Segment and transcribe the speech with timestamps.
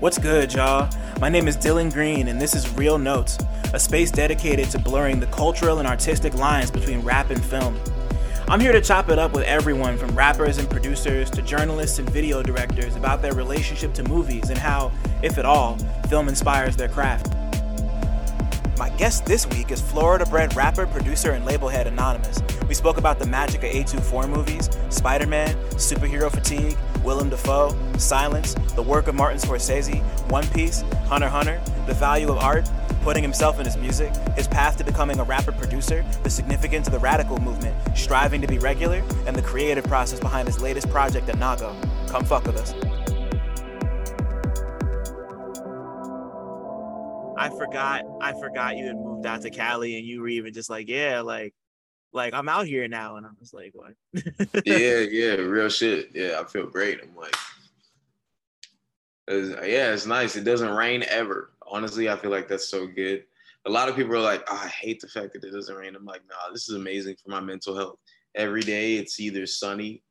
[0.00, 0.90] What's good, y'all?
[1.22, 3.38] My name is Dylan Green, and this is Real Notes,
[3.72, 7.80] a space dedicated to blurring the cultural and artistic lines between rap and film.
[8.46, 12.08] I'm here to chop it up with everyone from rappers and producers to journalists and
[12.10, 14.92] video directors about their relationship to movies and how,
[15.22, 15.78] if at all,
[16.10, 17.34] film inspires their craft.
[18.78, 22.42] My guest this week is Florida bred rapper, producer, and label head Anonymous.
[22.70, 28.54] We spoke about the magic of A24 movies, Spider Man, superhero fatigue, Willem Dafoe, Silence,
[28.76, 32.70] the work of Martin Scorsese, One Piece, Hunter Hunter, the value of art,
[33.02, 36.92] putting himself in his music, his path to becoming a rapper producer, the significance of
[36.92, 41.26] the radical movement, striving to be regular, and the creative process behind his latest project
[41.26, 41.74] Anago.
[42.08, 42.72] Come fuck with us.
[47.36, 50.70] I forgot I forgot you had moved out to Cali and you were even just
[50.70, 51.52] like, yeah, like
[52.12, 53.16] like I'm out here now.
[53.16, 53.92] And I was like, what?
[54.64, 56.10] yeah, yeah, real shit.
[56.14, 57.00] Yeah, I feel great.
[57.02, 57.36] I'm like,
[59.28, 60.36] it's, yeah, it's nice.
[60.36, 61.52] It doesn't rain ever.
[61.66, 63.24] Honestly, I feel like that's so good.
[63.66, 65.94] A lot of people are like, oh, I hate the fact that it doesn't rain.
[65.94, 67.98] I'm like, nah, this is amazing for my mental health.
[68.34, 70.02] Every day it's either sunny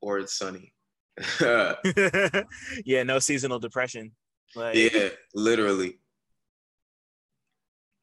[0.00, 0.72] or it's sunny.
[2.84, 4.12] yeah, no seasonal depression.
[4.54, 5.98] Like, yeah, literally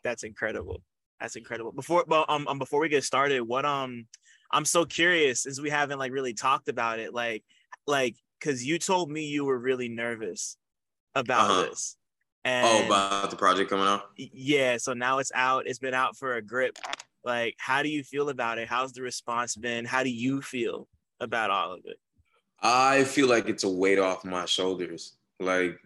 [0.05, 0.81] that's incredible.
[1.19, 1.71] That's incredible.
[1.71, 4.07] Before, but um, um, before we get started, what um,
[4.51, 7.43] I'm so curious since we haven't like really talked about it, like,
[7.87, 10.57] like, cause you told me you were really nervous
[11.13, 11.61] about uh-huh.
[11.63, 11.97] this.
[12.45, 14.03] Oh, and oh, about the project coming out?
[14.17, 14.77] Yeah.
[14.77, 15.65] So now it's out.
[15.65, 16.77] It's been out for a grip.
[17.23, 18.67] Like, how do you feel about it?
[18.67, 19.83] How's the response been?
[19.83, 20.87] How do you feel
[21.19, 21.97] about all of it?
[22.61, 25.15] I feel like it's a weight off my shoulders.
[25.39, 25.79] Like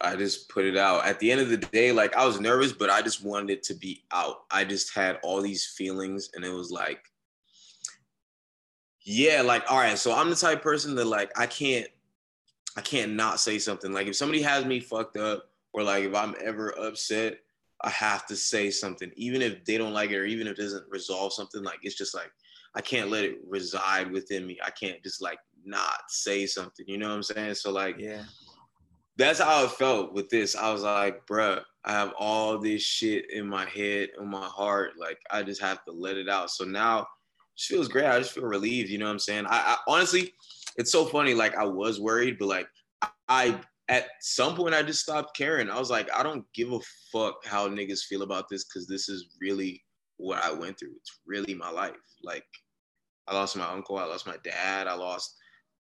[0.00, 1.04] I just put it out.
[1.04, 3.62] At the end of the day, like I was nervous, but I just wanted it
[3.64, 4.44] to be out.
[4.50, 7.00] I just had all these feelings, and it was like,
[9.02, 9.98] yeah, like all right.
[9.98, 11.88] So I'm the type person that like I can't,
[12.76, 13.92] I can't not say something.
[13.92, 17.40] Like if somebody has me fucked up, or like if I'm ever upset,
[17.80, 20.62] I have to say something, even if they don't like it, or even if it
[20.62, 21.64] doesn't resolve something.
[21.64, 22.30] Like it's just like
[22.76, 24.58] I can't let it reside within me.
[24.64, 26.86] I can't just like not say something.
[26.86, 27.54] You know what I'm saying?
[27.54, 28.22] So like, yeah
[29.18, 30.54] that's how it felt with this.
[30.54, 34.92] I was like, bruh, I have all this shit in my head, in my heart.
[34.98, 36.50] Like, I just have to let it out.
[36.50, 37.06] So now it
[37.56, 38.06] just feels great.
[38.06, 38.90] I just feel relieved.
[38.90, 39.46] You know what I'm saying?
[39.46, 40.32] I, I honestly,
[40.76, 41.34] it's so funny.
[41.34, 42.68] Like, I was worried, but like,
[43.02, 45.68] I, I at some point I just stopped caring.
[45.68, 46.78] I was like, I don't give a
[47.10, 49.82] fuck how niggas feel about this because this is really
[50.18, 50.94] what I went through.
[50.96, 51.96] It's really my life.
[52.22, 52.44] Like,
[53.26, 55.34] I lost my uncle, I lost my dad, I lost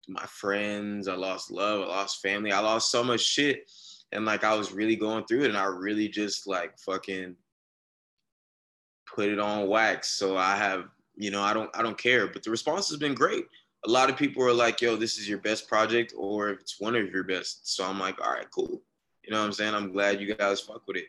[0.08, 3.70] my friends, I lost love, I lost family, I lost so much shit.
[4.12, 7.36] And like I was really going through it and I really just like fucking
[9.14, 10.10] put it on wax.
[10.10, 10.86] So I have,
[11.16, 12.28] you know, I don't I don't care.
[12.28, 13.46] But the response has been great.
[13.86, 16.80] A lot of people are like, yo, this is your best project, or if it's
[16.80, 17.76] one of your best.
[17.76, 18.82] So I'm like, all right, cool.
[19.24, 19.74] You know what I'm saying?
[19.74, 21.06] I'm glad you guys fuck with it.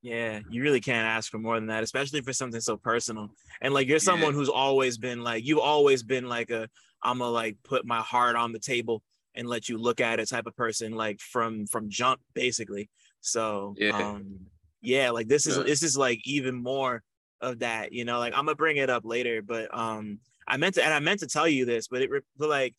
[0.00, 3.30] Yeah, you really can't ask for more than that, especially for something so personal.
[3.60, 4.38] And like you're someone yeah.
[4.38, 6.68] who's always been like you've always been like a
[7.02, 9.02] I'm gonna like put my heart on the table
[9.34, 12.90] and let you look at it type of person, like from from jump basically.
[13.20, 14.40] So yeah, um,
[14.80, 15.62] yeah, like this is yeah.
[15.64, 17.02] this is like even more
[17.40, 18.18] of that, you know.
[18.18, 21.20] Like I'm gonna bring it up later, but um, I meant to and I meant
[21.20, 22.74] to tell you this, but it but like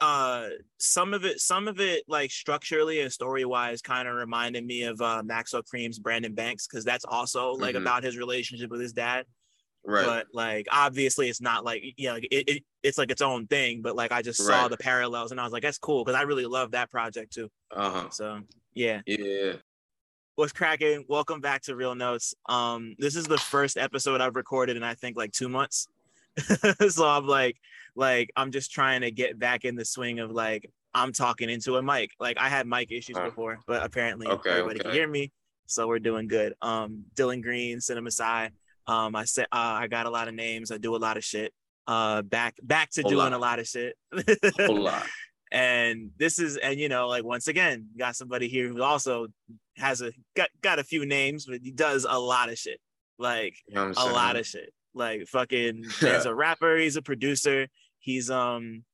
[0.00, 0.48] uh
[0.78, 4.84] some of it some of it like structurally and story wise kind of reminded me
[4.84, 7.82] of uh Maxo Kream's brandon banks because that's also like mm-hmm.
[7.82, 9.26] about his relationship with his dad
[9.84, 10.04] Right.
[10.04, 13.82] But like obviously it's not like you know it, it it's like its own thing.
[13.82, 14.70] But like I just saw right.
[14.70, 17.50] the parallels and I was like, that's cool because I really love that project too.
[17.70, 18.10] Uh-huh.
[18.10, 18.40] So
[18.74, 19.00] yeah.
[19.06, 19.54] Yeah.
[20.34, 21.04] What's cracking?
[21.08, 22.34] Welcome back to Real Notes.
[22.48, 25.88] Um, this is the first episode I've recorded in I think like two months.
[26.88, 27.56] so I'm like,
[27.96, 31.76] like I'm just trying to get back in the swing of like I'm talking into
[31.76, 32.12] a mic.
[32.20, 34.88] Like I had mic issues uh, before, but apparently okay, everybody okay.
[34.90, 35.32] can hear me.
[35.66, 36.54] So we're doing good.
[36.62, 38.50] Um, Dylan Green, Cinema Sci.
[38.88, 40.72] Um, I said uh, I got a lot of names.
[40.72, 41.52] I do a lot of shit.
[41.86, 43.32] Uh, back back to Whole doing lot.
[43.32, 43.94] a lot of shit.
[44.58, 45.06] Whole lot.
[45.50, 49.28] And this is, and you know, like once again, got somebody here who also
[49.76, 52.80] has a got got a few names, but he does a lot of shit.
[53.18, 54.72] Like you know a lot of shit.
[54.94, 56.76] Like fucking, he's a rapper.
[56.76, 57.68] He's a producer.
[58.00, 58.84] He's um,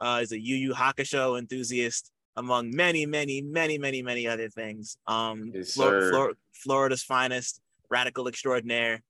[0.00, 4.96] uh, he's a Yu Yu Hakusho enthusiast among many, many, many, many, many other things.
[5.06, 7.60] Um, yes, Flor- Flor- Florida's finest,
[7.90, 9.02] radical extraordinaire,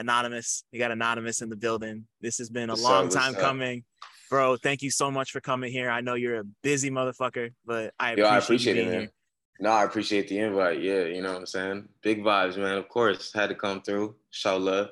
[0.00, 0.64] Anonymous.
[0.72, 2.06] We got Anonymous in the building.
[2.20, 3.84] This has been a what's long up, time coming.
[4.30, 5.90] Bro, thank you so much for coming here.
[5.90, 9.00] I know you're a busy motherfucker, but I Yo, appreciate, I appreciate it, man.
[9.00, 9.12] Here.
[9.60, 10.80] No, I appreciate the invite.
[10.80, 11.88] Yeah, you know what I'm saying?
[12.02, 12.78] Big vibes, man.
[12.78, 14.16] Of course, had to come through.
[14.30, 14.88] Show love.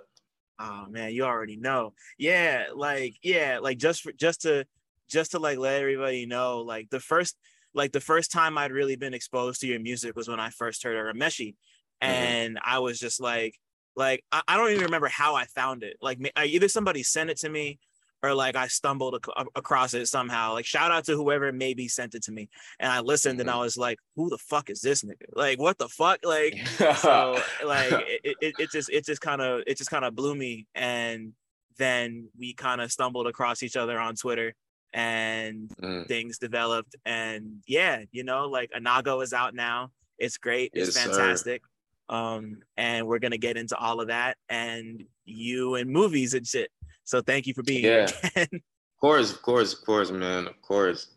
[0.61, 1.95] Oh man, you already know.
[2.19, 4.67] Yeah, like yeah, like just for just to
[5.09, 7.37] just to like let everybody know, like the first
[7.75, 10.83] like the first time I'd really been exposed to your music was when I first
[10.83, 11.55] heard Urameshi.
[12.03, 12.13] Mm-hmm.
[12.13, 12.71] And mm-hmm.
[12.71, 13.55] I was just like,
[13.99, 15.97] like I, I, don't even remember how I found it.
[16.01, 17.81] Like either somebody sent it to me
[18.23, 20.53] or like I stumbled ac- across it somehow.
[20.53, 22.49] Like shout out to whoever maybe sent it to me,
[22.79, 23.63] and I listened and I mm-hmm.
[23.63, 25.27] was like, "Who the fuck is this nigga?
[25.35, 26.21] Like what the fuck?
[26.25, 26.65] Like
[26.97, 27.93] so like
[28.23, 31.33] it, it, it just it just kind of it just kind of blew me, and
[31.77, 34.55] then we kind of stumbled across each other on Twitter,
[34.93, 36.07] and mm.
[36.07, 39.91] things developed, and yeah, you know, like Anago is out now.
[40.19, 40.71] It's great.
[40.75, 41.63] It's yes, fantastic.
[41.63, 41.69] Sir.
[42.09, 46.71] Um, and we're gonna get into all of that and you and movies and shit.
[47.05, 48.11] So thank you for being yeah.
[48.35, 48.47] here.
[48.53, 50.47] of course, of course, of course, man.
[50.47, 51.09] Of course.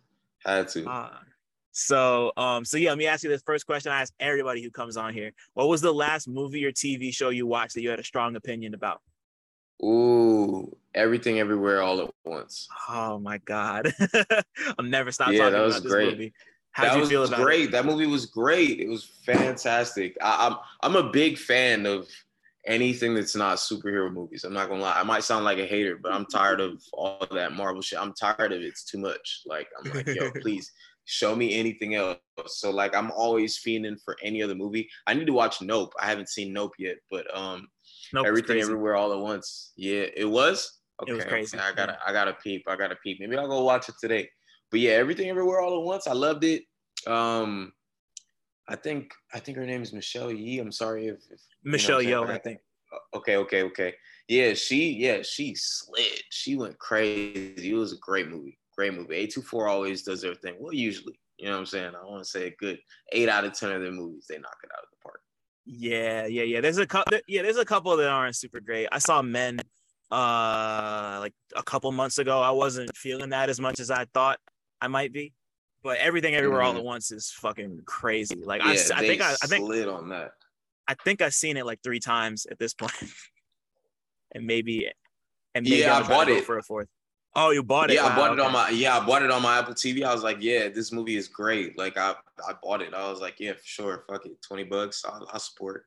[0.45, 0.89] Had to.
[0.89, 1.09] Uh,
[1.71, 4.71] so um, so yeah, let me ask you this first question I ask everybody who
[4.71, 5.31] comes on here.
[5.53, 8.35] What was the last movie or TV show you watched that you had a strong
[8.35, 9.01] opinion about?
[9.83, 12.67] Ooh, everything everywhere all at once.
[12.89, 13.93] Oh my god.
[14.77, 16.05] I'll never stop yeah, talking that was about great.
[16.05, 16.33] this movie.
[16.73, 17.65] How'd that you feel about great.
[17.65, 17.71] It?
[17.71, 18.79] That movie was great.
[18.79, 20.15] It was fantastic.
[20.21, 22.07] I, I'm I'm a big fan of
[22.65, 24.43] anything that's not superhero movies.
[24.43, 24.99] I'm not gonna lie.
[24.99, 27.99] I might sound like a hater, but I'm tired of all that Marvel shit.
[27.99, 28.65] I'm tired of it.
[28.65, 29.41] It's too much.
[29.45, 30.71] Like I'm like, yo, please
[31.05, 32.19] show me anything else.
[32.47, 34.89] So like I'm always fiending for any other movie.
[35.07, 35.93] I need to watch Nope.
[35.99, 37.67] I haven't seen Nope yet, but um
[38.13, 39.73] nope, everything everywhere all at once.
[39.75, 40.79] Yeah, it was.
[41.01, 41.57] Okay, it was crazy.
[41.57, 41.65] Okay.
[41.65, 42.63] I gotta I gotta peep.
[42.67, 43.19] I gotta peep.
[43.19, 44.29] Maybe I'll go watch it today.
[44.71, 46.07] But yeah, everything everywhere all at once.
[46.07, 46.63] I loved it.
[47.05, 47.73] Um,
[48.67, 50.61] I think I think her name is Michelle Yeoh.
[50.61, 52.29] I'm sorry if, if Michelle Yeoh.
[52.29, 52.59] I think.
[53.13, 53.93] Okay, okay, okay.
[54.27, 56.21] Yeah, she yeah she slid.
[56.29, 57.71] She went crazy.
[57.71, 58.57] It was a great movie.
[58.77, 59.27] Great movie.
[59.27, 60.55] A24 always does their thing.
[60.59, 61.91] Well, usually, you know what I'm saying.
[61.95, 62.79] I want to say a good
[63.11, 65.19] eight out of ten of their movies they knock it out of the park.
[65.65, 66.61] Yeah, yeah, yeah.
[66.61, 67.19] There's a couple.
[67.27, 68.87] Yeah, there's a couple that aren't super great.
[68.91, 69.59] I saw Men,
[70.11, 72.41] uh, like a couple months ago.
[72.41, 74.39] I wasn't feeling that as much as I thought
[74.81, 75.33] I might be.
[75.83, 76.75] But everything everywhere mm-hmm.
[76.75, 78.35] all at once is fucking crazy.
[78.35, 80.31] Like yeah, I, I think I, I think slid on that.
[80.87, 82.93] I think I've seen it like three times at this point,
[84.35, 84.91] and maybe,
[85.55, 86.87] and maybe yeah, I bought it for a fourth.
[87.33, 87.95] Oh, you bought it?
[87.95, 88.41] Yeah, wow, I bought okay.
[88.41, 90.03] it on my yeah, I bought it on my Apple TV.
[90.03, 91.77] I was like, yeah, this movie is great.
[91.77, 92.13] Like I
[92.47, 92.93] I bought it.
[92.93, 94.03] I was like, yeah, for sure.
[94.07, 95.03] Fuck it, twenty bucks.
[95.05, 95.85] I'll, I'll support.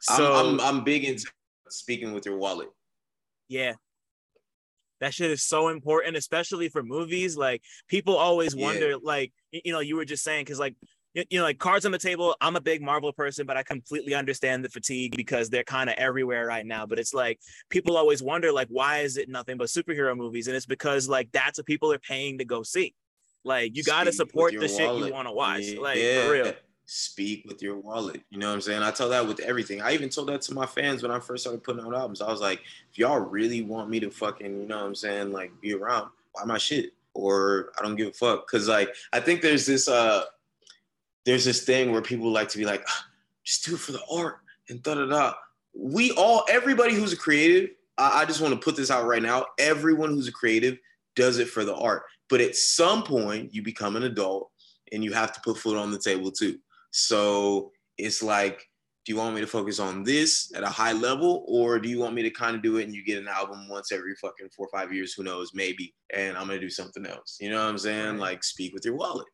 [0.00, 1.30] So I'm, I'm I'm big into
[1.68, 2.68] speaking with your wallet.
[3.48, 3.74] Yeah,
[5.04, 7.36] that shit is so important, especially for movies.
[7.36, 8.96] Like people always wonder, yeah.
[9.02, 10.76] like you know, you were just saying, because like
[11.14, 12.34] you know, like cards on the table.
[12.40, 15.96] I'm a big Marvel person, but I completely understand the fatigue because they're kind of
[15.96, 16.86] everywhere right now.
[16.86, 20.48] But it's like people always wonder, like, why is it nothing but superhero movies?
[20.48, 22.94] And it's because like that's what people are paying to go see.
[23.44, 24.70] Like you got to support the wallet.
[24.70, 25.62] shit you want to watch.
[25.64, 25.80] Yeah.
[25.80, 26.52] Like for real
[26.86, 28.22] speak with your wallet.
[28.30, 28.82] You know what I'm saying?
[28.82, 29.80] I tell that with everything.
[29.82, 32.20] I even told that to my fans when I first started putting out albums.
[32.20, 32.60] I was like,
[32.90, 36.10] if y'all really want me to fucking, you know what I'm saying, like be around,
[36.34, 36.92] buy my shit.
[37.14, 38.48] Or I don't give a fuck.
[38.48, 40.24] Cause like I think there's this uh
[41.24, 43.06] there's this thing where people like to be like, ah,
[43.44, 44.38] just do it for the art
[44.68, 45.34] and da da da.
[45.76, 49.22] We all, everybody who's a creative, I, I just want to put this out right
[49.22, 49.46] now.
[49.58, 50.78] Everyone who's a creative
[51.16, 52.02] does it for the art.
[52.28, 54.50] But at some point, you become an adult
[54.92, 56.58] and you have to put food on the table too.
[56.96, 58.70] So it's like,
[59.04, 61.98] do you want me to focus on this at a high level, or do you
[61.98, 64.48] want me to kind of do it and you get an album once every fucking
[64.56, 65.12] four or five years?
[65.12, 65.50] Who knows?
[65.54, 65.92] Maybe.
[66.14, 67.36] And I'm gonna do something else.
[67.40, 68.12] You know what I'm saying?
[68.12, 68.20] Right.
[68.20, 69.26] Like, speak with your wallet.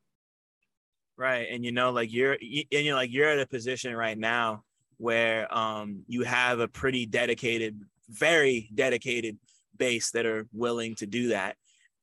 [1.18, 4.64] Right, and you know, like you're, and you're like you're at a position right now
[4.96, 9.36] where um you have a pretty dedicated, very dedicated
[9.76, 11.56] base that are willing to do that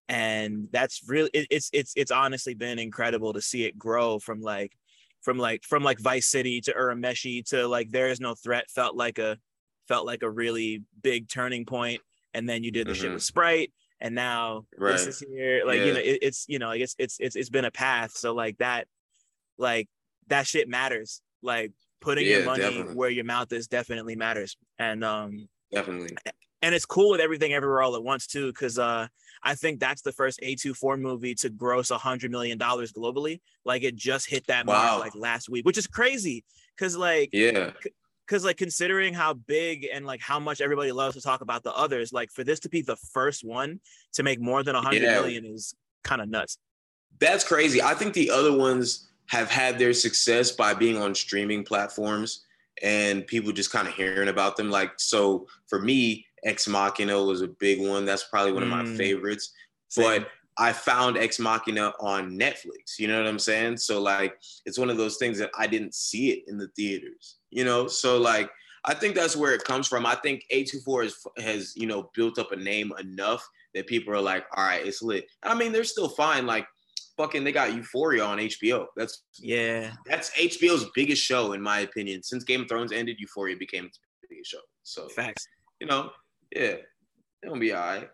[0.10, 4.42] and that's really it, it's it's it's honestly been incredible to see it grow from
[4.42, 4.72] like
[5.28, 8.96] from like from like Vice City to Urameshi to like There Is No Threat felt
[8.96, 9.38] like a
[9.86, 12.00] felt like a really big turning point.
[12.34, 13.02] And then you did the mm-hmm.
[13.02, 14.94] shit with Sprite, and now right.
[14.94, 15.64] this is here.
[15.66, 15.86] Like yeah.
[15.86, 18.12] you know, it, it's you know, like it's it's it's it's been a path.
[18.12, 18.88] So like that,
[19.58, 19.90] like
[20.28, 21.22] that shit matters.
[21.44, 22.96] Like putting yeah, your money definitely.
[22.96, 24.56] where your mouth is definitely matters.
[24.80, 26.16] And um, definitely.
[26.62, 29.08] And it's cool with everything everywhere all at once too, because uh
[29.44, 33.40] I think that's the first A24 movie to gross a hundred million dollars globally.
[33.66, 34.74] Like it just hit that wow.
[34.74, 36.44] mark like last week, which is crazy.
[36.78, 37.72] Cause like yeah,
[38.28, 41.74] because like considering how big and like how much everybody loves to talk about the
[41.74, 43.80] others, like for this to be the first one
[44.14, 45.14] to make more than a hundred yeah.
[45.14, 45.74] million is
[46.04, 46.58] kind of nuts.
[47.20, 47.82] That's crazy.
[47.82, 52.46] I think the other ones have had their success by being on streaming platforms
[52.84, 54.70] and people just kind of hearing about them.
[54.70, 58.06] Like so for me, Ex Machina was a big one.
[58.06, 58.98] That's probably one of my mm.
[58.98, 59.54] favorites.
[59.90, 60.22] Same.
[60.22, 62.98] But I found Ex Machina on Netflix.
[62.98, 63.78] You know what I'm saying?
[63.78, 67.36] So like it's one of those things that I didn't see it in the theaters.
[67.52, 68.50] You know, so like
[68.86, 70.06] I think that's where it comes from.
[70.06, 74.22] I think A24 has has you know built up a name enough that people are
[74.22, 75.28] like, all right, it's lit.
[75.44, 76.48] I mean, they're still fine.
[76.48, 76.66] Like
[77.18, 78.86] fucking, they got Euphoria on HBO.
[78.96, 82.24] That's yeah, that's HBO's biggest show in my opinion.
[82.24, 84.00] Since Game of Thrones ended, Euphoria became its
[84.30, 84.62] biggest show.
[84.84, 85.46] So facts.
[85.80, 86.10] You know,
[86.56, 86.76] yeah,
[87.44, 88.10] it'll be all right.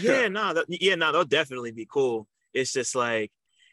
[0.00, 2.26] yeah, no, that, yeah, no, they'll definitely be cool.
[2.54, 3.32] It's just like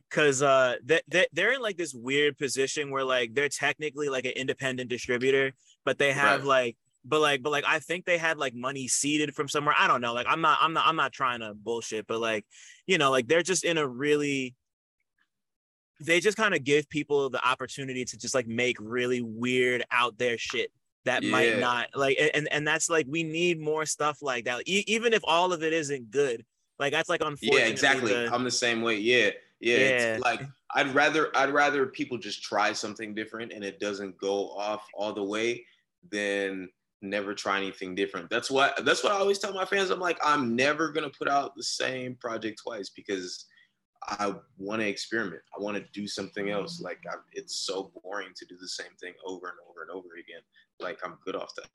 [0.09, 4.25] because uh they, they, they're in like this weird position where like they're technically like
[4.25, 5.53] an independent distributor
[5.85, 6.47] but they have right.
[6.47, 9.87] like but like but like i think they had like money seeded from somewhere i
[9.87, 12.45] don't know like i'm not i'm not i'm not trying to bullshit but like
[12.87, 14.55] you know like they're just in a really
[16.01, 20.17] they just kind of give people the opportunity to just like make really weird out
[20.17, 20.71] there shit
[21.05, 21.31] that yeah.
[21.31, 25.13] might not like and and that's like we need more stuff like that e- even
[25.13, 26.45] if all of it isn't good
[26.77, 29.29] like that's like unfortunately yeah exactly the, i'm the same way yeah
[29.59, 30.17] yeah, yeah.
[30.21, 30.41] like
[30.75, 35.13] I'd rather I'd rather people just try something different and it doesn't go off all
[35.13, 35.65] the way
[36.11, 36.69] than
[37.01, 38.29] never try anything different.
[38.29, 39.89] That's what that's what I always tell my fans.
[39.89, 43.45] I'm like, I'm never gonna put out the same project twice because
[44.03, 45.41] I want to experiment.
[45.57, 46.79] I want to do something else.
[46.79, 46.85] Mm.
[46.85, 50.15] Like I, it's so boring to do the same thing over and over and over
[50.15, 50.41] again.
[50.79, 51.67] Like I'm good off that.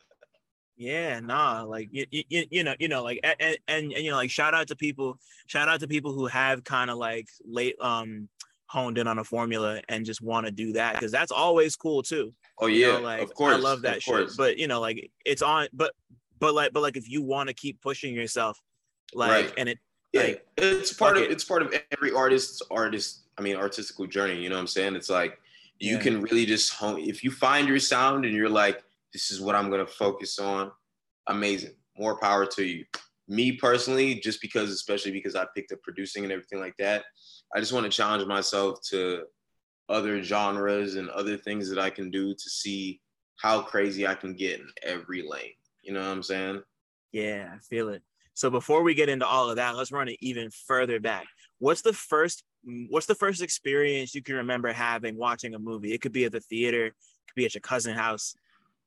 [0.76, 4.16] Yeah, nah, like you, you, you know, you know, like and, and, and you know,
[4.16, 7.76] like shout out to people, shout out to people who have kind of like late
[7.80, 8.28] um
[8.66, 12.02] honed in on a formula and just want to do that because that's always cool
[12.02, 12.32] too.
[12.58, 14.30] Oh yeah, you know, like of course, I love that shit.
[14.36, 15.92] But you know, like it's on, but
[16.40, 18.60] but like but like if you want to keep pushing yourself,
[19.14, 19.54] like right.
[19.56, 19.78] and it
[20.12, 21.30] yeah, like, it's part of it.
[21.30, 23.22] it's part of every artist's artist.
[23.38, 24.40] I mean, artistical journey.
[24.40, 24.94] You know what I'm saying?
[24.96, 25.40] It's like
[25.78, 26.02] you yeah.
[26.02, 28.82] can really just hone if you find your sound and you're like
[29.14, 30.70] this is what I'm going to focus on.
[31.28, 31.76] Amazing.
[31.96, 32.84] More power to you.
[33.26, 37.04] Me personally, just because, especially because I picked up producing and everything like that,
[37.56, 39.22] I just want to challenge myself to
[39.88, 43.00] other genres and other things that I can do to see
[43.36, 45.52] how crazy I can get in every lane.
[45.82, 46.62] You know what I'm saying?
[47.12, 48.02] Yeah, I feel it.
[48.34, 51.26] So before we get into all of that, let's run it even further back.
[51.58, 52.42] What's the first
[52.88, 55.92] what's the first experience you can remember having watching a movie?
[55.92, 56.94] It could be at the theater, it
[57.28, 58.34] could be at your cousin's house.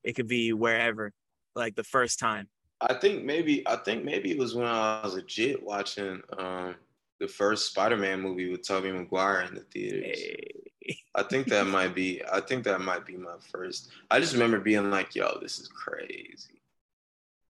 [0.04, 1.12] It could be wherever,
[1.54, 2.48] like the first time.
[2.80, 6.76] I think maybe I think maybe it was when I was legit watching um,
[7.18, 10.18] the first Spider-Man movie with Tobey Maguire in the theaters.
[10.18, 10.98] Hey.
[11.14, 13.90] I think that might be I think that might be my first.
[14.10, 16.62] I just remember being like, yo, this is crazy.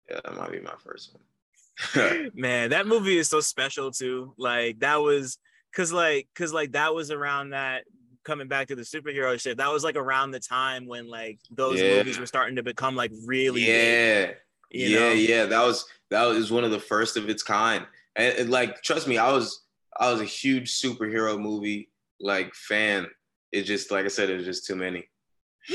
[0.09, 2.31] Yeah, that might be my first one.
[2.33, 4.33] Man, that movie is so special too.
[4.37, 5.37] Like that was
[5.73, 7.83] cause like cause like that was around that
[8.23, 11.79] coming back to the superhero shit, that was like around the time when like those
[11.79, 11.97] yeah.
[11.97, 14.25] movies were starting to become like really yeah.
[14.27, 14.35] Big,
[14.71, 15.11] yeah, know?
[15.11, 15.45] yeah.
[15.45, 17.85] That was that was one of the first of its kind.
[18.15, 19.63] And, and like trust me, I was
[19.99, 23.07] I was a huge superhero movie like fan.
[23.51, 25.09] It just like I said, it was just too many.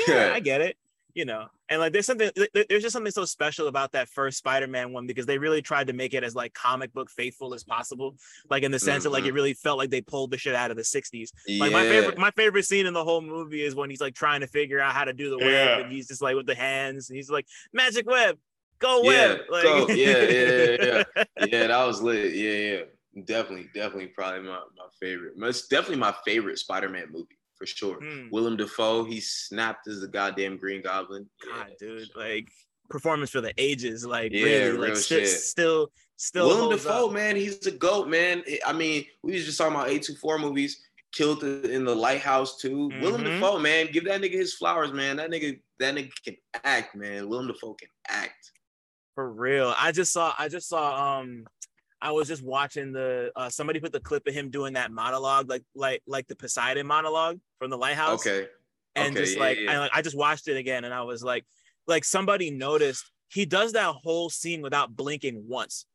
[0.09, 0.77] Yeah, I get it
[1.17, 4.93] you know and like there's something there's just something so special about that first spider-man
[4.93, 8.15] one because they really tried to make it as like comic book faithful as possible
[8.51, 9.05] like in the sense mm-hmm.
[9.05, 9.37] that like it mm-hmm.
[9.37, 11.59] really felt like they pulled the shit out of the 60s yeah.
[11.59, 14.43] like my favorite my favorite scene in the whole movie is when he's like trying
[14.43, 15.79] to figure out how to do the web yeah.
[15.79, 18.37] and he's just like with the hands and he's like magic web
[18.79, 19.89] go yeah, web like, go.
[19.89, 20.77] yeah yeah
[21.17, 22.81] yeah yeah that was lit yeah yeah
[23.25, 28.01] definitely definitely probably my, my favorite it's definitely my favorite spider-man movie for sure.
[28.01, 28.31] Mm.
[28.31, 31.27] Willem Dafoe, he snapped as the goddamn Green Goblin.
[31.45, 32.49] God, dude, like
[32.89, 36.49] performance for the ages, like yeah, really, like st- still, still.
[36.49, 37.13] Willem Dafoe, up.
[37.13, 38.43] man, he's a goat, man.
[38.67, 40.83] I mean, we was just talking about A 24 movies.
[41.13, 42.91] Killed in the lighthouse too.
[42.91, 43.01] Mm-hmm.
[43.01, 45.17] Willem Dafoe, man, give that nigga his flowers, man.
[45.17, 47.29] That nigga, that nigga can act, man.
[47.29, 48.53] Willem Dafoe can act.
[49.15, 49.75] For real.
[49.79, 51.47] I just saw, I just saw, um,
[52.01, 55.49] I was just watching the uh, somebody put the clip of him doing that monologue,
[55.49, 58.27] like like like the Poseidon monologue from the lighthouse.
[58.27, 58.49] Okay.
[58.95, 59.73] And okay, just yeah, like yeah.
[59.73, 61.45] I like I just watched it again and I was like,
[61.87, 65.87] like somebody noticed he does that whole scene without blinking once.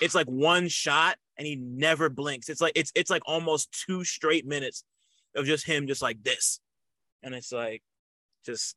[0.00, 2.48] It's like one shot and he never blinks.
[2.48, 4.84] It's like it's it's like almost two straight minutes
[5.36, 6.60] of just him just like this.
[7.22, 7.82] And it's like
[8.44, 8.76] just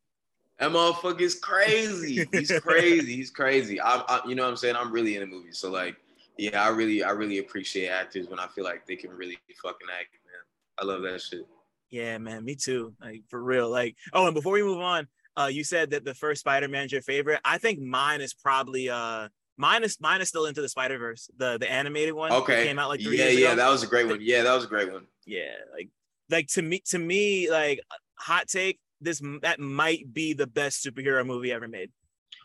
[0.60, 2.28] that motherfucker's crazy.
[2.32, 3.16] He's crazy.
[3.16, 3.80] He's crazy.
[3.80, 4.76] I, I, you know what I'm saying?
[4.76, 5.52] I'm really in the movie.
[5.52, 5.96] So like
[6.38, 9.88] yeah, I really, I really appreciate actors when I feel like they can really fucking
[9.92, 10.42] act, man.
[10.80, 11.48] I love that shit.
[11.90, 12.94] Yeah, man, me too.
[13.02, 13.70] Like for real.
[13.70, 17.02] Like, oh, and before we move on, uh, you said that the first Spider-Man's your
[17.02, 17.40] favorite.
[17.46, 21.58] I think mine is probably uh mine is mine is still into the Spider-Verse, the
[21.58, 22.32] the animated one.
[22.32, 22.66] Okay.
[22.66, 23.56] came out like three yeah, yeah, ago.
[23.58, 24.20] that was a great one.
[24.22, 25.06] Yeah, that was a great one.
[25.26, 25.90] Yeah, like
[26.30, 27.80] like to me to me, like
[28.16, 31.92] hot take, this that might be the best superhero movie ever made.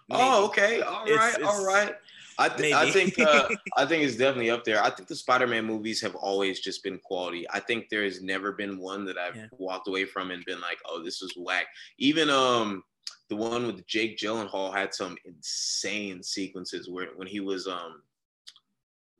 [0.08, 0.22] Maybe.
[0.22, 0.82] Oh, okay.
[0.82, 1.94] All right, it's, it's, all right.
[2.38, 4.82] I, th- I think uh, I think it's definitely up there.
[4.82, 7.46] I think the Spider-Man movies have always just been quality.
[7.50, 9.46] I think there has never been one that I've yeah.
[9.52, 11.66] walked away from and been like, "Oh, this was whack."
[11.98, 12.84] Even um,
[13.28, 18.02] the one with Jake Gyllenhaal had some insane sequences where when he was um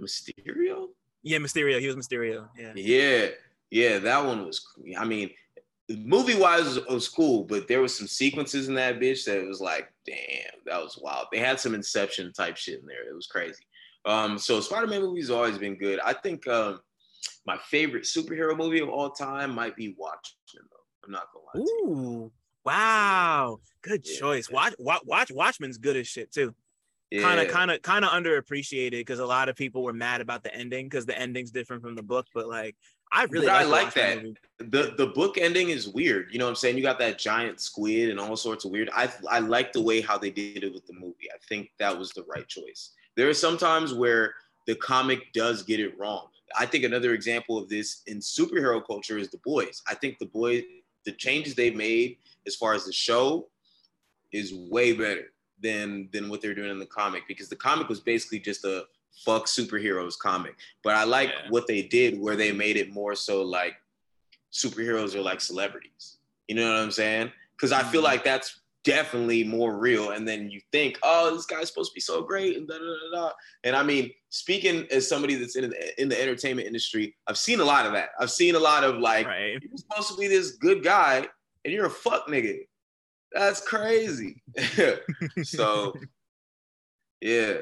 [0.01, 0.89] Mysterio.
[1.23, 1.81] Yeah, Mysterio.
[1.81, 2.49] He was Mysterio.
[2.59, 2.73] Yeah.
[2.75, 3.29] Yeah,
[3.71, 3.99] yeah.
[3.99, 4.67] That one was.
[4.99, 5.31] I mean,
[6.05, 9.93] movie wise was cool, but there was some sequences in that bitch that was like,
[10.07, 10.17] damn,
[10.67, 11.27] that was wild.
[11.33, 13.09] They had some Inception type shit in there.
[13.09, 13.65] It was crazy.
[14.05, 16.01] Um, so Spider-Man movies always been good.
[16.01, 16.81] I think um,
[17.47, 20.65] my favorite superhero movie of all time might be Watchmen.
[20.71, 21.91] Though I'm not gonna lie.
[21.91, 22.33] Ooh,
[22.65, 24.51] wow, good yeah, choice.
[24.51, 26.55] Watch, watch, watch, Watchmen's good as shit too.
[27.21, 30.43] Kind of, kind of, kind of underappreciated because a lot of people were mad about
[30.43, 32.27] the ending because the ending's different from the book.
[32.33, 32.75] But like,
[33.13, 34.23] I really like I like that.
[34.23, 34.37] Movie.
[34.59, 36.33] The the book ending is weird.
[36.33, 36.77] You know what I'm saying?
[36.77, 38.91] You got that giant squid and all sorts of weird.
[38.95, 41.29] I I like the way how they did it with the movie.
[41.33, 42.93] I think that was the right choice.
[43.17, 44.35] There are some times where
[44.67, 46.29] the comic does get it wrong.
[46.57, 49.83] I think another example of this in superhero culture is the boys.
[49.89, 50.63] I think the boys,
[51.05, 53.49] the changes they've made as far as the show
[54.33, 58.01] is way better than than what they're doing in the comic because the comic was
[58.01, 58.85] basically just a
[59.25, 60.57] fuck superheroes comic.
[60.83, 61.51] But I like yeah.
[61.51, 63.75] what they did where they made it more so like
[64.53, 66.19] superheroes are like celebrities.
[66.49, 67.33] You know what I'm saying?
[67.57, 68.07] Because I feel mm-hmm.
[68.07, 70.11] like that's definitely more real.
[70.11, 72.85] And then you think, oh, this guy's supposed to be so great, and da da
[72.85, 73.31] da da.
[73.65, 77.61] And I mean, speaking as somebody that's in the, in the entertainment industry, I've seen
[77.61, 78.11] a lot of that.
[78.19, 79.59] I've seen a lot of like, right.
[79.63, 81.27] you're supposed to be this good guy,
[81.65, 82.67] and you're a fuck nigga.
[83.33, 84.43] That's crazy.
[85.43, 85.95] so,
[87.21, 87.55] yeah.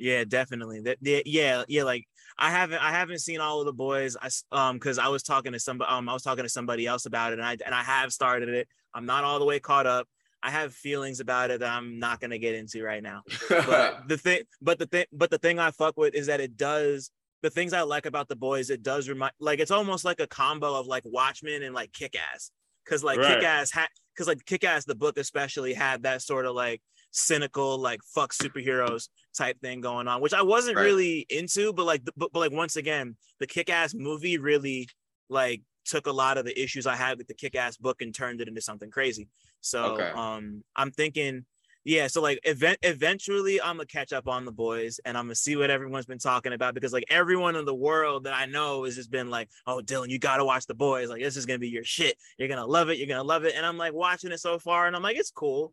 [0.00, 0.80] Yeah, definitely.
[0.80, 2.06] That yeah, yeah, like
[2.38, 4.16] I haven't I haven't seen all of the boys.
[4.20, 7.04] I um because I was talking to somebody um I was talking to somebody else
[7.04, 8.66] about it and I and I have started it.
[8.94, 10.08] I'm not all the way caught up.
[10.42, 13.22] I have feelings about it that I'm not gonna get into right now.
[13.50, 16.56] But the thing but the thing but the thing I fuck with is that it
[16.56, 17.10] does
[17.42, 20.26] the things I like about the boys, it does remind like it's almost like a
[20.26, 22.50] combo of like Watchmen and like Kick Ass.
[22.88, 23.36] Cause like right.
[23.36, 26.80] Kick Ass had because like Kick Ass the book especially had that sort of like
[27.10, 30.82] cynical like fuck superheroes type thing going on which i wasn't right.
[30.82, 34.88] really into but like but, but like once again the kick-ass movie really
[35.28, 38.40] like took a lot of the issues i had with the kick-ass book and turned
[38.40, 39.28] it into something crazy.
[39.60, 40.10] So okay.
[40.14, 41.44] um i'm thinking
[41.84, 45.34] yeah so like event eventually i'm gonna catch up on the boys and i'm gonna
[45.34, 48.84] see what everyone's been talking about because like everyone in the world that i know
[48.84, 51.08] has just been like oh dylan you gotta watch the boys.
[51.08, 52.16] Like this is gonna be your shit.
[52.38, 52.98] You're gonna love it.
[52.98, 53.54] You're gonna love it.
[53.56, 55.72] And i'm like watching it so far and i'm like it's cool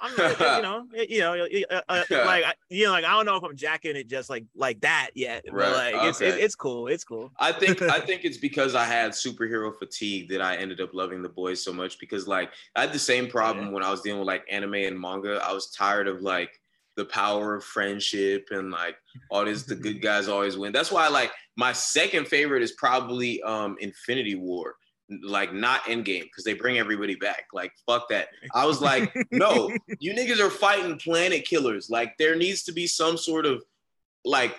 [0.00, 0.12] I'm,
[0.56, 3.56] you know, you know, uh, uh, like you know, like I don't know if I'm
[3.56, 5.66] jacking it just like like that yet, right.
[5.66, 6.08] but like okay.
[6.08, 7.30] it's it, it's cool, it's cool.
[7.38, 11.22] I think I think it's because I had superhero fatigue that I ended up loving
[11.22, 13.72] the boys so much because like I had the same problem yeah.
[13.72, 15.40] when I was dealing with like anime and manga.
[15.44, 16.60] I was tired of like
[16.96, 18.96] the power of friendship and like
[19.30, 20.72] all this the good guys always win.
[20.72, 24.76] That's why like my second favorite is probably um Infinity War
[25.22, 27.46] like not Endgame because they bring everybody back.
[27.52, 28.28] Like fuck that.
[28.54, 31.90] I was like, no, you niggas are fighting planet killers.
[31.90, 33.62] Like there needs to be some sort of
[34.24, 34.58] like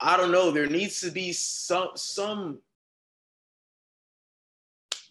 [0.00, 0.50] I don't know.
[0.50, 2.58] There needs to be some some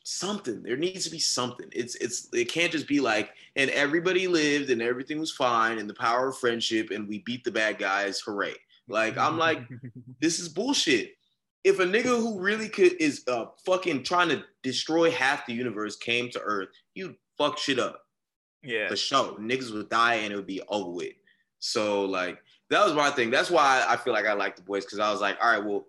[0.04, 0.62] something.
[0.64, 1.70] There needs to be something.
[1.72, 5.90] It's it's it can't just be like and everybody lived and everything was fine and
[5.90, 8.20] the power of friendship and we beat the bad guys.
[8.20, 8.56] Hooray!
[8.90, 9.62] Like I'm like,
[10.22, 11.14] this is bullshit
[11.64, 15.96] if a nigga who really could is uh fucking trying to destroy half the universe
[15.96, 18.02] came to Earth, you'd fuck shit up.
[18.64, 18.88] Yeah.
[18.88, 19.38] For sure.
[19.40, 21.14] Niggas would die and it would be over with.
[21.60, 23.30] So like that was my thing.
[23.32, 25.64] That's why I feel like I like the boys because I was like, all right,
[25.64, 25.86] well,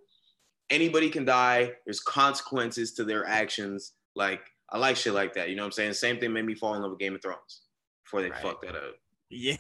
[0.69, 1.73] anybody can die.
[1.85, 3.93] There's consequences to their actions.
[4.15, 5.49] Like I like shit like that.
[5.49, 5.93] You know what I'm saying?
[5.95, 7.63] Same thing made me fall in love with Game of Thrones
[8.05, 8.43] before they right.
[8.43, 8.95] fucked that up.
[9.33, 9.57] Yeah.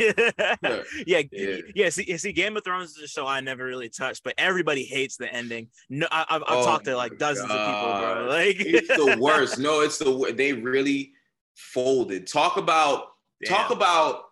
[0.62, 0.82] yeah.
[1.32, 1.56] yeah.
[1.74, 1.88] Yeah.
[1.88, 5.16] See, see, Game of Thrones is a show I never really touched, but everybody hates
[5.16, 5.68] the ending.
[5.88, 7.58] No, I, have oh talked to like dozens God.
[7.58, 8.26] of people, bro.
[8.28, 9.58] Like it's the worst.
[9.58, 11.12] No, it's the they really
[11.54, 12.26] folded.
[12.26, 13.56] Talk about Damn.
[13.56, 14.24] talk about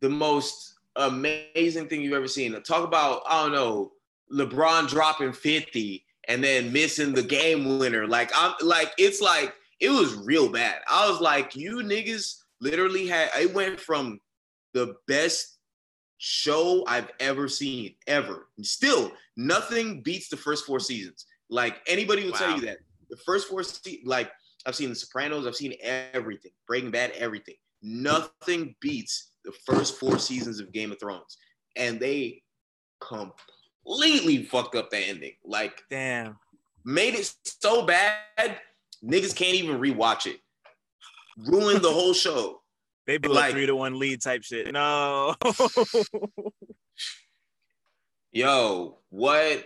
[0.00, 2.60] the most amazing thing you've ever seen.
[2.62, 3.92] Talk about I don't know
[4.32, 8.06] LeBron dropping fifty and then missing the game winner.
[8.06, 10.80] Like I'm like it's like it was real bad.
[10.88, 14.20] I was like, you niggas literally had it went from
[14.74, 15.58] the best
[16.18, 18.48] show I've ever seen ever.
[18.56, 21.26] And still, nothing beats the first four seasons.
[21.48, 22.38] Like anybody will wow.
[22.38, 24.30] tell you that the first four se- like
[24.66, 27.54] I've seen The Sopranos, I've seen everything, Breaking Bad, everything.
[27.82, 31.38] Nothing beats the first four seasons of Game of Thrones,
[31.76, 32.42] and they
[33.00, 35.32] completely fucked up the ending.
[35.44, 36.36] Like, damn,
[36.84, 38.58] made it so bad
[39.02, 40.40] niggas can't even rewatch it
[41.36, 42.58] ruined the whole show.
[43.06, 44.72] They blew like, a three to one lead type shit.
[44.72, 45.34] No.
[48.30, 49.64] Yo, what?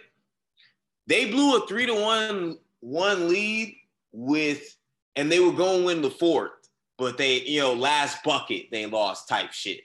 [1.08, 3.76] They blew a three to one one lead
[4.12, 4.74] with,
[5.16, 6.52] and they were going to win the fourth.
[6.96, 9.80] but they, you know, last bucket they lost type shit.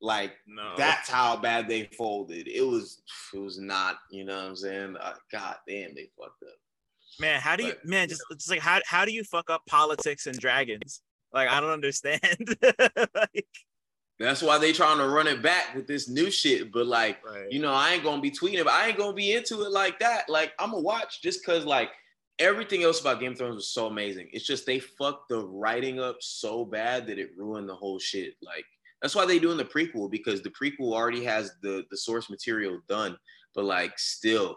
[0.00, 0.74] Like no.
[0.76, 2.48] that's how bad they folded.
[2.48, 4.96] It was it was not, you know what I'm saying?
[5.00, 6.56] Uh, God damn, they fucked up.
[7.20, 9.62] Man, how do you but, man just it's like how how do you fuck up
[9.66, 11.02] politics and dragons?
[11.32, 12.20] Like I don't understand.
[13.14, 13.46] like
[14.18, 16.72] that's why they trying to run it back with this new shit.
[16.72, 17.50] But like, right.
[17.50, 19.98] you know, I ain't gonna be tweeting, but I ain't gonna be into it like
[20.00, 20.28] that.
[20.28, 21.90] Like, I'm gonna watch just cause like
[22.38, 24.28] everything else about Game of Thrones was so amazing.
[24.32, 28.34] It's just they fucked the writing up so bad that it ruined the whole shit.
[28.42, 28.64] Like
[29.00, 32.80] that's why they doing the prequel because the prequel already has the the source material
[32.88, 33.16] done,
[33.54, 34.56] but like still,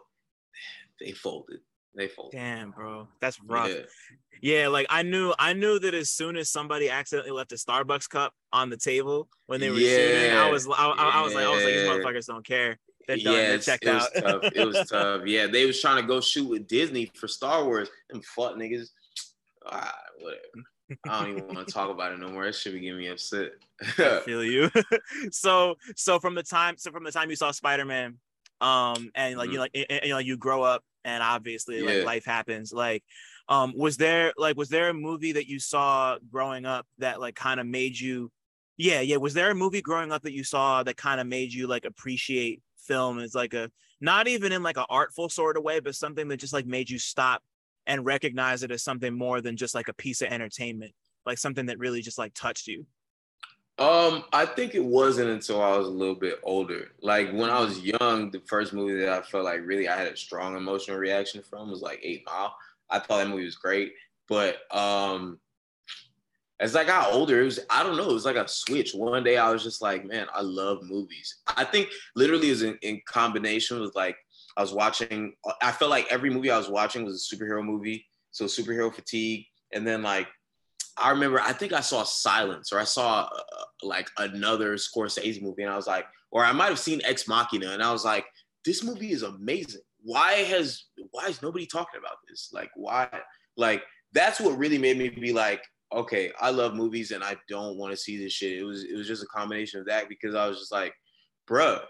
[1.00, 1.60] they folded.
[1.96, 2.38] They folded.
[2.38, 3.70] Damn, bro, that's rough.
[3.70, 4.62] Yeah.
[4.62, 8.10] yeah, like I knew, I knew that as soon as somebody accidentally left a Starbucks
[8.10, 9.98] cup on the table when they were yeah.
[9.98, 12.78] shooting, I was, I, I, I was like, I was like, these motherfuckers don't care.
[13.08, 13.34] They're done.
[13.34, 14.10] Yeah, checked it out.
[14.14, 14.52] was tough.
[14.56, 15.22] It was tough.
[15.26, 17.90] Yeah, they was trying to go shoot with Disney for Star Wars.
[18.10, 18.90] and fuck niggas.
[19.66, 20.42] Ah, whatever.
[21.08, 22.46] I don't even want to talk about it no more.
[22.46, 23.52] It should be getting me upset.
[23.98, 24.70] I feel you.
[25.32, 28.18] so so from the time so from the time you saw Spider Man,
[28.62, 29.54] um, and like mm-hmm.
[29.54, 31.86] you like and, and, you know you grow up and obviously yeah.
[31.86, 32.74] like life happens.
[32.74, 33.04] Like,
[33.48, 37.36] um, was there like was there a movie that you saw growing up that like
[37.36, 38.32] kind of made you?
[38.76, 39.18] Yeah, yeah.
[39.18, 41.86] Was there a movie growing up that you saw that kind of made you like
[41.86, 45.96] appreciate film as like a not even in like an artful sort of way, but
[45.96, 47.42] something that just like made you stop
[47.88, 50.92] and recognize it as something more than just like a piece of entertainment,
[51.26, 52.86] like something that really just like touched you?
[53.78, 56.92] Um, I think it wasn't until I was a little bit older.
[57.02, 60.08] Like when I was young, the first movie that I felt like really I had
[60.08, 62.56] a strong emotional reaction from was like Eight Mile.
[62.90, 63.94] I thought that movie was great,
[64.30, 65.40] but um,
[66.62, 68.94] as I got older, it was I don't know, it was like a switch.
[68.94, 71.42] One day I was just like, man, I love movies.
[71.58, 74.16] I think literally is in, in combination with like
[74.56, 75.34] I was watching.
[75.62, 79.46] I felt like every movie I was watching was a superhero movie, so superhero fatigue.
[79.74, 80.28] And then like
[80.98, 85.64] I remember, I think I saw Silence or I saw uh, like another Scorsese movie,
[85.64, 88.26] and I was like, or I might have seen Ex Machina, and I was like,
[88.64, 89.82] this movie is amazing.
[90.04, 92.50] Why has why is nobody talking about this?
[92.54, 93.10] Like why?
[93.58, 97.78] Like that's what really made me be like, okay, I love movies and I don't
[97.78, 98.58] want to see this shit.
[98.58, 100.94] It was it was just a combination of that because I was just like,
[101.50, 101.82] bruh,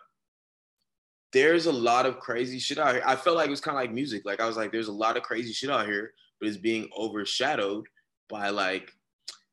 [1.34, 3.04] there's a lot of crazy shit out here.
[3.06, 4.24] I felt like it was kind of like music.
[4.26, 6.90] Like I was like, there's a lot of crazy shit out here, but it's being
[6.98, 7.86] overshadowed
[8.30, 8.92] by like,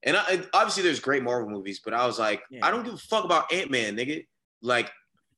[0.02, 2.66] and, I, and obviously there's great Marvel movies, but I was like, yeah.
[2.66, 4.26] I don't give a fuck about Ant Man, nigga.
[4.62, 4.90] Like,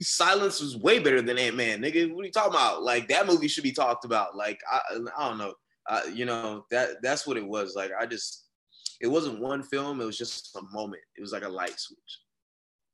[0.02, 2.12] Silence was way better than Ant Man, nigga.
[2.12, 2.82] What are you talking about?
[2.82, 4.36] Like that movie should be talked about.
[4.36, 4.80] Like I,
[5.16, 5.54] I don't know.
[5.88, 7.74] Uh, you know that that's what it was.
[7.76, 8.46] Like I just,
[9.00, 10.00] it wasn't one film.
[10.00, 11.02] It was just a moment.
[11.16, 12.20] It was like a light switch.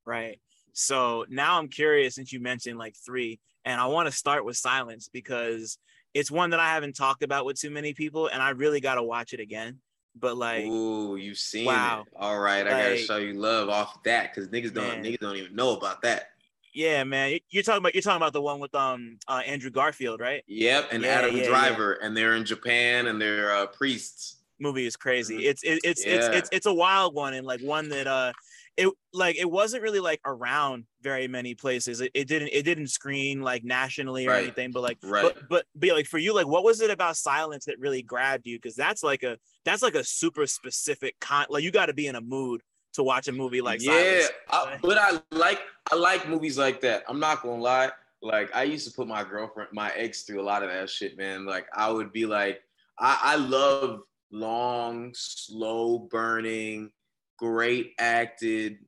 [0.04, 0.40] Right.
[0.72, 4.56] So now I'm curious since you mentioned like three, and I want to start with
[4.56, 5.78] Silence because
[6.14, 8.96] it's one that I haven't talked about with too many people, and I really got
[8.96, 9.78] to watch it again.
[10.18, 12.04] But like, ooh, you've seen wow.
[12.06, 12.12] it.
[12.16, 15.04] All right, I gotta show you love off that because niggas don't man.
[15.04, 16.30] niggas don't even know about that.
[16.72, 17.38] Yeah, man.
[17.50, 20.42] You're talking about you're talking about the one with um uh, Andrew Garfield, right?
[20.46, 22.06] Yep, and yeah, Adam yeah, Driver, yeah.
[22.06, 24.36] and they're in Japan and they're uh, priests.
[24.58, 25.36] Movie is crazy.
[25.38, 25.48] Mm-hmm.
[25.48, 28.32] It's it, it's, it's it's it's a wild one and like one that uh
[28.80, 32.00] it like it wasn't really like around very many places.
[32.00, 34.44] It, it didn't it didn't screen like nationally or right.
[34.44, 35.22] anything, but like right.
[35.22, 38.46] but, but but like for you, like what was it about silence that really grabbed
[38.46, 38.56] you?
[38.56, 42.06] Because that's like a that's like a super specific con like you got to be
[42.06, 42.62] in a mood
[42.94, 44.30] to watch a movie like Silence.
[44.50, 45.60] yeah, I, but I like
[45.92, 47.04] I like movies like that.
[47.06, 47.90] I'm not gonna lie.
[48.22, 51.18] Like I used to put my girlfriend, my ex, through a lot of that shit,
[51.18, 51.44] man.
[51.44, 52.62] Like I would be like,
[52.98, 56.90] I, I love long, slow burning
[57.40, 58.78] great acted,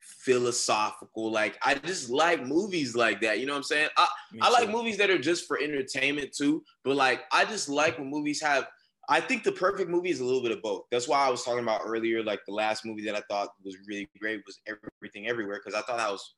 [0.00, 1.30] philosophical.
[1.30, 3.38] Like I just like movies like that.
[3.38, 3.88] You know what I'm saying?
[3.96, 4.08] I,
[4.40, 6.64] I like movies that are just for entertainment too.
[6.82, 8.66] But like I just like when movies have
[9.08, 10.84] I think the perfect movie is a little bit of both.
[10.90, 13.76] That's why I was talking about earlier, like the last movie that I thought was
[13.86, 16.36] really great was Everything Everywhere, because I thought that was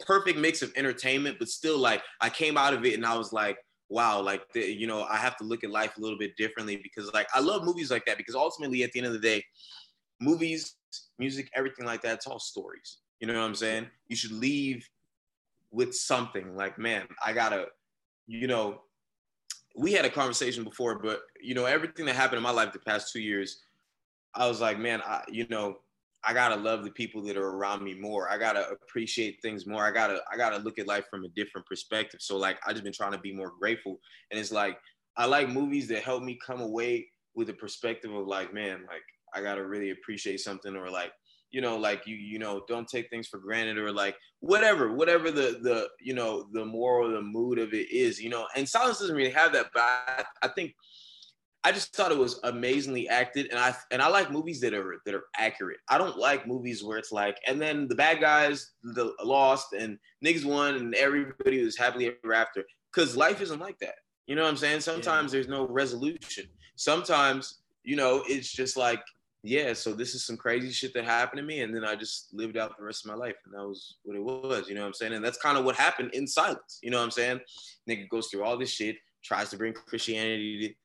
[0.00, 3.32] perfect mix of entertainment, but still like I came out of it and I was
[3.32, 3.56] like,
[3.88, 6.80] wow, like the, you know, I have to look at life a little bit differently
[6.82, 9.44] because like I love movies like that because ultimately at the end of the day,
[10.22, 10.76] movies
[11.18, 12.14] music, everything like that.
[12.14, 12.98] It's all stories.
[13.20, 13.86] You know what I'm saying?
[14.08, 14.88] You should leave
[15.70, 17.66] with something like, man, I gotta,
[18.26, 18.82] you know,
[19.76, 22.78] we had a conversation before, but you know, everything that happened in my life the
[22.80, 23.60] past two years,
[24.34, 25.78] I was like, man, I, you know,
[26.24, 28.30] I gotta love the people that are around me more.
[28.30, 29.84] I gotta appreciate things more.
[29.84, 32.20] I gotta, I gotta look at life from a different perspective.
[32.20, 33.98] So like, I just been trying to be more grateful,
[34.30, 34.78] and it's like,
[35.16, 39.02] I like movies that help me come away with a perspective of like, man, like
[39.34, 41.12] I gotta really appreciate something, or like,
[41.50, 45.30] you know, like you, you know, don't take things for granted, or like whatever, whatever
[45.30, 48.46] the the you know the moral, the mood of it is, you know.
[48.56, 50.74] And silence doesn't really have that, but I, I think
[51.64, 55.00] I just thought it was amazingly acted, and I and I like movies that are
[55.06, 55.78] that are accurate.
[55.88, 59.98] I don't like movies where it's like, and then the bad guys the lost and
[60.24, 62.64] niggas won, and everybody was happily ever after.
[62.92, 63.94] Because life isn't like that.
[64.26, 64.80] You know what I'm saying?
[64.80, 65.38] Sometimes yeah.
[65.38, 66.46] there's no resolution.
[66.74, 69.02] Sometimes you know it's just like,
[69.42, 69.72] yeah.
[69.72, 72.56] So this is some crazy shit that happened to me, and then I just lived
[72.56, 74.68] out the rest of my life, and that was what it was.
[74.68, 75.12] You know what I'm saying?
[75.12, 76.78] And that's kind of what happened in silence.
[76.82, 77.40] You know what I'm saying?
[77.88, 80.76] Nigga goes through all this shit, tries to bring Christianity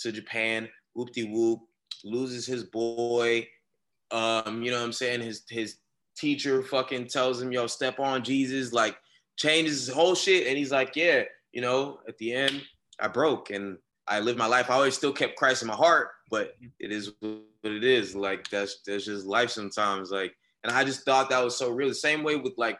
[0.00, 1.60] to Japan, whoop de whoop,
[2.04, 3.46] loses his boy.
[4.10, 5.20] Um, you know what I'm saying?
[5.22, 5.76] His his
[6.16, 8.96] teacher fucking tells him, yo, step on Jesus, like
[9.36, 10.46] changes his whole shit.
[10.46, 12.62] And he's like, Yeah, you know, at the end,
[13.00, 14.70] I broke and I lived my life.
[14.70, 18.16] I always still kept Christ in my heart, but it is what it is.
[18.16, 20.10] Like that's that's just life sometimes.
[20.10, 21.88] Like, and I just thought that was so real.
[21.88, 22.78] The same way with like,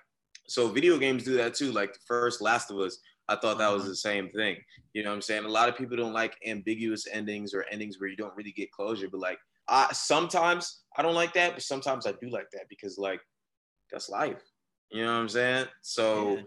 [0.48, 1.70] so video games do that too.
[1.70, 3.90] Like the first Last of Us, I thought that was uh-huh.
[3.90, 4.56] the same thing.
[4.94, 5.44] You know what I'm saying?
[5.44, 8.72] A lot of people don't like ambiguous endings or endings where you don't really get
[8.72, 9.08] closure.
[9.12, 9.38] But like,
[9.68, 13.20] I sometimes I don't like that, but sometimes I do like that because like
[13.90, 14.42] that's life.
[14.92, 15.66] You know what I'm saying?
[15.80, 16.42] So yeah.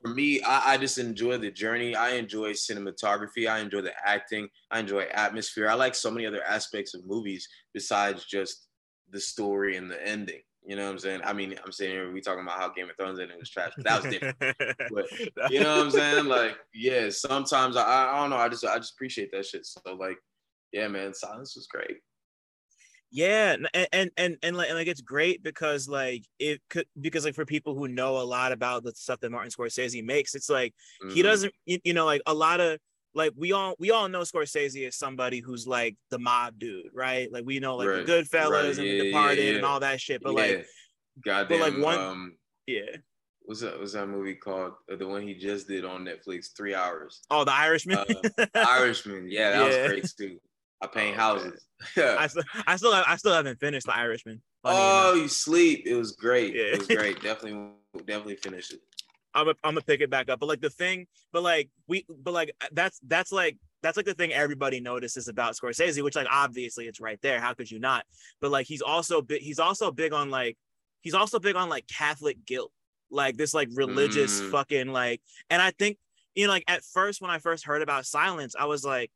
[0.00, 1.94] for me, I, I, just enjoy the journey.
[1.94, 3.46] I enjoy cinematography.
[3.48, 4.48] I enjoy the acting.
[4.70, 5.68] I enjoy atmosphere.
[5.68, 8.68] I like so many other aspects of movies besides just
[9.10, 10.40] the story and the ending.
[10.64, 11.20] You know what I'm saying?
[11.24, 13.72] I mean, I'm saying here we talking about how Game of Thrones ended was trash,
[13.76, 14.36] but that was different.
[14.94, 16.26] but you know what I'm saying?
[16.26, 18.36] Like, yeah, sometimes I, I don't know.
[18.36, 19.66] I just I just appreciate that shit.
[19.66, 20.18] So like,
[20.72, 21.98] yeah, man, silence was great.
[23.12, 27.24] Yeah, and and and, and like, and like it's great because like it could because
[27.24, 30.48] like for people who know a lot about the stuff that Martin Scorsese makes, it's
[30.48, 31.14] like mm-hmm.
[31.14, 32.78] he doesn't you know like a lot of
[33.14, 37.30] like we all we all know Scorsese is somebody who's like the mob dude, right?
[37.32, 38.06] Like we know like right.
[38.06, 38.78] the Goodfellas right.
[38.78, 39.56] and yeah, the Departed yeah, yeah.
[39.56, 40.22] and all that shit.
[40.22, 40.66] But like,
[41.24, 42.96] goddamn, but like one, um, yeah.
[43.42, 43.78] What's that?
[43.78, 44.74] What's that movie called?
[44.90, 47.22] Uh, the one he just did on Netflix, three hours.
[47.30, 47.98] Oh, The Irishman.
[47.98, 50.38] uh, Irishman, yeah, that was great too.
[50.80, 51.66] I paint oh, houses.
[51.96, 54.40] I still, I still, I still haven't finished The Irishman.
[54.64, 55.22] oh, enough.
[55.22, 55.82] you sleep?
[55.86, 56.56] It was great.
[56.56, 57.22] It was great.
[57.22, 57.70] definitely,
[58.06, 58.80] definitely finish it.
[59.34, 60.40] I'm a, I'm gonna pick it back up.
[60.40, 64.14] But like the thing, but like we, but like that's that's like that's like the
[64.14, 67.40] thing everybody notices about Scorsese, which like obviously it's right there.
[67.40, 68.04] How could you not?
[68.40, 69.42] But like he's also big.
[69.42, 70.58] He's also big on like
[71.02, 72.72] he's also big on like Catholic guilt,
[73.10, 74.50] like this like religious mm.
[74.50, 75.20] fucking like.
[75.48, 75.98] And I think
[76.34, 79.12] you know like at first when I first heard about Silence, I was like,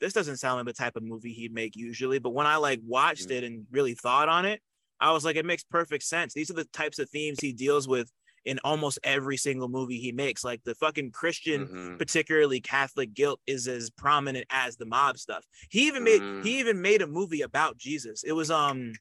[0.00, 2.18] this doesn't sound like the type of movie he'd make usually.
[2.18, 3.32] But when I like watched mm.
[3.36, 4.60] it and really thought on it,
[5.00, 6.34] I was like, it makes perfect sense.
[6.34, 8.10] These are the types of themes he deals with
[8.44, 10.44] in almost every single movie he makes.
[10.44, 11.96] Like the fucking Christian, mm-hmm.
[11.96, 15.44] particularly Catholic guilt, is as prominent as the mob stuff.
[15.70, 16.42] He even made mm-hmm.
[16.42, 18.22] he even made a movie about Jesus.
[18.22, 18.92] It was um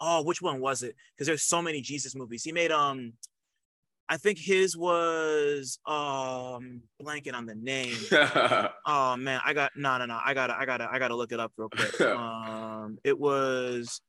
[0.00, 0.94] oh, which one was it?
[1.14, 2.44] Because there's so many Jesus movies.
[2.44, 3.14] He made um
[4.08, 7.96] I think his was um blanking on the name.
[8.86, 10.20] oh man, I got no no no.
[10.22, 12.00] I gotta I gotta I gotta look it up real quick.
[12.00, 14.00] Um it was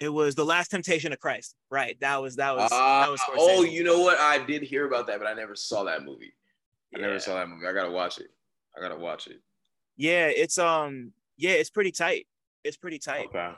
[0.00, 1.56] it was the Last Temptation of Christ.
[1.70, 1.98] Right.
[2.00, 4.18] That was that was, uh, that was Oh, you know what?
[4.18, 6.32] I did hear about that, but I never saw that movie.
[6.94, 7.06] I yeah.
[7.06, 7.66] never saw that movie.
[7.66, 8.28] I gotta watch it.
[8.76, 9.40] I gotta watch it.
[9.96, 12.26] Yeah, it's um yeah, it's pretty tight.
[12.62, 13.26] It's pretty tight.
[13.26, 13.52] Okay.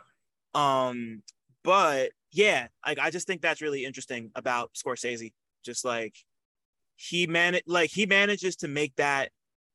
[0.55, 1.23] Um,
[1.63, 5.33] but yeah, like I just think that's really interesting about Scorsese.
[5.67, 6.15] Just like
[6.97, 9.31] he man like he manages to make that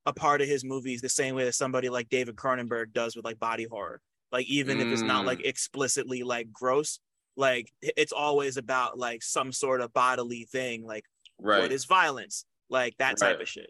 [0.08, 3.25] a part of his movies the same way that somebody like David Cronenberg does with
[3.25, 4.01] like body horror
[4.32, 4.82] like even mm.
[4.82, 5.45] if it's not like mm.
[5.45, 6.99] explicitly like gross
[7.36, 11.06] like it's always about like some sort of bodily thing like
[11.39, 11.62] right.
[11.62, 13.69] what is violence like that type of shit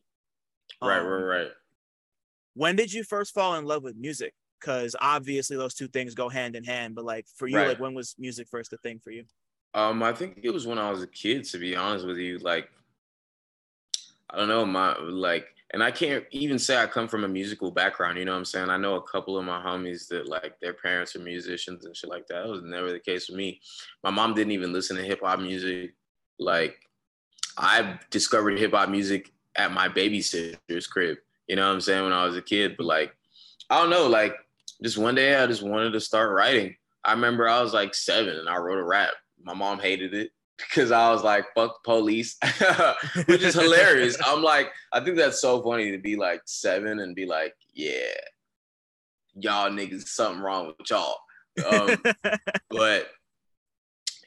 [0.82, 1.48] right um, right right
[2.54, 6.30] when did you first fall in love with music because obviously those two things go
[6.30, 7.68] hand in hand but like for you right.
[7.70, 9.24] like when was music first a thing for you
[9.74, 12.38] um i think it was when i was a kid to be honest with you
[12.40, 12.70] like
[14.30, 17.72] i don't know my like and I can't even say I come from a musical
[17.72, 18.18] background.
[18.18, 18.70] You know what I'm saying?
[18.70, 22.10] I know a couple of my homies that like their parents are musicians and shit
[22.10, 22.44] like that.
[22.44, 23.62] That was never the case for me.
[24.04, 25.94] My mom didn't even listen to hip hop music.
[26.40, 26.76] Like
[27.58, 31.18] I discovered hip hop music at my babysitter's crib.
[31.48, 32.04] You know what I'm saying?
[32.04, 33.16] When I was a kid, but like
[33.70, 34.08] I don't know.
[34.08, 34.36] Like
[34.84, 36.76] just one day, I just wanted to start writing.
[37.06, 39.12] I remember I was like seven and I wrote a rap.
[39.44, 40.32] My mom hated it
[40.70, 42.38] because I was like, fuck police,
[43.26, 44.18] which is hilarious.
[44.26, 48.14] I'm like, I think that's so funny to be like seven and be like, yeah,
[49.36, 51.18] y'all niggas, something wrong with y'all.
[51.70, 52.02] Um,
[52.70, 53.10] but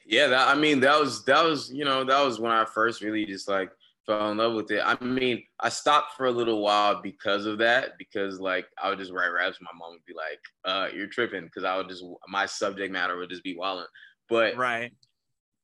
[0.05, 3.01] yeah, that, I mean, that was, that was, you know, that was when I first
[3.01, 3.71] really just like
[4.05, 4.81] fell in love with it.
[4.83, 8.99] I mean, I stopped for a little while because of that, because like I would
[8.99, 9.57] just write raps.
[9.61, 11.49] My mom would be like, uh, you're tripping.
[11.53, 13.85] Cause I would just, my subject matter would just be wilding.
[14.29, 14.91] But right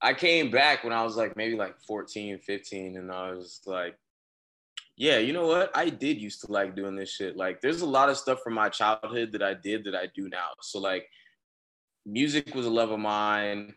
[0.01, 3.95] I came back when I was like maybe like 14, 15, and I was like,
[4.97, 5.71] Yeah, you know what?
[5.75, 7.37] I did used to like doing this shit.
[7.37, 10.29] Like, there's a lot of stuff from my childhood that I did that I do
[10.29, 10.49] now.
[10.61, 11.07] So, like,
[12.05, 13.73] music was a love of mine.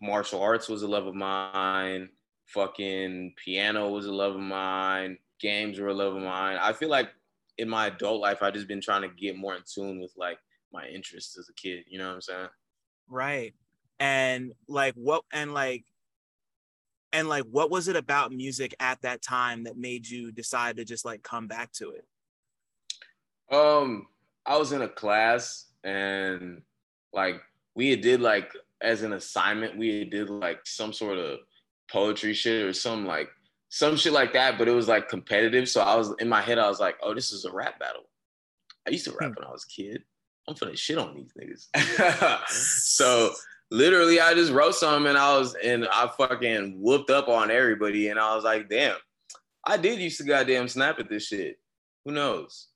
[0.00, 2.08] Martial arts was a love of mine.
[2.46, 5.18] Fucking piano was a love of mine.
[5.40, 6.58] Games were a love of mine.
[6.60, 7.10] I feel like
[7.58, 10.38] in my adult life, I've just been trying to get more in tune with like
[10.72, 11.84] my interests as a kid.
[11.88, 12.48] You know what I'm saying?
[13.08, 13.54] Right.
[14.00, 15.84] And like what and like
[17.12, 20.84] and like what was it about music at that time that made you decide to
[20.84, 22.04] just like come back to it?
[23.54, 24.06] Um,
[24.44, 26.62] I was in a class and
[27.12, 27.40] like
[27.74, 28.52] we did like
[28.82, 31.38] as an assignment, we did like some sort of
[31.90, 33.28] poetry shit or some like
[33.68, 35.68] some shit like that, but it was like competitive.
[35.68, 38.02] So I was in my head, I was like, oh, this is a rap battle.
[38.86, 39.34] I used to rap hmm.
[39.36, 40.04] when I was a kid.
[40.46, 42.48] I'm finna shit on these niggas.
[42.48, 43.32] so
[43.74, 48.08] literally I just wrote something and I was and I fucking whooped up on everybody
[48.08, 48.96] and I was like, damn,
[49.64, 51.58] I did used to goddamn snap at this shit.
[52.04, 52.68] Who knows?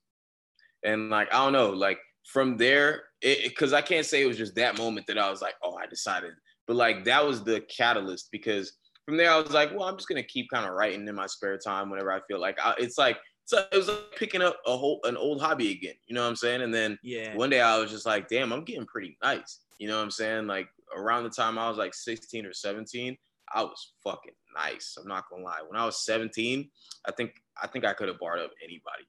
[0.85, 4.57] And like, I don't know, like from there, because I can't say it was just
[4.57, 6.33] that moment that I was like, oh, I decided,
[6.67, 8.73] but like that was the catalyst because
[9.05, 11.27] from there I was like, well, I'm just gonna keep kind of writing in my
[11.27, 14.59] spare time whenever I feel like I, it's like so it was like picking up
[14.67, 15.95] a whole an old hobby again.
[16.07, 16.63] You know what I'm saying?
[16.63, 19.61] And then yeah, one day I was just like, damn, I'm getting pretty nice.
[19.79, 20.49] You know what I'm saying?
[20.49, 23.17] Like around the time I was like 16 or 17,
[23.55, 24.97] I was fucking nice.
[25.01, 25.61] I'm not gonna lie.
[25.67, 26.71] When I was 17,
[27.07, 29.07] I think I think I could have barred up anybody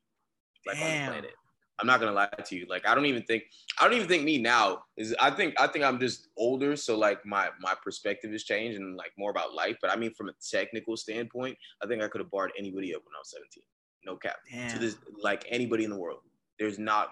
[0.66, 0.86] like Damn.
[0.86, 1.36] on the planet.
[1.80, 2.66] I'm not gonna lie to you.
[2.70, 3.44] Like I don't even think
[3.80, 6.98] I don't even think me now is I think I think I'm just older, so
[6.98, 9.78] like my my perspective has changed and like more about life.
[9.82, 13.02] But I mean from a technical standpoint, I think I could have barred anybody up
[13.06, 13.64] when I was 17.
[14.06, 14.38] No cap.
[14.52, 14.74] Damn.
[14.74, 16.20] To this like anybody in the world.
[16.58, 17.10] There's not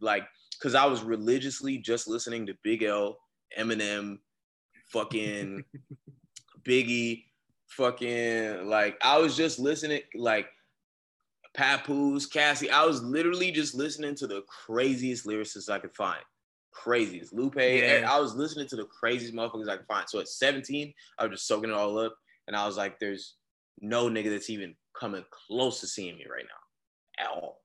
[0.00, 0.24] like
[0.58, 3.16] because I was religiously just listening to Big L,
[3.58, 4.18] Eminem,
[4.92, 5.64] fucking
[6.62, 7.24] Biggie,
[7.68, 10.46] fucking like I was just listening like
[11.54, 12.70] Papoose, Cassie.
[12.70, 16.20] I was literally just listening to the craziest lyricists I could find.
[16.72, 17.32] Craziest.
[17.32, 17.56] Lupe.
[17.56, 18.06] Yeah.
[18.08, 20.08] I was listening to the craziest motherfuckers I could find.
[20.08, 22.14] So at 17, I was just soaking it all up.
[22.46, 23.34] And I was like, there's
[23.80, 27.24] no nigga that's even coming close to seeing me right now.
[27.24, 27.59] At all.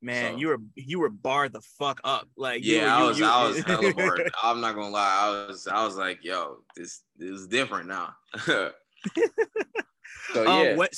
[0.00, 2.28] Man, so, you were you were barred the fuck up.
[2.36, 4.30] Like yeah, were, I was you, I was hella barred.
[4.42, 5.18] I'm not gonna lie.
[5.20, 8.14] I was I was like, yo, this, this is different now.
[8.44, 8.72] so
[10.36, 10.70] um, yeah.
[10.70, 10.92] Um, what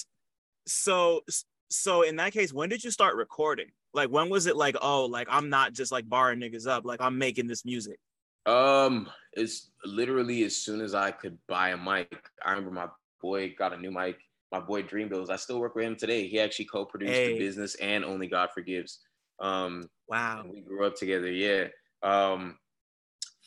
[0.67, 1.23] so
[1.71, 3.69] so in that case, when did you start recording?
[3.95, 7.01] Like when was it like, oh, like I'm not just like barring niggas up, like
[7.01, 7.99] I'm making this music?
[8.45, 12.31] Um, it's literally as soon as I could buy a mic.
[12.45, 12.89] I remember my
[13.21, 14.19] boy got a new mic.
[14.53, 15.31] My boy Dream Bills.
[15.31, 16.27] I still work with him today.
[16.27, 17.33] He actually co-produced hey.
[17.33, 19.01] the business and Only God Forgives.
[19.41, 20.45] Um, wow.
[20.51, 21.31] We grew up together.
[21.31, 21.69] Yeah.
[22.03, 22.59] Um,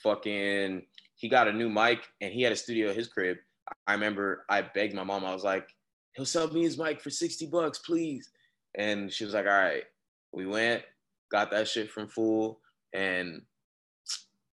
[0.02, 0.84] fucking.
[1.16, 3.38] He got a new mic and he had a studio at his crib.
[3.88, 5.26] I remember I begged my mom.
[5.26, 5.68] I was like,
[6.16, 8.30] he'll sell me his mic for 60 bucks, please.
[8.76, 9.84] And she was like, all right.
[10.34, 10.84] We went,
[11.32, 12.60] got that shit from Fool,
[12.94, 13.44] and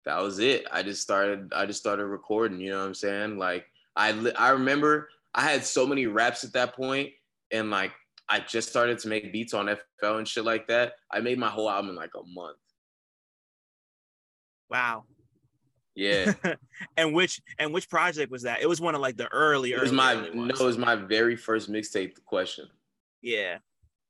[0.06, 0.68] that was it.
[0.72, 3.38] I just started, I just started recording, you know what I'm saying?
[3.40, 7.12] Like I I remember I had so many raps at that point,
[7.52, 7.92] and like
[8.30, 9.68] I just started to make beats on
[10.00, 10.94] FL and shit like that.
[11.12, 12.58] I made my whole album in like a month.
[14.70, 15.04] Wow.
[15.96, 16.34] Yeah.
[16.98, 18.62] and which and which project was that?
[18.62, 19.74] It was one of like the early.
[19.74, 22.24] It was early, my early no, it was my very first mixtape.
[22.26, 22.68] Question.
[23.22, 23.58] Yeah.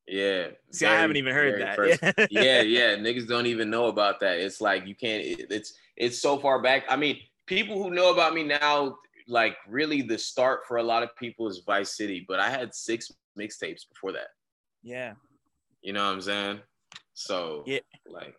[0.07, 0.47] Yeah.
[0.71, 1.75] See, very, I haven't even heard that.
[1.75, 2.95] First, yeah, yeah.
[2.95, 4.39] Niggas don't even know about that.
[4.39, 5.23] It's like you can't.
[5.23, 6.83] It, it's it's so far back.
[6.89, 11.03] I mean, people who know about me now, like really, the start for a lot
[11.03, 12.25] of people is Vice City.
[12.27, 14.27] But I had six mixtapes before that.
[14.81, 15.13] Yeah.
[15.81, 16.59] You know what I'm saying?
[17.13, 18.35] So yeah, like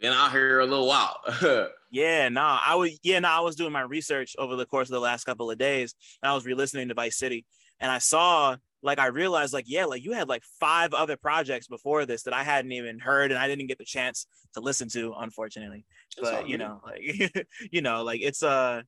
[0.00, 1.18] been out here a little while.
[1.90, 4.66] yeah, no, nah, I was yeah, no, nah, I was doing my research over the
[4.66, 7.44] course of the last couple of days, and I was re-listening to Vice City,
[7.80, 11.66] and I saw like I realized like yeah, like you had like five other projects
[11.66, 14.88] before this that I hadn't even heard, and I didn't get the chance to listen
[14.90, 15.84] to, unfortunately.
[16.20, 18.82] But you know, like you know, like it's uh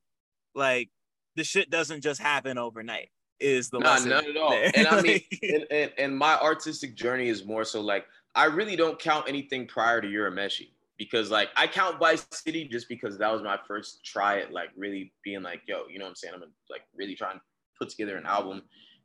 [0.54, 0.90] like
[1.36, 3.10] the shit doesn't just happen overnight.
[3.40, 4.52] Is the nah, lesson not at all.
[4.52, 8.76] and I mean, and, and, and my artistic journey is more so like I really
[8.76, 13.32] don't count anything prior to Urameshi because like I count Vice City just because that
[13.32, 16.34] was my first try at like really being like, yo, you know what I'm saying?
[16.34, 17.40] I'm gonna like really trying to
[17.78, 18.62] put together an album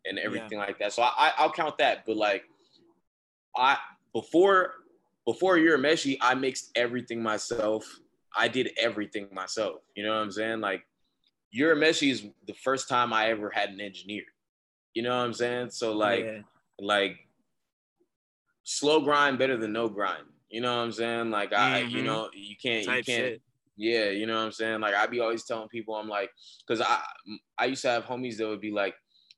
[0.07, 0.65] and everything yeah.
[0.65, 0.93] like that.
[0.93, 2.05] So I, I will count that.
[2.05, 2.43] But like
[3.55, 3.77] I
[4.13, 4.73] before
[5.25, 7.85] before Urameshi, I mixed everything myself.
[8.37, 9.81] I did everything myself.
[9.95, 10.61] You know what I'm saying?
[10.61, 10.85] Like
[11.57, 14.23] Urameshi is the first time I ever had an engineer.
[14.93, 15.71] You know what I'm saying?
[15.71, 16.39] So like yeah.
[16.79, 17.17] like
[18.63, 20.23] slow grind better than no grind.
[20.49, 21.31] You know what I'm saying?
[21.31, 21.95] Like I, mm-hmm.
[21.95, 23.25] you know, you can't, Type you can't.
[23.25, 23.41] Shit.
[23.77, 24.79] Yeah, you know what I'm saying?
[24.79, 26.29] Like I'd be always telling people, I'm like,
[26.67, 27.01] cause I,
[27.57, 28.95] I used to have homies that would be like,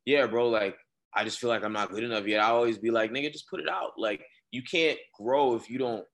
[0.08, 0.78] yeah, bro, like
[1.14, 2.40] I just feel like I'm not good enough yet.
[2.40, 3.92] I always be like, nigga, just put it out.
[3.98, 6.06] Like you can't grow if you don't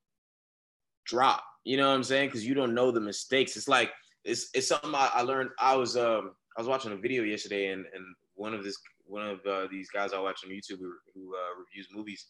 [1.06, 1.44] drop.
[1.64, 2.30] You know what I'm saying?
[2.30, 3.56] Because you don't know the mistakes.
[3.56, 3.92] It's like
[4.26, 5.52] it's it's something I, I learned.
[5.60, 9.28] I was um I was watching a video yesterday, and and one of this one
[9.28, 12.26] of uh, these guys I watch on YouTube who, who uh, reviews movies,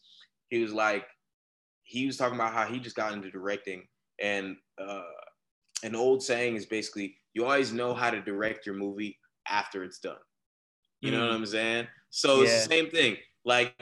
[0.48, 1.06] he was like,
[1.82, 3.84] he was talking about how he just got into directing,
[4.20, 5.00] and uh,
[5.82, 9.98] an old saying is basically you always know how to direct your movie after it's
[9.98, 10.16] done.
[11.04, 11.18] You mm.
[11.18, 11.86] know what I'm saying?
[12.10, 12.44] So yeah.
[12.44, 13.16] it's the same thing.
[13.44, 13.74] Like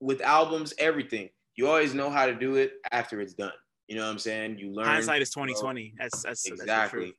[0.00, 3.52] with albums, everything you always know how to do it after it's done.
[3.88, 4.58] You know what I'm saying?
[4.58, 4.86] You learn.
[4.86, 5.94] Hindsight is 2020.
[5.98, 7.16] That's that's exactly, that's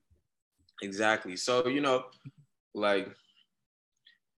[0.82, 1.36] exactly.
[1.36, 2.06] So you know,
[2.74, 3.10] like,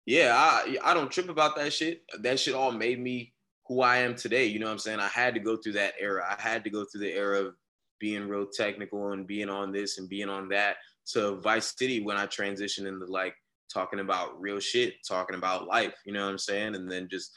[0.06, 2.02] yeah, I I don't trip about that shit.
[2.20, 3.34] That shit all made me
[3.66, 4.46] who I am today.
[4.46, 5.00] You know what I'm saying?
[5.00, 6.24] I had to go through that era.
[6.26, 7.54] I had to go through the era of
[7.98, 10.76] being real technical and being on this and being on that
[11.12, 13.34] to Vice City when I transitioned into like
[13.72, 16.74] talking about real shit, talking about life, you know what I'm saying?
[16.74, 17.30] And then just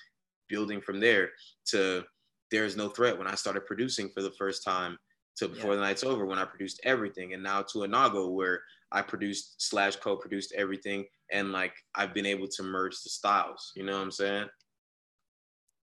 [0.50, 1.30] building from there
[1.68, 2.04] to
[2.52, 4.98] There's No Threat when I started producing for the first time
[5.38, 5.78] to Before yeah.
[5.78, 7.34] the Night's Over when I produced everything.
[7.34, 8.62] And now to Anago where
[8.92, 13.84] I produced slash co-produced everything and like I've been able to merge the styles, you
[13.84, 14.48] know what I'm saying?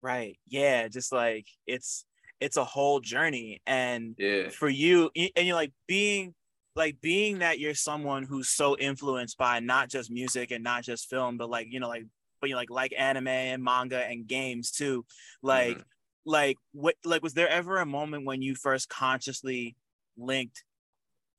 [0.02, 0.38] Right.
[0.48, 0.88] Yeah.
[0.88, 2.06] Just like it's
[2.40, 3.60] it's a whole journey.
[3.66, 4.48] And yeah.
[4.48, 6.34] for you, and you're like being
[6.76, 11.08] like being that you're someone who's so influenced by not just music and not just
[11.08, 12.04] film, but like, you know, like,
[12.40, 15.04] but you like like anime and manga and games too.
[15.42, 15.82] Like, mm-hmm.
[16.26, 19.76] like what like was there ever a moment when you first consciously
[20.16, 20.64] linked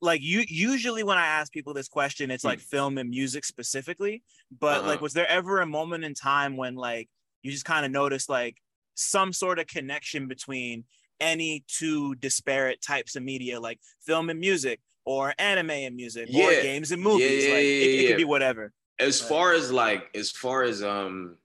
[0.02, 2.64] like you usually when I ask people this question, it's like mm.
[2.64, 4.24] film and music specifically.
[4.58, 4.88] But uh-huh.
[4.88, 7.10] like, was there ever a moment in time when like
[7.42, 8.58] you just kind of noticed like
[8.96, 10.86] some sort of connection between
[11.20, 16.46] any two disparate types of media, like film and music, or anime and music yeah.
[16.46, 17.46] or games and movies.
[17.46, 18.72] Yeah, like it, it could be whatever.
[19.00, 21.38] As but, far as like as far as um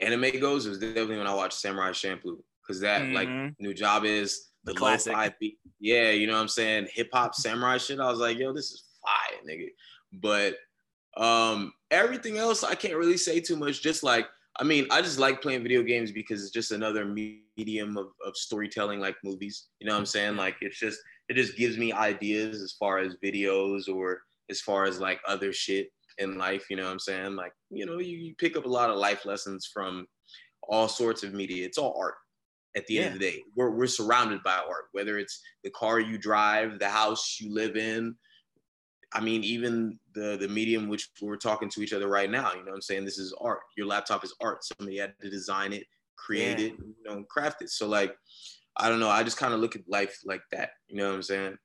[0.00, 3.14] anime goes, it was definitely when I watched Samurai Champloo because that mm-hmm.
[3.14, 5.14] like is the, the classic.
[5.38, 6.88] Beat, yeah, you know what I'm saying?
[6.92, 8.00] Hip hop samurai shit.
[8.00, 9.68] I was like, yo, this is fire, nigga.
[10.12, 10.56] But
[11.16, 13.82] um everything else I can't really say too much.
[13.82, 14.26] Just like
[14.58, 18.36] I mean, I just like playing video games because it's just another medium of, of
[18.36, 19.66] storytelling like movies.
[19.80, 20.36] You know what I'm saying?
[20.36, 20.98] Like it's just
[21.28, 24.20] it just gives me ideas as far as videos or
[24.50, 26.64] as far as like other shit in life.
[26.70, 27.36] You know what I'm saying?
[27.36, 30.06] Like, you know, you, you pick up a lot of life lessons from
[30.68, 31.66] all sorts of media.
[31.66, 32.14] It's all art
[32.76, 33.02] at the yeah.
[33.02, 33.42] end of the day.
[33.56, 37.76] We're, we're surrounded by art, whether it's the car you drive, the house you live
[37.76, 38.14] in.
[39.14, 42.58] I mean, even the the medium which we're talking to each other right now, you
[42.58, 43.04] know what I'm saying?
[43.04, 43.60] This is art.
[43.76, 44.64] Your laptop is art.
[44.64, 45.84] Somebody had to design it,
[46.16, 46.66] create yeah.
[46.66, 47.70] it, you know, craft it.
[47.70, 48.14] So like
[48.76, 49.08] I don't know.
[49.08, 50.70] I just kind of look at life like that.
[50.88, 51.58] You know what I'm saying?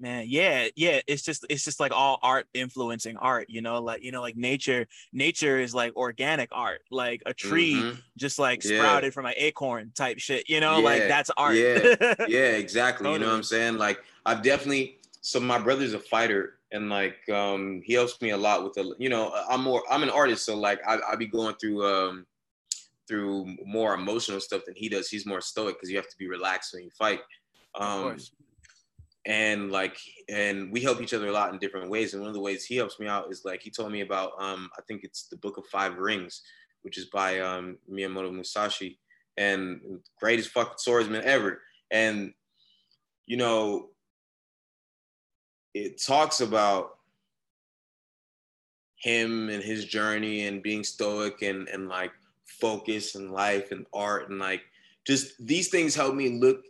[0.00, 1.00] Man, yeah, yeah.
[1.06, 4.34] It's just it's just like all art influencing art, you know, like you know, like
[4.34, 8.00] nature, nature is like organic art, like a tree mm-hmm.
[8.16, 8.78] just like yeah.
[8.78, 10.84] sprouted from an acorn type shit, you know, yeah.
[10.84, 11.54] like that's art.
[11.54, 11.96] Yeah,
[12.28, 13.04] yeah, exactly.
[13.04, 13.12] totally.
[13.12, 13.76] You know what I'm saying?
[13.76, 18.38] Like I've definitely so my brother's a fighter and like um he helps me a
[18.38, 21.26] lot with the you know, I'm more I'm an artist, so like I I be
[21.26, 22.26] going through um
[23.10, 25.08] through more emotional stuff than he does.
[25.08, 27.18] He's more stoic because you have to be relaxed when you fight.
[27.74, 28.16] Um,
[29.26, 29.98] and like,
[30.28, 32.14] and we help each other a lot in different ways.
[32.14, 34.30] And one of the ways he helps me out is like he told me about.
[34.38, 36.42] Um, I think it's the Book of Five Rings,
[36.82, 39.00] which is by um, Miyamoto Musashi,
[39.36, 39.80] and
[40.20, 41.60] greatest fucking swordsman ever.
[41.90, 42.32] And
[43.26, 43.88] you know,
[45.74, 46.92] it talks about
[49.00, 52.12] him and his journey and being stoic and and like
[52.60, 54.62] focus and life and art and like
[55.06, 56.62] just these things help me look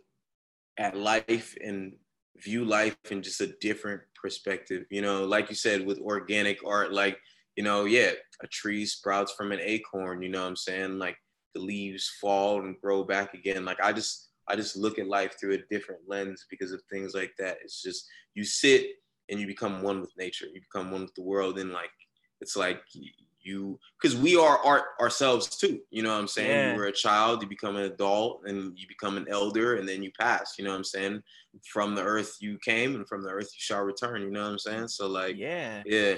[0.77, 1.93] at life and
[2.37, 4.85] view life in just a different perspective.
[4.89, 7.19] You know, like you said, with organic art, like,
[7.55, 8.11] you know, yeah,
[8.41, 10.97] a tree sprouts from an acorn, you know what I'm saying?
[10.97, 11.17] Like
[11.53, 13.65] the leaves fall and grow back again.
[13.65, 17.13] Like I just I just look at life through a different lens because of things
[17.13, 17.57] like that.
[17.63, 18.87] It's just you sit
[19.29, 20.47] and you become one with nature.
[20.51, 21.91] You become one with the world and like
[22.39, 22.81] it's like
[23.43, 26.49] you because we are art ourselves too you know what i'm saying?
[26.49, 26.73] Yeah.
[26.73, 30.03] you were a child you become an adult and you become an elder and then
[30.03, 31.21] you pass you know what i'm saying?
[31.65, 34.51] From the earth you came and from the earth you shall return you know what
[34.51, 34.87] i'm saying?
[34.87, 35.83] So like yeah.
[35.85, 36.15] yeah.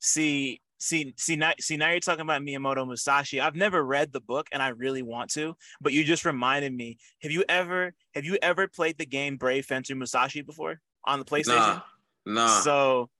[0.00, 3.40] See see see now see now you're talking about miyamoto musashi.
[3.40, 6.98] I've never read the book and i really want to but you just reminded me.
[7.22, 11.24] Have you ever have you ever played the game brave fencer musashi before on the
[11.24, 11.56] playstation?
[11.56, 11.80] Nah,
[12.26, 12.60] nah.
[12.60, 13.10] so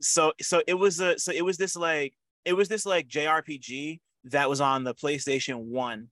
[0.00, 2.14] so so it was a so it was this like
[2.48, 6.08] it was this like JRPG that was on the PlayStation One.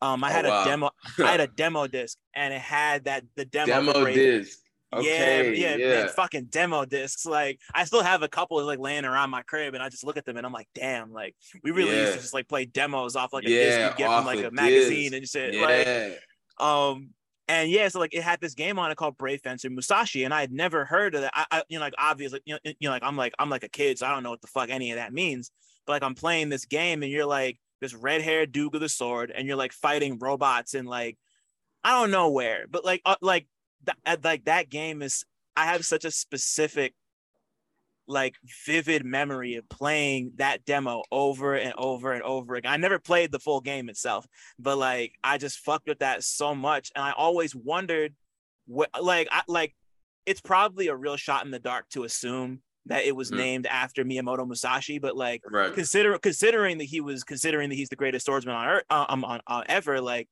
[0.00, 0.62] Um, I oh, had wow.
[0.62, 0.90] a demo.
[1.18, 3.66] I had a demo disc, and it had that the demo.
[3.66, 4.58] Demo disc.
[4.90, 5.94] Okay, yeah, yeah, yeah.
[6.04, 7.26] man, fucking demo discs.
[7.26, 10.04] Like I still have a couple of like laying around my crib, and I just
[10.04, 12.64] look at them and I'm like, damn, like we really used to just like play
[12.64, 15.54] demos off like a Yeah, disc you get from like a a magazine and shit.
[15.54, 16.10] Like, Yeah.
[16.58, 17.10] um,
[17.48, 20.32] and yeah, so like it had this game on it called Brave Fencer Musashi, and
[20.32, 21.32] I had never heard of that.
[21.34, 23.64] I, I you know, like obviously, you know, you know, like I'm like I'm like
[23.64, 25.50] a kid, so I don't know what the fuck any of that means.
[25.88, 28.90] But like I'm playing this game, and you're like this red haired dude with a
[28.90, 31.16] sword, and you're like fighting robots and like
[31.82, 33.46] I don't know where, but like uh, like
[34.04, 35.24] that like that game is.
[35.56, 36.94] I have such a specific
[38.06, 38.36] like
[38.66, 42.72] vivid memory of playing that demo over and over and over again.
[42.72, 44.26] I never played the full game itself,
[44.58, 48.14] but like I just fucked with that so much, and I always wondered
[48.66, 49.74] what like I like
[50.26, 53.36] it's probably a real shot in the dark to assume that it was Mhm.
[53.36, 55.72] named after Miyamoto Musashi, but like Right.
[55.72, 59.24] consider considering that he was considering that he's the greatest swordsman on earth uh, um,
[59.24, 60.28] on uh, ever like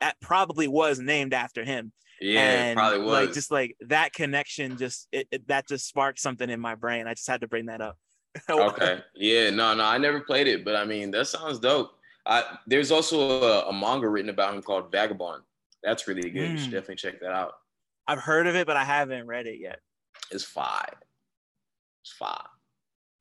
[0.00, 3.10] that probably was named after him Yeah, and it probably was.
[3.26, 7.06] like just like that connection just it, it- that just sparked something in my brain
[7.06, 7.96] i just had to bring that up
[8.50, 9.02] okay.
[9.14, 11.90] Yeah, no, no, I never played it, but I mean that sounds dope.
[12.26, 15.42] I there's also a, a manga written about him called Vagabond.
[15.82, 16.50] That's really good.
[16.52, 16.72] You should Mm.
[16.72, 17.54] definitely check that out.
[18.06, 19.80] i've heard of it but i haven't read it yet
[20.30, 20.94] It's five.
[22.08, 22.46] It's five.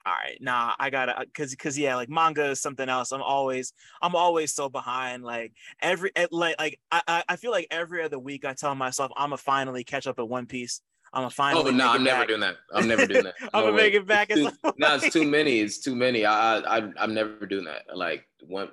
[0.06, 3.74] all right nah i gotta because because yeah like manga is something else i'm always
[4.02, 8.18] i'm always so behind like every eh, like like I, I feel like every other
[8.18, 10.82] week i tell myself i'm gonna finally catch up at one piece
[11.12, 12.28] i'm gonna finally Oh no, make I'm never back.
[12.30, 12.56] doing that.
[12.74, 13.34] I'm never doing that.
[13.54, 13.78] i'm gonna way.
[13.84, 15.60] make it back It's too- no, it's too many.
[15.60, 16.24] It's too many.
[16.26, 17.84] I, I, I I'm never doing that.
[17.94, 18.70] Like one,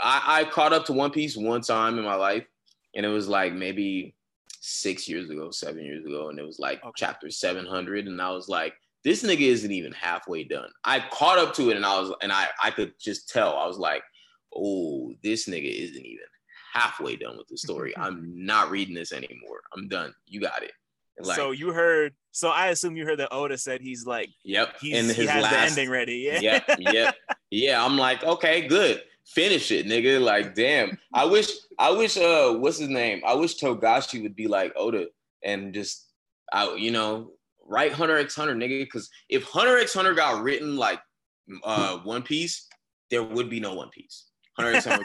[0.00, 2.44] I, I caught up to One Piece one time in my life,
[2.94, 4.14] and it was like maybe
[4.60, 6.92] six years ago, seven years ago, and it was like Okay.
[6.96, 8.74] chapter 700, and I was like,
[9.06, 10.68] this nigga isn't even halfway done.
[10.84, 13.56] I caught up to it, and I was, and I, I could just tell.
[13.56, 14.02] I was like,
[14.54, 16.26] oh, this nigga isn't even
[16.74, 17.94] halfway done with the story.
[17.96, 19.60] I'm not reading this anymore.
[19.76, 20.12] I'm done.
[20.26, 20.72] You got it.
[21.20, 24.76] Like, so you heard so i assume you heard that oda said he's like yep.
[24.78, 27.14] he's, and he his has last the ending ready yeah yep, yep,
[27.50, 27.84] yeah.
[27.84, 29.02] I'm like, okay, good.
[29.24, 30.20] Finish it, nigga.
[30.20, 30.98] Like, damn.
[31.12, 31.48] I wish,
[31.78, 33.22] I wish, uh, what's his name?
[33.26, 35.06] I wish Togashi would be like Oda
[35.42, 36.06] and just,
[36.52, 37.32] I, you know,
[37.66, 38.80] write Hunter X Hunter, nigga.
[38.80, 41.00] Because if Hunter X Hunter got written like,
[41.64, 42.66] uh, One Piece,
[43.10, 44.26] there would be no One Piece.
[44.58, 45.04] Hunter X Hunter.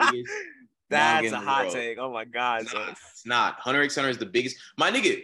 [0.00, 0.28] would be the
[0.90, 1.74] biggest That's a hot world.
[1.74, 1.98] take.
[1.98, 2.62] Oh my god.
[2.62, 2.88] It's not.
[2.90, 3.54] It's not.
[3.60, 4.56] Hunter X Hunter is the biggest.
[4.78, 5.22] My nigga,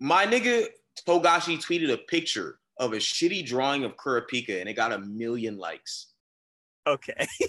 [0.00, 0.66] my nigga
[1.06, 5.56] Togashi tweeted a picture of a shitty drawing of Kurapika and it got a million
[5.58, 6.08] likes.
[6.86, 7.26] Okay.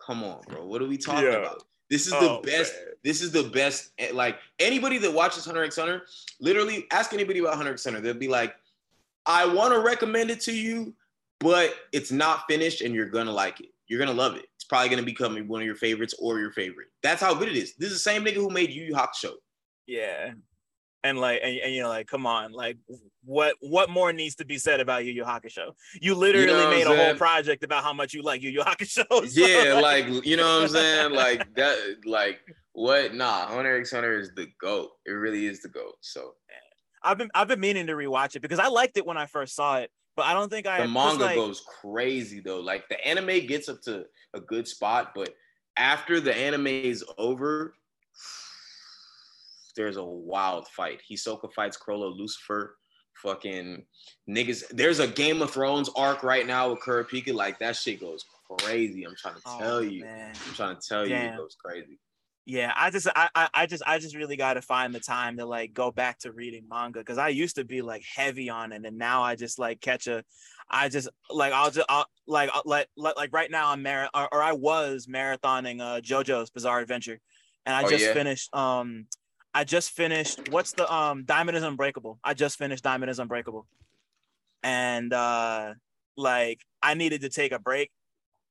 [0.00, 0.66] Come on, bro.
[0.66, 1.36] What are we talking Yeah.
[1.38, 1.62] about?
[1.90, 2.74] This is the Oh, best.
[2.74, 2.84] man.
[3.04, 3.92] This is the best.
[3.98, 6.06] eh, Like anybody that watches Hunter X Hunter,
[6.40, 8.00] literally ask anybody about Hunter X Hunter.
[8.00, 8.54] They'll be like,
[9.26, 10.94] I want to recommend it to you,
[11.40, 13.68] but it's not finished and you're gonna like it.
[13.86, 14.44] You're gonna love it.
[14.56, 16.88] It's probably gonna become one of your favorites or your favorite.
[17.02, 17.74] That's how good it is.
[17.76, 19.32] This is the same nigga who made Yu Yu Hakusho.
[19.86, 20.32] Yeah.
[21.04, 22.76] And like, and, and you know, like, come on, like,
[23.24, 25.72] what what more needs to be said about Yu Yu Hakusho?
[26.00, 28.62] You literally what I'm made a whole project about how much you like Yu Yu
[28.62, 29.06] Hakusho.
[29.08, 31.12] so, Yeah, like you know what I'm saying?
[31.12, 32.40] Like that, like
[32.72, 33.14] what?
[33.14, 34.90] Nah, Hunter X Hunter is the GOAT.
[35.06, 35.94] It really is the GOAT.
[36.00, 36.34] So
[37.02, 39.54] I've been I've been meaning to rewatch it because I liked it when I first
[39.54, 42.60] saw it, but I don't think I the manga like, goes crazy though.
[42.60, 45.30] Like the anime gets up to a good spot, but
[45.76, 47.74] after the anime is over,
[49.78, 51.00] there's a wild fight.
[51.10, 52.76] Hisoka fights Chrollo Lucifer.
[53.22, 53.84] Fucking
[54.28, 54.64] niggas.
[54.70, 57.32] There's a Game of Thrones arc right now with Kurapika.
[57.32, 58.24] Like that shit goes
[58.58, 59.04] crazy.
[59.04, 60.04] I'm trying to oh, tell you.
[60.04, 60.32] man.
[60.46, 61.98] I'm trying to tell you it goes crazy.
[62.44, 65.36] Yeah, I just I, I I just I just really got to find the time
[65.36, 68.72] to like go back to reading manga because I used to be like heavy on
[68.72, 70.24] it, and now I just like catch a,
[70.70, 74.08] I just like I'll just I'll, like I'll, like like like right now I'm mar
[74.14, 77.20] or, or I was marathoning uh JoJo's Bizarre Adventure,
[77.66, 78.14] and I Oh, just yeah?
[78.14, 79.06] finished um
[79.58, 82.20] I just finished what's the um Diamond is Unbreakable.
[82.22, 83.66] I just finished Diamond is Unbreakable,
[84.62, 85.74] and uh
[86.16, 87.90] like I needed to take a break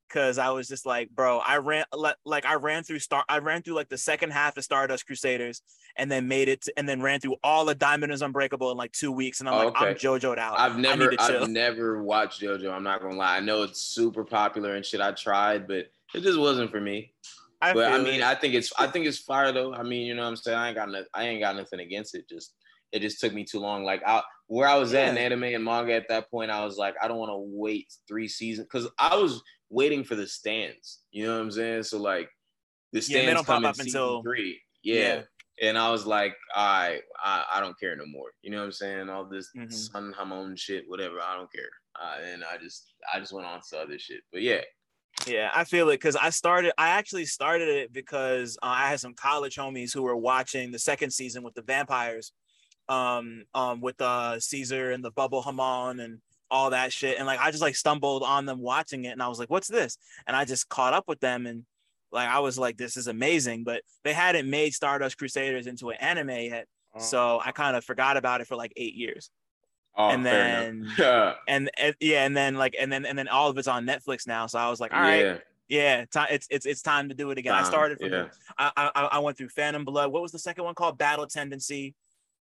[0.09, 1.85] because I was just like, bro, I ran
[2.25, 5.61] like, I ran through Star, I ran through like the second half of Stardust Crusaders,
[5.95, 8.77] and then made it, to, and then ran through all of Diamond is Unbreakable in
[8.77, 9.99] like two weeks, and I'm Oh, like, I'm okay.
[9.99, 10.59] JoJo'd out.
[10.59, 11.43] I've never need to chill.
[11.43, 12.69] I've never watched JoJo.
[12.69, 13.37] I'm not gonna lie.
[13.37, 14.99] I know it's super popular and shit.
[14.99, 17.13] I tried, but it just wasn't for me.
[17.61, 18.23] I but I mean, it.
[18.23, 19.73] I think it's I think it's fire though.
[19.73, 20.57] I mean, you know what I'm saying?
[20.57, 22.27] I ain't got no, I ain't got nothing against it.
[22.29, 22.53] Just
[22.91, 23.83] it just took me too long.
[23.83, 26.77] Like I where I was at in anime and manga at that point, I was
[26.77, 30.99] like, I don't want to wait three seasons because I was waiting for the stands.
[31.11, 31.83] You know what I'm saying?
[31.83, 32.29] So like
[32.93, 34.61] the Yeah, stands don't pop come in up until- three.
[34.83, 35.23] Yeah.
[35.59, 38.29] And I was like, all right, I, I don't care no more.
[38.43, 39.09] You know what I'm saying?
[39.09, 39.73] All this Mhm.
[39.73, 41.19] sun hormone shit, whatever.
[41.19, 41.69] I don't care.
[41.99, 44.21] Uh, and I just I just went on to other shit.
[44.31, 44.61] But yeah,
[45.25, 46.73] Yeah, I feel it because I started.
[46.77, 50.79] I actually started it because uh, I had some college homies who were watching the
[50.79, 52.31] second season with the vampires,
[52.87, 57.17] um, um, with uh Caesar and the Bubble Hamon and all that shit.
[57.17, 59.67] And like I just like stumbled on them watching it, and I was like, "What's
[59.67, 59.97] this?"
[60.27, 61.65] And I just caught up with them, and
[62.11, 65.97] like I was like, "This is amazing." But they hadn't made Stardust Crusaders into an
[65.97, 66.99] anime yet, oh.
[66.99, 69.29] so I kind of forgot about it for like eight years.
[69.97, 70.87] Oh, and then.
[71.47, 74.27] And, and, yeah, and then like and then and then all of it's on Netflix
[74.27, 74.45] now.
[74.47, 75.37] So I was like, all right, yeah,
[75.67, 77.53] yeah time, it's it's it's time to do it again.
[77.53, 78.25] Time, I started from yeah.
[78.57, 80.11] I, I I went through Phantom Blood.
[80.11, 80.97] What was the second one called?
[80.97, 81.95] Battle Tendency,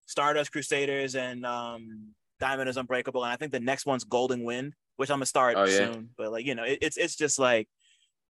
[0.06, 3.24] Stardust Crusaders, and um Diamond is Unbreakable.
[3.24, 5.78] And I think the next one's Golden Wind, which I'm gonna start oh, yeah?
[5.78, 6.10] soon.
[6.18, 7.68] But like you know, it, it's it's just like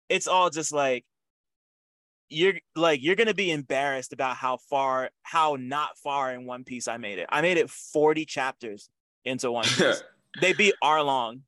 [0.07, 1.05] it's all just like
[2.29, 6.87] you're like you're gonna be embarrassed about how far how not far in one piece
[6.87, 8.89] i made it i made it 40 chapters
[9.25, 10.03] into One Piece.
[10.41, 11.41] they beat Arlong,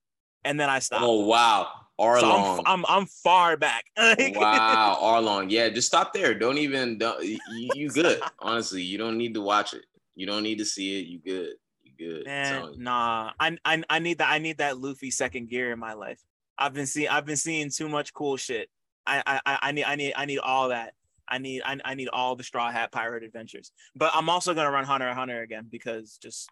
[0.43, 1.03] and then I stopped.
[1.03, 1.69] Oh wow,
[1.99, 2.19] Arlong.
[2.19, 3.85] So I'm, I'm, I'm far back.
[3.97, 5.49] wow, Arlong.
[5.49, 6.33] Yeah, just stop there.
[6.33, 6.97] Don't even.
[6.97, 8.21] Don't, you, you good?
[8.39, 9.85] Honestly, you don't need to watch it.
[10.15, 11.07] You don't need to see it.
[11.07, 11.53] You good?
[11.83, 12.25] You good?
[12.25, 13.31] Man, nah.
[13.39, 14.29] I, I I need that.
[14.29, 16.21] I need that Luffy second gear in my life.
[16.57, 17.09] I've been seeing.
[17.09, 18.69] I've been seeing too much cool shit.
[19.05, 20.93] I I I need I need I need all that.
[21.27, 23.71] I need I, I need all the Straw Hat Pirate adventures.
[23.95, 26.49] But I'm also gonna run Hunter Hunter again because just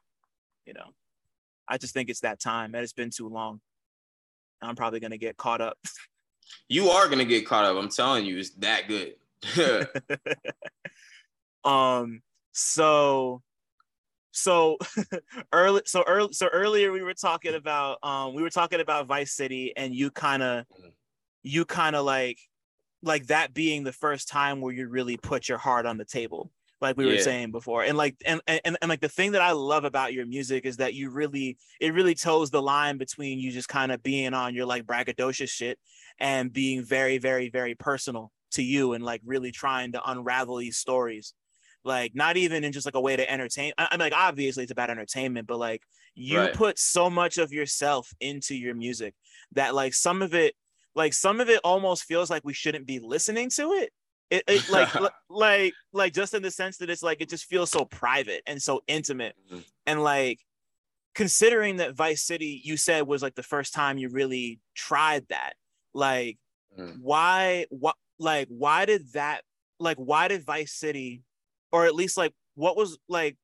[0.65, 0.93] you know
[1.70, 3.61] I just think it's that time and it's been too long.
[4.61, 5.78] I'm probably gonna get caught up.
[6.67, 7.78] You are gonna get caught up.
[7.78, 9.15] I'm telling you, it's that good.
[11.63, 12.22] um.
[12.51, 13.41] So.
[14.32, 14.78] So
[15.53, 15.82] early.
[15.86, 16.34] So early.
[16.34, 17.99] So earlier we were talking about.
[18.03, 18.34] Um.
[18.34, 20.65] We were talking about Vice City, and you kind of.
[21.41, 22.38] You kind of like,
[23.01, 26.51] like that being the first time where you really put your heart on the table
[26.82, 27.13] like we yeah.
[27.13, 30.13] were saying before and like and, and and like the thing that i love about
[30.13, 33.91] your music is that you really it really toes the line between you just kind
[33.91, 35.77] of being on your like braggadocious shit
[36.19, 40.77] and being very very very personal to you and like really trying to unravel these
[40.77, 41.34] stories
[41.84, 44.63] like not even in just like a way to entertain i, I mean like obviously
[44.63, 45.82] it's about entertainment but like
[46.15, 46.53] you right.
[46.53, 49.13] put so much of yourself into your music
[49.53, 50.55] that like some of it
[50.95, 53.91] like some of it almost feels like we shouldn't be listening to it
[54.30, 54.89] it, it like
[55.30, 58.61] like like just in the sense that it's like it just feels so private and
[58.61, 59.61] so intimate mm-hmm.
[59.86, 60.39] and like
[61.15, 65.53] considering that vice city you said was like the first time you really tried that
[65.93, 66.38] like
[66.80, 66.95] mm.
[67.01, 69.41] why what like why did that
[69.80, 71.23] like why did vice city
[71.71, 73.36] or at least like what was like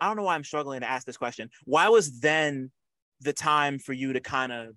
[0.00, 2.70] i don't know why i'm struggling to ask this question why was then
[3.20, 4.74] the time for you to kind of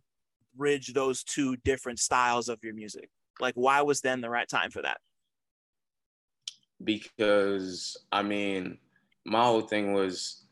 [0.55, 3.09] bridge those two different styles of your music
[3.39, 4.99] like, why was then the right time for that?
[6.84, 8.77] Because I mean,
[9.25, 10.43] my whole thing was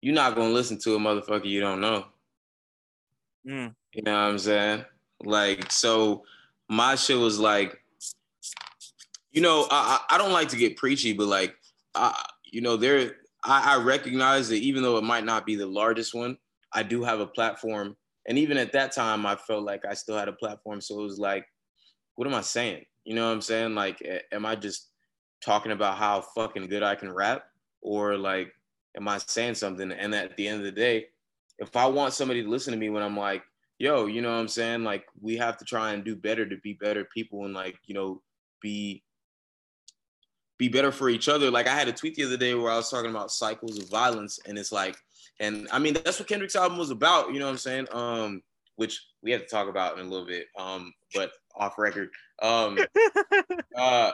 [0.00, 2.06] you're not gonna listen to a motherfucker you don't know.
[3.46, 3.74] Mm.
[3.92, 4.84] You know what I'm saying?
[5.24, 6.24] Like, so
[6.68, 7.82] my shit was like,
[9.32, 11.56] you know, I, I don't like to get preachy, but like,
[11.94, 15.66] I, you know, there, I, I recognize that even though it might not be the
[15.66, 16.38] largest one,
[16.72, 17.96] I do have a platform
[18.26, 20.80] and even at that time, I felt like I still had a platform.
[20.80, 21.46] So it was like,
[22.16, 22.84] what am I saying?
[23.04, 23.74] You know what I'm saying?
[23.74, 24.02] Like,
[24.32, 24.90] am I just
[25.44, 27.44] talking about how fucking good I can rap?
[27.82, 28.52] Or like,
[28.96, 29.92] am I saying something?
[29.92, 31.06] And at the end of the day,
[31.58, 33.42] if I want somebody to listen to me when I'm like,
[33.78, 34.82] yo, you know what I'm saying?
[34.82, 37.94] Like, we have to try and do better to be better people and like, you
[37.94, 38.22] know,
[38.60, 39.04] be
[40.58, 41.50] be better for each other.
[41.50, 43.88] Like I had a tweet the other day where I was talking about cycles of
[43.88, 44.96] violence, and it's like
[45.40, 47.86] and I mean, that's what Kendrick's album was about, you know what I'm saying?
[47.92, 48.42] Um,
[48.76, 52.10] which we have to talk about in a little bit, um, but off record.
[52.42, 52.78] Um,
[53.76, 54.12] uh,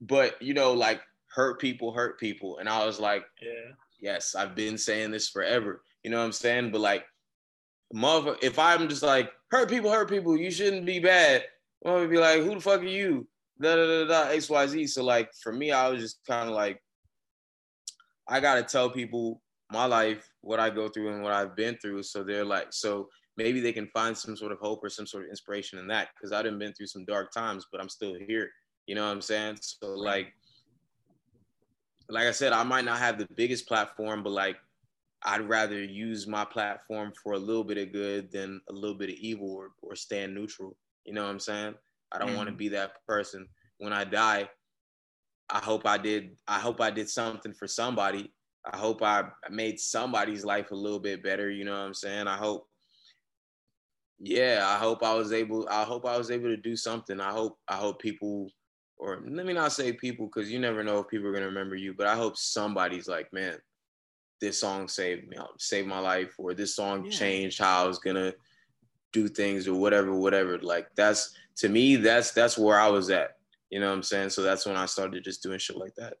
[0.00, 2.58] but you know, like hurt people hurt people.
[2.58, 5.82] And I was like, yeah, yes, I've been saying this forever.
[6.02, 6.70] You know what I'm saying?
[6.70, 7.04] But like,
[7.92, 11.44] mother, if I'm just like hurt people, hurt people, you shouldn't be bad.
[11.84, 13.28] I'm gonna be like, who the fuck are you?
[13.60, 14.86] Da da da da X Y Z.
[14.88, 16.82] So like for me, I was just kind of like,
[18.28, 22.04] I gotta tell people my life, what I go through and what I've been through.
[22.04, 25.24] So they're like, so maybe they can find some sort of hope or some sort
[25.24, 26.08] of inspiration in that.
[26.20, 28.50] Cause I didn't been through some dark times, but I'm still here.
[28.86, 29.58] You know what I'm saying?
[29.60, 30.32] So like,
[32.08, 34.56] like I said, I might not have the biggest platform, but like
[35.24, 39.10] I'd rather use my platform for a little bit of good than a little bit
[39.10, 40.76] of evil or, or stand neutral.
[41.04, 41.74] You know what I'm saying?
[42.12, 43.48] I don't mm want to be that person.
[43.78, 44.48] When I die,
[45.50, 48.32] I hope I did I hope I did something for somebody
[48.72, 51.50] I hope I made somebody's life a little bit better.
[51.50, 52.26] You know what I'm saying?
[52.26, 52.66] I hope,
[54.18, 55.68] yeah, I hope I was able.
[55.70, 57.20] I hope I was able to do something.
[57.20, 57.58] I hope.
[57.68, 58.50] I hope people,
[58.96, 61.76] or let me not say people, because you never know if people are gonna remember
[61.76, 61.94] you.
[61.94, 63.58] But I hope somebody's like, man,
[64.40, 67.10] this song saved me, saved my life, or this song yeah.
[67.10, 68.32] changed how I was gonna
[69.12, 70.58] do things or whatever, whatever.
[70.58, 73.36] Like that's to me, that's that's where I was at.
[73.70, 74.30] You know what I'm saying?
[74.30, 76.14] So that's when I started just doing shit like that.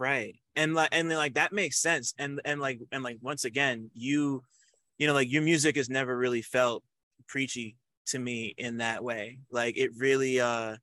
[0.00, 0.36] Right.
[0.56, 2.14] And like and like that makes sense.
[2.18, 4.42] And and like and like once again, you
[4.96, 6.82] you know, like your music has never really felt
[7.28, 7.76] preachy
[8.06, 9.40] to me in that way.
[9.50, 10.76] Like it really uh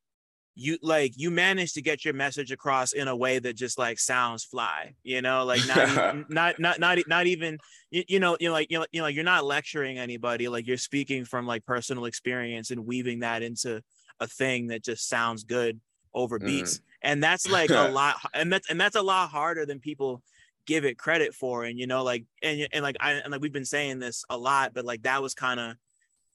[0.53, 3.99] you like you managed to get your message across in a way that just like
[3.99, 7.59] sounds fly you know like not not not not not even
[7.91, 10.65] you, you know you know like you know, you know you're not lecturing anybody like
[10.65, 13.79] you're speaking from like personal experience and weaving that into
[14.19, 15.79] a thing that just sounds good
[16.15, 16.81] over beats mm.
[17.07, 20.21] And that's like a lot and that's and that's a lot harder than people
[20.67, 23.53] give it credit for and you know like and, and like I and like we've
[23.53, 25.75] been saying this a lot but like that was kind of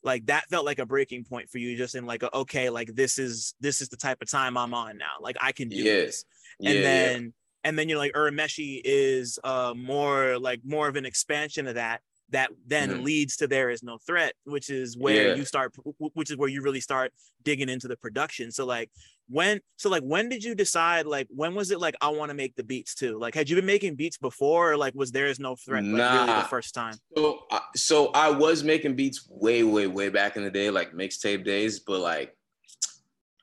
[0.03, 2.95] like that felt like a breaking point for you just in like a, okay like
[2.95, 5.21] this is this is the type of time i'm on now.
[5.21, 6.25] Like i can do this.
[6.65, 7.29] And yeah, then yeah.
[7.65, 11.75] and then you know like urameshi is uh more like more of an expansion of
[11.75, 12.01] that
[12.33, 13.05] that then mm-hmm.
[13.05, 15.35] leads to there is no threat which is where yeah.
[15.35, 15.73] you start
[16.15, 17.13] which is where you really start
[17.43, 18.91] digging into the production so like
[19.29, 22.35] when so like when did you decide like when was it like i want to
[22.35, 25.27] make the beats too like had you been making beats before or like was there
[25.27, 26.25] is no threat like nah.
[26.25, 27.45] really the first time so
[27.77, 31.81] so i was making beats way way way back in the day like mixtape days
[31.81, 32.37] but like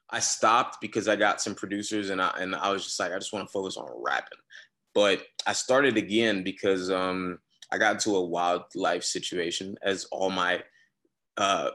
[0.09, 3.15] i stopped because i got some producers and i and i was just like i
[3.15, 4.37] just want to focus on rapping
[4.93, 7.39] but i started again because um
[7.71, 10.61] i got into a wildlife situation as all my
[11.37, 11.69] uh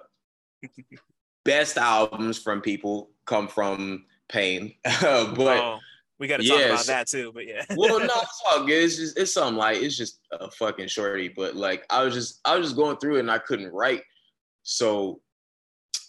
[1.44, 4.74] best albums from people come from pain.
[4.82, 5.00] but
[5.38, 5.78] oh,
[6.18, 7.32] we got to talk about that too.
[7.32, 7.64] But yeah.
[7.76, 8.84] well, no, it's all good.
[8.84, 11.28] It's just it's something like it's just a fucking shorty.
[11.28, 14.02] But like I was just I was just going through it and I couldn't write.
[14.62, 15.20] So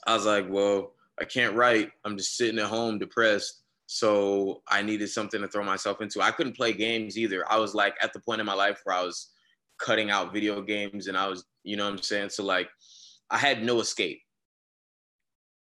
[0.08, 1.92] I was like, well, I can't write.
[2.04, 3.62] I'm just sitting at home depressed.
[3.88, 6.22] So I needed something to throw myself into.
[6.22, 7.50] I couldn't play games either.
[7.52, 9.30] I was like at the point in my life where I was
[9.80, 12.30] cutting out video games and I was, you know what I'm saying?
[12.30, 12.70] So like
[13.30, 14.22] I had no escape.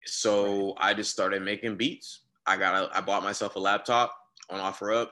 [0.06, 2.22] So I just started making beats.
[2.46, 4.16] I got a, I bought myself a laptop
[4.50, 5.08] on OfferUp.
[5.08, 5.12] It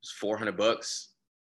[0.00, 1.10] was 400 bucks.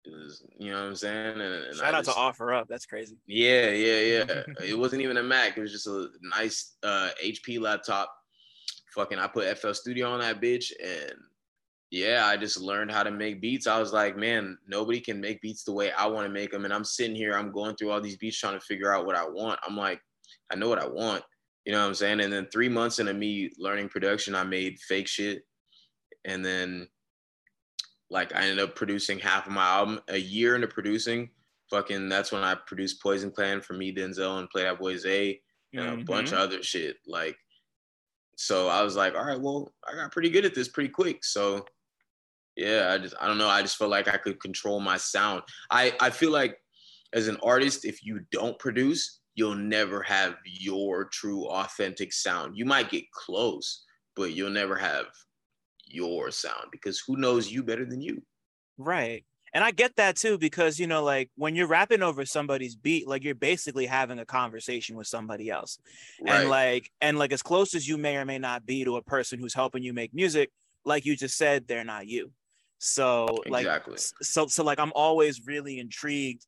[0.06, 1.40] It was, you know what I'm saying?
[1.40, 2.68] And, and Shout I out just, to OfferUp.
[2.68, 3.18] That's crazy.
[3.28, 4.44] Yeah, yeah, yeah.
[4.64, 5.58] it wasn't even a Mac.
[5.58, 8.14] It was just a nice uh, HP laptop.
[8.94, 11.14] Fucking, I put FL Studio on that bitch, and
[11.96, 13.68] yeah, I just learned how to make beats.
[13.68, 16.66] I was like, man, nobody can make beats the way I want to make them.
[16.66, 19.16] And I'm sitting here, I'm going through all these beats trying to figure out what
[19.16, 19.62] I want.
[19.66, 20.02] I'm like,
[20.52, 21.24] I know what I want.
[21.64, 22.20] You know what I'm saying?
[22.20, 25.43] And then three months into me learning production, I made fake shit.
[26.26, 26.89] And then
[28.10, 30.02] like I ended up producing half of my album.
[30.10, 31.30] A year into producing,
[31.70, 35.39] fucking that's when I produced Poison Clan for me, Denzel, and Play That Boy Zay,
[35.74, 36.02] and mm-hmm.
[36.02, 36.98] a bunch of other shit.
[37.08, 37.38] Like,
[38.36, 41.24] so I was like, all right, well, I got pretty good at this pretty quick.
[41.24, 41.66] So
[42.56, 43.49] yeah, I just I don't know.
[43.49, 45.43] I just felt like I could control my sound.
[45.70, 46.58] I I feel like
[47.14, 52.58] as an artist, if you don't produce, you'll never have your true authentic sound.
[52.58, 53.84] You might get close,
[54.16, 55.06] but you'll never have
[55.88, 58.22] your sound because who knows you better than you?
[58.78, 59.26] Right.
[59.53, 63.08] And I get that too because you know like when you're rapping over somebody's beat
[63.08, 65.80] like you're basically having a conversation with somebody else.
[66.22, 66.41] Right.
[66.41, 69.01] And like and like as close as you may or may not be to a
[69.01, 70.51] person who's helping you make music,
[70.84, 72.32] like you just said they're not you.
[72.86, 73.98] So like exactly.
[74.22, 76.46] so so like I'm always really intrigued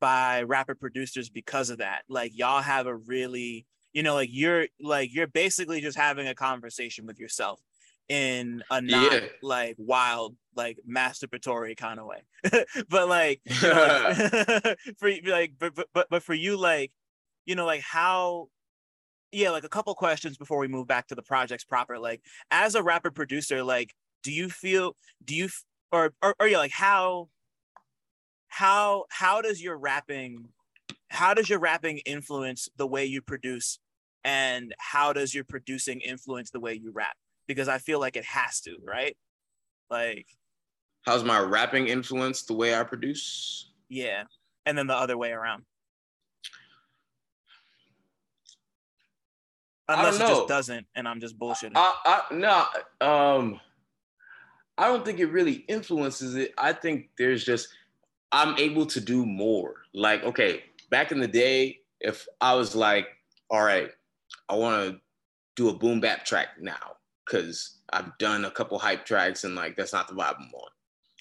[0.00, 2.02] by rapper producers because of that.
[2.08, 6.34] Like y'all have a really, you know, like you're like you're basically just having a
[6.34, 7.60] conversation with yourself
[8.08, 9.20] in a not yeah.
[9.42, 12.64] like wild, like masturbatory kind of way.
[12.88, 16.90] but like, you know, like for like, but, but but for you, like,
[17.44, 18.48] you know, like how
[19.30, 21.98] yeah, like a couple questions before we move back to the projects proper.
[21.98, 25.48] Like, as a rapper producer, like, do you feel, do you,
[25.92, 27.28] or, or, or yeah, like, how,
[28.48, 30.48] how how does your rapping
[31.10, 33.78] how does your rapping influence the way you produce?
[34.24, 37.16] And how does your producing influence the way you rap?
[37.46, 39.16] Because i feel like it has to right?
[39.90, 40.26] Like
[41.02, 43.70] how's my rapping influence the way i produce?
[43.88, 44.24] Yeah
[44.66, 45.62] and then the other way around.
[49.88, 51.72] Unless it just doesn't and i'm just bullshitting.
[51.76, 53.60] I, I, no um
[54.78, 57.68] i don't think it really influences it i think there's just
[58.32, 59.76] I'm able to do more.
[59.94, 63.08] Like, okay, back in the day, if I was like,
[63.50, 63.90] all right,
[64.48, 65.00] I want to
[65.54, 69.76] do a boom bap track now because I've done a couple hype tracks and like
[69.76, 70.70] that's not the vibe I'm on.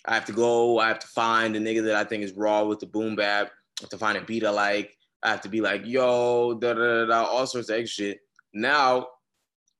[0.05, 2.63] I have to go, I have to find a nigga that I think is raw
[2.63, 3.47] with the boom bap.
[3.47, 4.97] I have to find a beat I like.
[5.23, 8.19] I have to be like, yo, da da da, all sorts of extra shit.
[8.53, 9.07] Now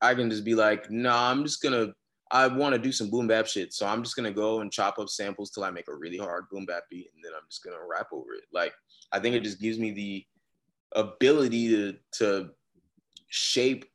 [0.02, 1.94] I can just be like, nah, I'm just gonna
[2.32, 3.74] I want to do some boom bap shit.
[3.74, 6.50] So I'm just gonna go and chop up samples till I make a really hard
[6.50, 8.46] boom bap beat, and then I'm just gonna rap over it.
[8.52, 8.74] Like
[9.12, 10.26] I think it just gives me the
[10.96, 12.50] ability to to
[13.28, 13.86] shape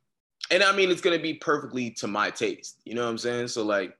[0.51, 2.81] and I mean it's gonna be perfectly to my taste.
[2.85, 3.47] You know what I'm saying?
[3.49, 3.97] So like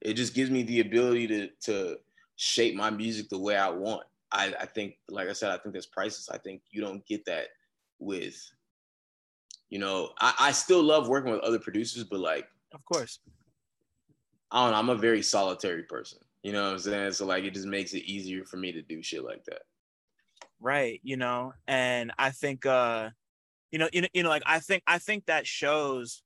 [0.00, 1.96] it just gives me the ability to to
[2.36, 4.04] shape my music the way I want.
[4.32, 6.28] I, I think, like I said, I think that's priceless.
[6.28, 7.48] I think you don't get that
[7.98, 8.36] with,
[9.70, 13.20] you know, I, I still love working with other producers, but like, of course,
[14.50, 14.78] I don't know.
[14.78, 16.18] I'm a very solitary person.
[16.42, 17.12] You know what I'm saying?
[17.12, 19.62] So like, it just makes it easier for me to do shit like that.
[20.60, 21.00] Right.
[21.02, 23.10] You know, and I think, uh,
[23.72, 26.22] you know, you know, you know, like I think, I think that shows,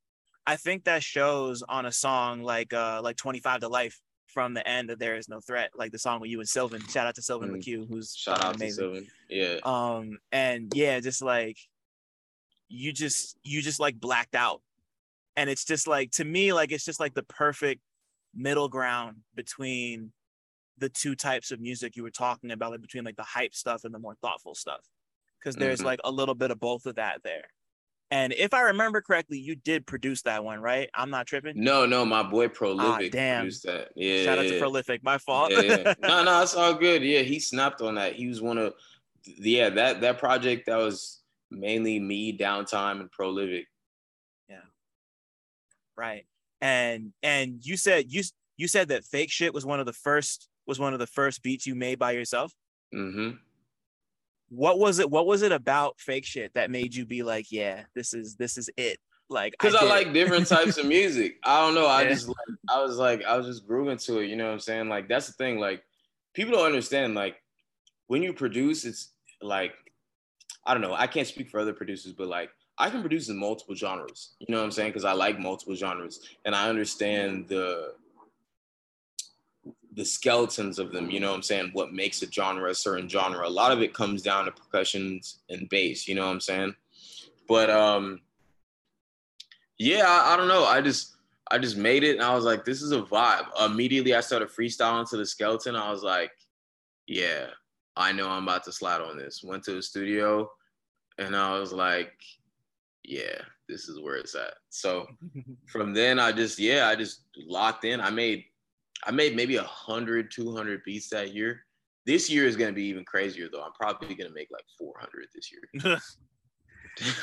[0.46, 4.66] I think that shows on a song like, uh, like 25 to Life from the
[4.68, 6.86] end of There Is No Threat, like the song with you and Sylvan.
[6.86, 7.56] Shout out to Sylvan mm.
[7.56, 8.68] LaCue, who's shout out amazing.
[8.68, 9.08] to Sylvan.
[9.28, 9.56] Yeah.
[9.64, 11.56] Um, and yeah, just like
[12.68, 14.62] you just you just like blacked out.
[15.36, 17.80] And it's just like to me, like it's just like the perfect
[18.34, 20.12] middle ground between
[20.78, 23.84] the two types of music you were talking about, like between like the hype stuff
[23.84, 24.80] and the more thoughtful stuff.
[25.42, 25.86] Cause there's mm-hmm.
[25.86, 27.44] like a little bit of both of that there.
[28.12, 30.90] And if I remember correctly, you did produce that one, right?
[30.94, 31.52] I'm not tripping.
[31.62, 33.42] No, no, my boy Prolific ah, damn.
[33.42, 33.90] produced that.
[33.94, 34.24] Yeah.
[34.24, 35.04] Shout out to Prolific.
[35.04, 35.52] My fault.
[35.52, 35.94] yeah, yeah.
[36.02, 37.02] No, no, it's all good.
[37.04, 38.14] Yeah, he snapped on that.
[38.14, 38.74] He was one of
[39.24, 41.20] yeah, that that project that was
[41.50, 43.66] mainly me, downtime, and Prolific.
[46.00, 46.24] Right.
[46.62, 48.22] And and you said you
[48.56, 51.42] you said that fake shit was one of the first was one of the first
[51.42, 52.52] beats you made by yourself.
[52.94, 53.36] Mm-hmm.
[54.48, 57.82] What was it what was it about fake shit that made you be like yeah
[57.94, 58.98] this is this is it?
[59.28, 61.36] Like because I, I, like different types of music.
[61.44, 61.86] I don't know.
[61.86, 62.08] I yeah.
[62.08, 62.36] just like
[62.70, 64.88] i was like i was just grooving to it you know what i'm saying?
[64.88, 65.82] Like that's the thing like
[66.32, 67.36] people don't understand like
[68.06, 69.74] when you produce it's like
[70.64, 70.94] i don't know.
[70.94, 74.46] I can't speak for other producers but like i can produce in multiple genres you
[74.52, 77.94] know what i'm saying because i like multiple genres and i understand the
[79.94, 81.70] the skeletons of them, you know what I'm saying?
[81.72, 83.46] What makes a genre a certain genre.
[83.46, 86.74] A lot of it comes down to percussions and bass, you know what I'm saying?
[87.48, 88.20] But um
[89.78, 90.64] yeah, I, I don't know.
[90.64, 91.16] I just
[91.50, 93.46] I just made it and I was like, this is a vibe.
[93.64, 95.74] Immediately I started freestyling to the skeleton.
[95.74, 96.30] I was like,
[97.06, 97.46] yeah,
[97.96, 99.42] I know I'm about to slide on this.
[99.42, 100.48] Went to the studio
[101.18, 102.12] and I was like,
[103.10, 104.54] yeah, this is where it's at.
[104.68, 105.06] So
[105.66, 108.00] from then I just, yeah, I just locked in.
[108.00, 108.44] I made
[109.04, 111.64] I made maybe a hundred, 200 beats that year.
[112.06, 113.62] This year is going to be even crazier though.
[113.62, 115.98] I'm probably going to make like 400 this year.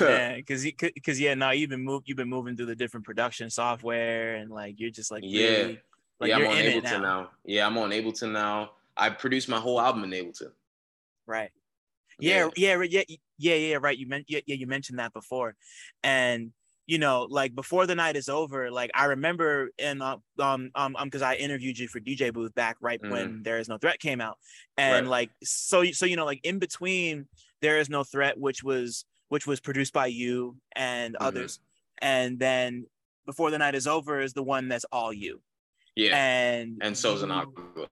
[0.00, 3.50] yeah, because because yeah, now you've been moved, you've been moving through the different production
[3.50, 5.80] software, and like you're just like yeah, really,
[6.20, 7.00] like, yeah, I'm on Ableton now.
[7.00, 7.30] now.
[7.44, 8.70] Yeah, I'm on Ableton now.
[8.96, 10.52] I produced my whole album in Ableton.
[11.26, 11.50] Right.
[12.18, 13.78] Yeah, yeah, yeah, yeah, yeah, yeah.
[13.80, 13.96] Right.
[13.96, 14.56] You meant yeah, yeah.
[14.56, 15.54] You mentioned that before,
[16.02, 16.52] and
[16.88, 20.96] you know, like before the night is over, like I remember and uh, um um
[20.96, 23.10] um because I interviewed you for DJ Booth back right mm.
[23.10, 24.38] when There Is No Threat came out,
[24.78, 25.10] and right.
[25.10, 27.28] like so so you know like in between
[27.60, 31.26] There Is No Threat, which was which was produced by you and mm-hmm.
[31.26, 31.60] others,
[32.00, 32.86] and then
[33.26, 35.42] Before the Night is Over is the one that's all you.
[35.94, 37.86] Yeah, and and so's an aqua.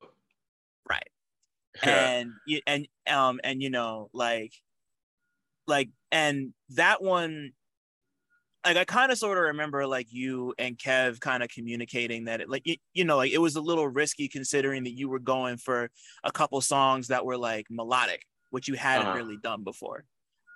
[0.88, 1.10] Right,
[1.82, 4.54] and you and um and you know like
[5.66, 7.52] like and that one
[8.64, 12.40] like I kind of sort of remember like you and Kev kind of communicating that
[12.40, 15.20] it like you, you know like it was a little risky considering that you were
[15.20, 15.88] going for
[16.24, 19.18] a couple songs that were like melodic, which you hadn't uh-huh.
[19.18, 20.04] really done before.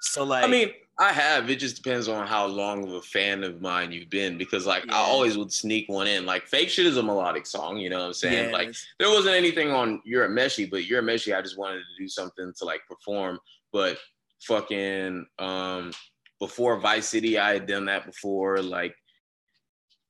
[0.02, 1.50] So like I mean, I have.
[1.50, 4.86] It just depends on how long of a fan of mine you've been because like
[4.86, 4.94] yeah.
[4.94, 6.26] I always would sneak one in.
[6.26, 8.50] Like fake shit is a melodic song, you know what I'm saying?
[8.50, 12.52] Yeah, like there wasn't anything on Urameshi, but Urameshi, I just wanted to do something
[12.56, 13.38] to like perform.
[13.72, 13.98] But
[14.42, 15.92] fucking um
[16.40, 18.62] before Vice City, I had done that before.
[18.62, 18.96] Like,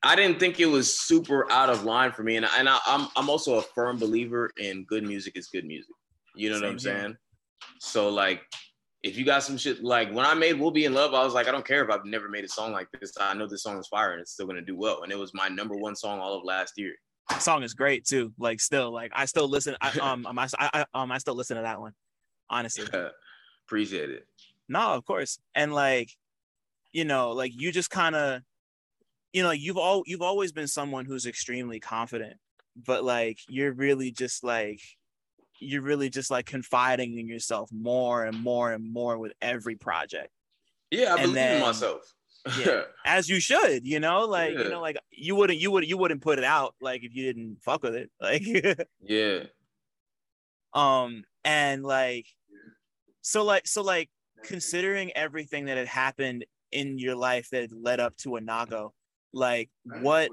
[0.02, 3.02] I didn't think it was super out of line for me, and and I, am
[3.02, 5.94] I'm, I'm also a firm believer in good music is good music.
[6.36, 7.16] You know Same what I'm saying?
[7.80, 8.42] So like,
[9.02, 11.34] if you got some shit like when I made "We'll Be in Love," I was
[11.34, 13.12] like, I don't care if I've never made a song like this.
[13.20, 15.34] I know this song is fire and it's still gonna do well, and it was
[15.34, 16.94] my number one song all of last year.
[17.28, 18.32] That song is great too.
[18.38, 19.76] Like, still, like I still listen.
[19.80, 21.92] I, um, I, I, um, I still listen to that one.
[22.48, 22.86] Honestly,
[23.70, 24.26] appreciate it.
[24.68, 25.38] No, of course.
[25.54, 26.10] And like,
[26.92, 28.42] you know, like you just kind of,
[29.32, 32.36] you know, you've all you've always been someone who's extremely confident,
[32.74, 34.80] but like you're really just like
[35.60, 40.30] you're really just like confiding in yourself more and more and more with every project.
[40.90, 42.14] Yeah, I and believe then, in myself.
[42.58, 44.62] yeah, as you should, you know, like yeah.
[44.64, 47.22] you know, like you wouldn't, you would, you wouldn't put it out like if you
[47.22, 48.42] didn't fuck with it, like
[49.00, 49.44] yeah.
[50.72, 52.26] Um, and like,
[53.22, 54.10] so like, so like,
[54.42, 58.90] considering everything that had happened in your life that led up to Anago,
[59.32, 60.30] like what,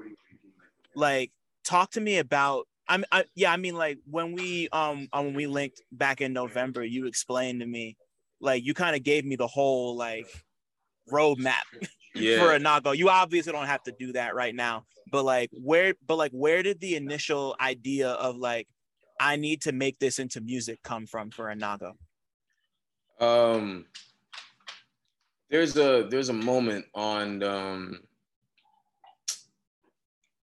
[0.96, 1.32] like
[1.64, 2.68] talk to me about.
[2.90, 6.32] I'm, I, yeah, I mean, like when we um, um when we linked back in
[6.32, 7.98] November, you explained to me
[8.40, 10.28] like you kind of gave me the whole like
[11.12, 11.64] roadmap
[12.16, 12.40] Yeah.
[12.40, 12.98] for Anago.
[12.98, 16.64] You obviously don't have to do that right now, but like where but like where
[16.64, 18.68] did the initial idea of like
[19.20, 21.94] I need to make this into music come from for Anago?
[23.20, 23.86] Um,
[25.50, 28.00] there's a there's a moment on um,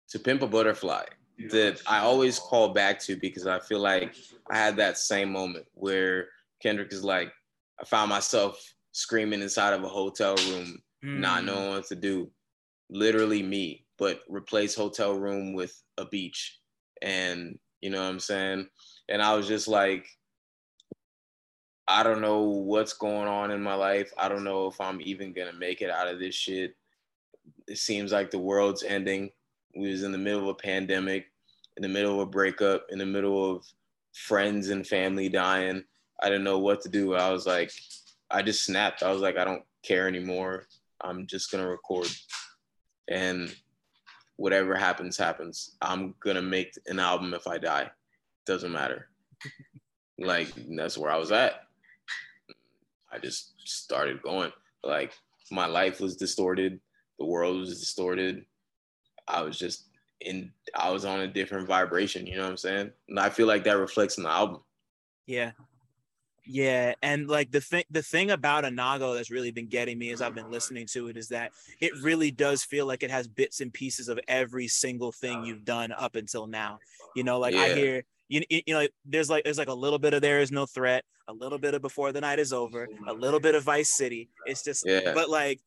[0.09, 1.03] to pimp a butterfly
[1.49, 4.16] that I always call back to because I feel like
[4.49, 6.30] I had that same moment where
[6.61, 7.32] Kendrick is like,
[7.80, 8.57] I found myself
[8.93, 11.45] screaming inside of a hotel room, not Mm.
[11.45, 12.32] knowing what to do.
[12.89, 16.59] Literally me, but replace hotel room with a beach.
[17.01, 18.70] And you know what I'm saying?
[19.09, 20.07] And I was just like,
[21.88, 24.12] I don't know what's going on in my life.
[24.18, 26.76] I don't know if I'm even gonna make it out of this shit.
[27.68, 29.32] It seems like the world's ending.
[29.76, 31.28] We was in the middle of a pandemic,
[31.78, 33.66] in the middle of a breakup, in the middle of
[34.14, 35.84] friends and family dying.
[36.22, 37.14] I didn't know what to do.
[37.14, 37.72] I was like,
[38.32, 39.04] I just snapped.
[39.04, 40.66] I was like, I don't care anymore.
[41.02, 42.08] I'm just gonna record.
[43.10, 43.56] And
[44.38, 45.76] whatever happens, happens.
[45.82, 47.92] I'm gonna make an album if I die.
[48.48, 49.10] Doesn't matter.
[50.18, 51.66] Like that's where I was at.
[53.16, 54.51] I just started going.
[54.84, 55.13] Like
[55.51, 56.80] my life was distorted,
[57.18, 58.45] the world was distorted.
[59.28, 59.88] I was just
[60.22, 62.91] in I was on a different vibration, you know what I'm saying?
[63.09, 64.61] And I feel like that reflects in the album.
[65.26, 65.51] Yeah.
[66.47, 70.22] Yeah, and like the thing the thing about Anago that's really been getting me as
[70.22, 73.61] I've been listening to it is that it really does feel like it has bits
[73.61, 75.43] and pieces of every single thing uh.
[75.43, 76.78] you've done up until now.
[77.16, 79.99] You know, like I hear you, you you know there's like there's like a little
[79.99, 82.88] bit of there is no threat, a little bit of before the night is over,
[83.07, 84.30] a little bit of Vice City.
[84.45, 85.13] It's just Yeah.
[85.13, 85.59] but like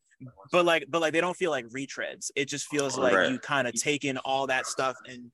[0.51, 2.31] but like but like they don't feel like retreads.
[2.35, 3.31] It just feels like Right.
[3.31, 5.31] you kind of taken all that stuff and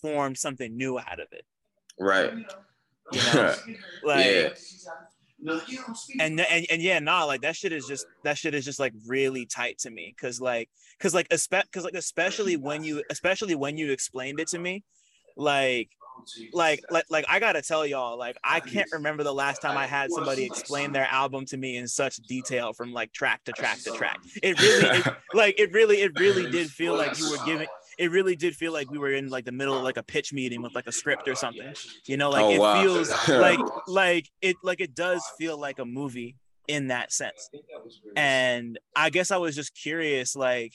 [0.00, 1.44] formed something new out of it.
[1.98, 2.32] Right.
[3.12, 3.54] You know?
[4.04, 4.48] Like yeah.
[6.20, 8.92] and, and and yeah, nah, like that shit is just that shit is just like
[9.06, 10.68] really tight to me, cause like,
[11.00, 14.84] cause like, espe- cause like, especially when you, especially when you explained it to me,
[15.36, 15.90] like,
[16.52, 19.86] like, like, like, I gotta tell y'all, like, I can't remember the last time I
[19.86, 23.82] had somebody explain their album to me in such detail from like track to track
[23.84, 24.20] to track.
[24.42, 27.68] It really, it, like, it really, it really did feel like you were giving.
[27.98, 30.32] It really did feel like we were in like the middle of like a pitch
[30.32, 31.74] meeting with like a script or something.
[32.06, 32.74] You know, like Oh, it wow.
[32.82, 36.36] feels like like it like it does feel like a movie
[36.68, 37.50] in that sense.
[38.16, 40.74] And I guess I was just curious, like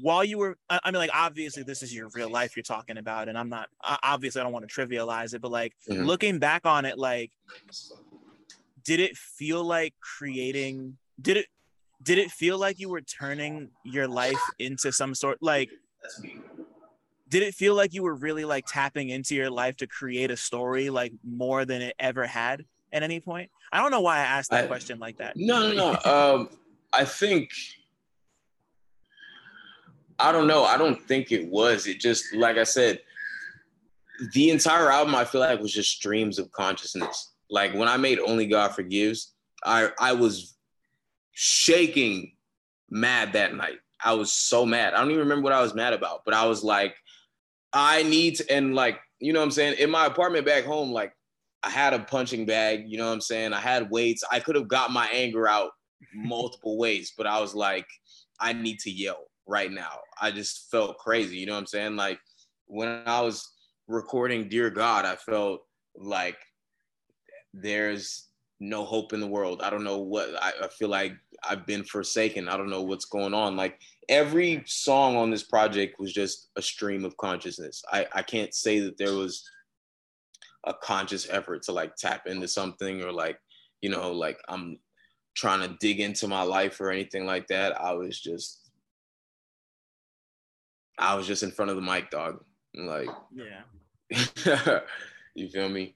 [0.00, 3.28] while you were, I mean, like obviously this is your real life you're talking about,
[3.28, 3.68] and I'm not
[4.02, 6.06] obviously I don't want to trivialize it, but like Mhm.
[6.06, 7.32] looking back on it, like
[8.84, 10.96] did it feel like creating?
[11.20, 11.46] Did it?
[12.02, 15.70] Did it feel like you were turning your life into some sort like?
[17.28, 20.36] Did it feel like you were really like tapping into your life to create a
[20.36, 23.50] story like more than it ever had at any point?
[23.72, 25.36] I don't know why I asked that I- question like that.
[25.36, 25.74] No, no,
[26.04, 26.10] no.
[26.10, 26.50] Um,
[26.92, 27.50] I think
[30.18, 30.64] I don't know.
[30.64, 31.86] I don't think it was.
[31.86, 33.00] It just like I said,
[34.32, 37.34] the entire album I feel like was just streams of consciousness.
[37.50, 40.56] Like when I made Only God Forgives, I I was
[41.32, 42.32] shaking
[42.88, 43.78] mad that night.
[44.02, 44.94] I was so mad.
[44.94, 46.96] I don't even remember what I was mad about, but I was like,
[47.72, 49.76] I need to, and like, you know what I'm saying?
[49.78, 51.12] In my apartment back home, like
[51.62, 53.52] I had a punching bag, you know what I'm saying?
[53.52, 54.22] I had weights.
[54.30, 55.70] I could have got my anger out
[56.14, 57.86] multiple ways, but I was like,
[58.38, 60.00] I need to yell right now.
[60.20, 61.96] I just felt crazy, you know what I'm saying?
[61.96, 62.18] Like
[62.66, 63.48] when I was
[63.88, 65.60] recording Dear God, I felt
[65.96, 66.38] like
[67.54, 68.26] there's
[68.58, 69.60] no hope in the world.
[69.62, 71.12] I don't know what I, I feel like
[71.48, 72.48] I've been forsaken.
[72.48, 73.56] I don't know what's going on.
[73.56, 73.78] Like
[74.08, 77.82] every song on this project was just a stream of consciousness.
[77.92, 79.44] I, I can't say that there was
[80.66, 83.38] a conscious effort to like tap into something or like,
[83.82, 84.78] you know, like I'm
[85.36, 87.80] trying to dig into my life or anything like that.
[87.80, 88.65] I was just
[90.98, 92.42] I was just in front of the mic, dog.
[92.74, 93.62] Like Yeah.
[95.34, 95.94] you feel me?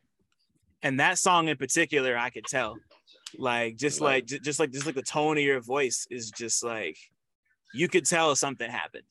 [0.82, 2.74] and that song in particular i could tell
[3.38, 6.30] like just like Like- ju- just like just like the tone of your voice is
[6.30, 6.96] just like
[7.74, 9.04] you could tell something happened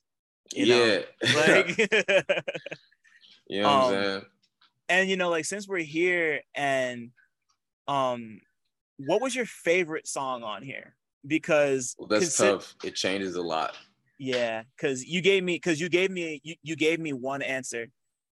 [0.52, 0.84] You know,
[1.22, 1.34] yeah.
[1.46, 1.78] like
[3.46, 4.22] you know what I'm um, saying?
[4.88, 7.10] and you know like since we're here and
[7.88, 8.40] um
[8.98, 12.74] what was your favorite song on here because Well, that's consi- tough.
[12.84, 13.76] It changes a lot.
[14.20, 17.88] Yeah because you gave me because you gave me you, you gave me one answer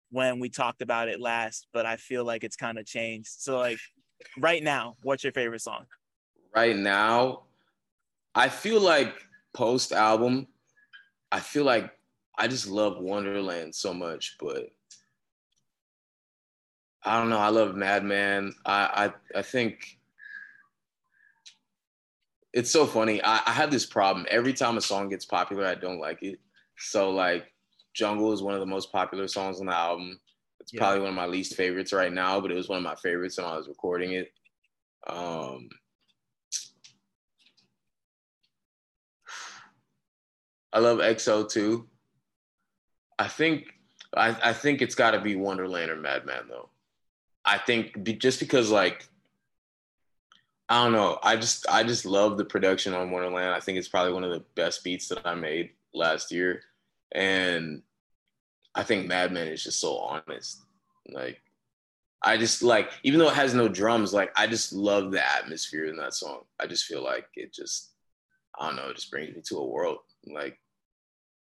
[0.10, 3.58] when we talked about it last but i feel like it's kind of changed so
[3.58, 3.78] like
[4.40, 5.86] right now what's your favorite song
[6.56, 7.46] Right now,
[8.36, 9.16] I feel like
[9.54, 10.48] post album,
[11.32, 11.92] I feel like
[12.38, 14.70] I just love Wonderland so much, but
[17.04, 17.40] I don't know.
[17.40, 18.54] I love Madman.
[18.66, 19.98] I I, I think
[22.54, 23.22] it's so funny.
[23.24, 24.26] I, I have this problem.
[24.30, 26.40] Every time a song gets popular, I don't like it.
[26.78, 27.46] So like
[27.94, 30.20] Jungle is one of the most popular songs on the album.
[30.60, 30.80] It's yeah.
[30.80, 33.38] probably one of my least favorites right now, but it was one of my favorites
[33.38, 34.32] when I was recording it.
[35.08, 35.68] Um,
[40.72, 41.88] I love XO too.
[43.20, 43.66] I think
[44.16, 46.70] I, I think it's got to be Wonderland or Madman though.
[47.46, 49.08] I think be, just because like
[50.70, 53.54] I don't know, I just I just love the production on Wonderland.
[53.54, 56.62] I think it's probably one of the best beats that I made last year,
[57.14, 57.82] and
[58.74, 60.62] I think Madman is just so honest.
[61.10, 61.42] Like
[62.22, 65.86] I just like even though it has no drums, like I just love the atmosphere
[65.86, 66.42] in that song.
[66.60, 67.92] I just feel like it just
[68.58, 70.58] I don't know, it just brings me to a world like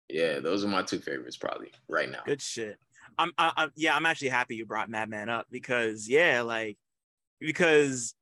[0.09, 2.21] yeah, those are my two favorites probably right now.
[2.27, 2.77] Good shit.
[3.17, 6.77] I'm, I, am yeah, I'm actually happy you brought Madman up because yeah, like
[7.41, 8.15] because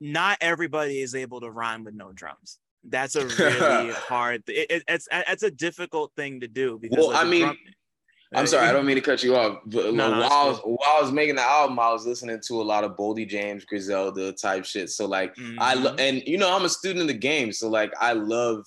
[0.00, 2.58] not everybody is able to rhyme with no drums.
[2.84, 4.42] That's a really hard.
[4.48, 6.98] It, it, it's it's a difficult thing to do because.
[6.98, 7.58] Well, like, I mean, drum,
[8.34, 9.58] I'm sorry, I don't mean to cut you off.
[9.66, 12.40] But no, no, while, I was, while I was making the album, I was listening
[12.46, 14.90] to a lot of Boldy James, Griselda type shit.
[14.90, 15.58] So like, mm-hmm.
[15.60, 18.64] I lo- and you know, I'm a student of the game, so like, I love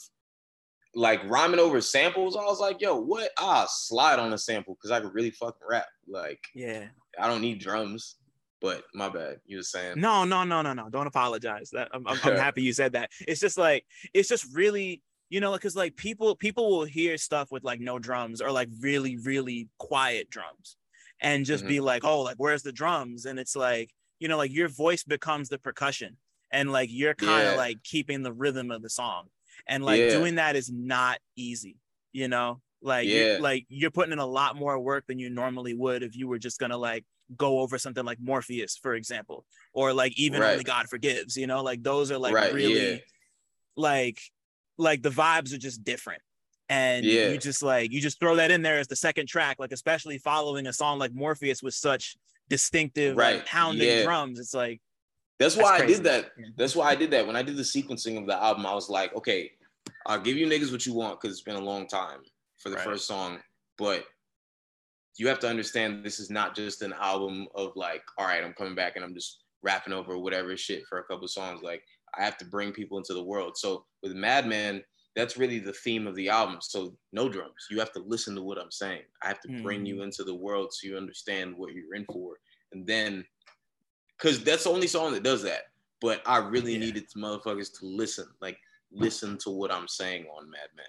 [0.94, 3.30] like rhyming over samples, I was like, yo, what?
[3.40, 5.86] Ah, slide on a sample because I could really fucking rap.
[6.08, 6.86] Like, yeah,
[7.20, 8.16] I don't need drums.
[8.62, 10.00] But my bad, you were saying.
[10.00, 10.90] No, no, no, no, no.
[10.90, 11.72] Don't apologize.
[11.72, 13.10] That I'm, I'm, I'm happy you said that.
[13.28, 17.52] It's just like it's just really, you know, because like people people will hear stuff
[17.52, 20.78] with like no drums or like really really quiet drums,
[21.20, 21.70] and just mm-hmm.
[21.70, 23.26] be like, oh, like where's the drums?
[23.26, 23.90] And it's like,
[24.20, 26.18] you know, like your voice becomes the percussion,
[26.52, 27.58] and like you're kind of yeah.
[27.58, 29.26] like keeping the rhythm of the song
[29.68, 30.10] and like yeah.
[30.10, 31.78] doing that is not easy
[32.12, 33.16] you know like yeah.
[33.16, 36.28] you're, like you're putting in a lot more work than you normally would if you
[36.28, 37.06] were just gonna like
[37.38, 40.52] go over something like morpheus for example or like even right.
[40.52, 42.54] only god forgives you know like those are like right.
[42.54, 42.98] really yeah.
[43.76, 44.20] like
[44.78, 46.22] like the vibes are just different
[46.70, 47.30] and yeah.
[47.30, 50.18] you just like you just throw that in there as the second track like especially
[50.18, 52.16] following a song like morpheus with such
[52.50, 53.36] distinctive right.
[53.36, 54.04] like pounding yeah.
[54.04, 54.82] drums it's like
[55.42, 56.32] that's why That's I did that.
[56.56, 57.26] That's why I did that.
[57.26, 59.50] When I did the sequencing of the album, I was like, okay,
[60.06, 62.20] I'll give you niggas what you want because it's been a long time
[62.60, 63.40] for the first song.
[63.76, 64.04] But
[65.18, 68.54] you have to understand this is not just an album of like, all right, I'm
[68.54, 71.62] coming back and I'm just rapping over whatever shit for a couple songs.
[71.62, 71.84] Like
[72.18, 73.58] I have to bring people into the world.
[73.58, 74.84] So with Madman,
[75.16, 76.58] that's really the theme of the album.
[76.62, 77.68] So no drums.
[77.70, 79.02] You have to listen to what I'm saying.
[79.24, 79.62] I have to mm.
[79.62, 80.04] bring you mm.
[80.04, 82.40] into the world so you understand what you're in for.
[82.72, 83.26] And then
[84.18, 85.64] because that's the only song that does that.
[86.00, 86.80] But I really yeah.
[86.80, 88.58] needed motherfuckers to listen, like
[88.92, 90.86] listen to what I'm saying on Madman,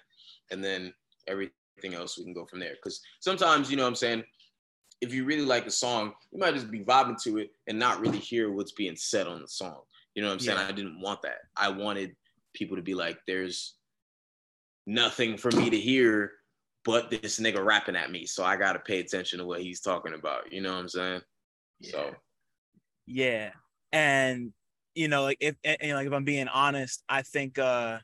[0.51, 0.93] and then
[1.27, 1.53] everything
[1.93, 2.75] else we can go from there.
[2.75, 4.23] Because sometimes, you know, what I'm saying,
[5.01, 7.99] if you really like a song, you might just be vibing to it and not
[7.99, 9.81] really hear what's being said on the song.
[10.15, 10.59] You know what I'm saying?
[10.59, 10.67] Yeah.
[10.67, 11.39] I didn't want that.
[11.57, 12.15] I wanted
[12.53, 13.75] people to be like, there's
[14.85, 16.31] nothing for me to hear
[16.85, 18.25] but this nigga rapping at me.
[18.25, 20.51] So I gotta pay attention to what he's talking about.
[20.51, 21.21] You know what I'm saying?
[21.79, 21.91] Yeah.
[21.91, 22.15] So
[23.07, 23.51] yeah.
[23.91, 24.51] And
[24.95, 27.99] you know, like if and, like if I'm being honest, I think uh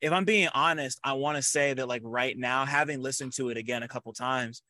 [0.00, 3.50] if I'm being honest, I want to say that like right now, having listened to
[3.50, 4.62] it again a couple times,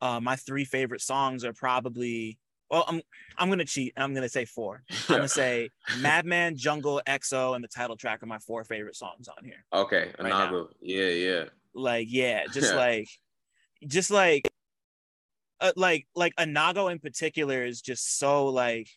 [0.00, 2.38] uh, my three favorite songs are probably
[2.70, 3.02] well, I'm
[3.38, 3.92] I'm gonna cheat.
[3.96, 4.82] I'm gonna say four.
[5.08, 5.70] I'm gonna say
[6.00, 9.64] Madman, Jungle, XO, and the title track are my four favorite songs on here.
[9.72, 10.32] Okay, right
[10.80, 11.44] Yeah, yeah.
[11.74, 13.08] Like yeah, just like,
[13.86, 14.48] just like,
[15.60, 18.88] uh, like like Anago in particular is just so like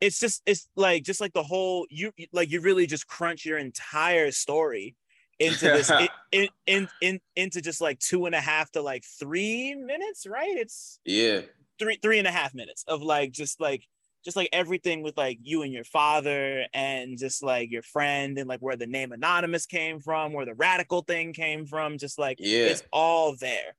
[0.00, 3.58] it's just it's like just like the whole you like you really just crunch your
[3.58, 4.96] entire story
[5.38, 9.04] into this in, in, in in into just like two and a half to like
[9.18, 10.56] three minutes right?
[10.56, 11.40] It's yeah.
[11.78, 13.84] three three and a half minutes of like just like
[14.24, 18.48] just like everything with like you and your father and just like your friend and
[18.48, 22.36] like where the name anonymous came from where the radical thing came from just like
[22.38, 22.66] yeah.
[22.66, 23.74] it's all there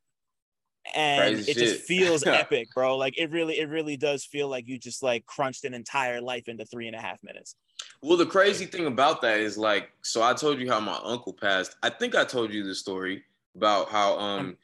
[0.96, 1.68] and Crazy it shit.
[1.68, 2.98] just feels epic, bro.
[2.98, 6.48] Like it really, it really does feel like you just like crunched an entire life
[6.48, 7.56] into three and a half minutes.
[8.02, 11.34] Well, the crazy thing about that is like, so I told you how my uncle
[11.34, 11.76] passed.
[11.84, 13.24] I think I told you the story
[13.56, 14.58] about how um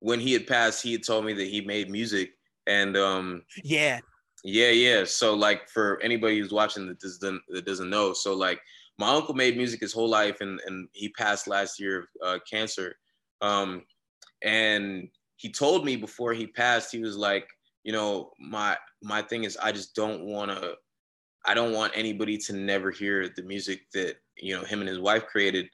[0.00, 2.32] when he had passed, he had told me that he made music
[2.66, 4.00] and um yeah.
[4.42, 5.04] Yeah, yeah.
[5.04, 8.60] So like for anybody who's watching that doesn't that doesn't know, so like
[8.98, 12.38] my uncle made music his whole life and and he passed last year of uh,
[12.50, 12.96] cancer.
[13.40, 13.82] Um
[14.42, 15.08] and
[15.40, 17.48] he told me before he passed, he was like,
[17.82, 20.74] you know, my my thing is I just don't want to
[21.46, 24.98] I don't want anybody to never hear the music that, you know, him and his
[24.98, 25.66] wife created.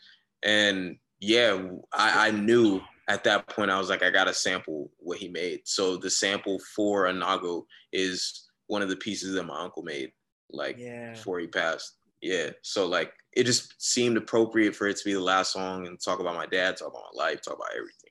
[0.45, 1.61] And yeah,
[1.93, 5.63] I, I knew at that point I was like, I gotta sample what he made.
[5.65, 10.13] So the sample for Anago is one of the pieces that my uncle made,
[10.49, 11.11] like yeah.
[11.11, 11.97] before he passed.
[12.23, 12.51] yeah.
[12.63, 16.21] So like it just seemed appropriate for it to be the last song and talk
[16.21, 18.06] about my dad, talk about my life, talk about everything.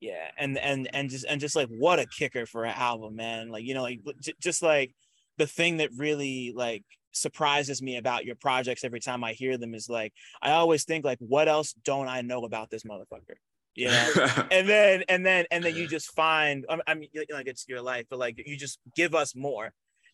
[0.00, 3.50] Yeah, and and and just and just like what a kicker for an album, man.
[3.50, 4.00] Like you know, like
[4.40, 4.94] just like
[5.36, 9.74] the thing that really like surprises me about your projects every time I hear them
[9.74, 13.36] is like I always think like what else don't I know about this motherfucker?
[13.74, 14.12] You know?
[14.50, 17.82] and then and then and then you just find um, I mean like it's your
[17.82, 19.72] life, but like you just give us more.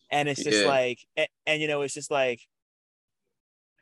[0.09, 0.67] And it's just yeah.
[0.67, 2.41] like and, and you know, it's just like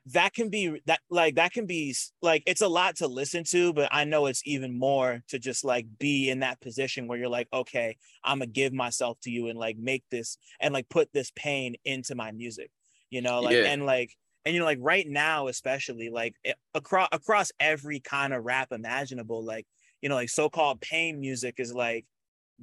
[0.07, 3.73] that can be that like that can be like it's a lot to listen to
[3.73, 7.27] but i know it's even more to just like be in that position where you're
[7.27, 11.11] like okay i'm gonna give myself to you and like make this and like put
[11.11, 12.69] this pain into my music
[13.09, 13.63] you know like yeah.
[13.63, 14.11] and like
[14.45, 18.71] and you know like right now especially like eh, across across every kind of rap
[18.71, 19.65] imaginable like
[20.01, 22.05] you know like so-called pain music is like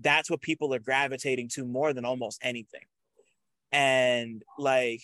[0.01, 2.85] that's what people are gravitating to more than almost anything
[3.73, 5.03] and like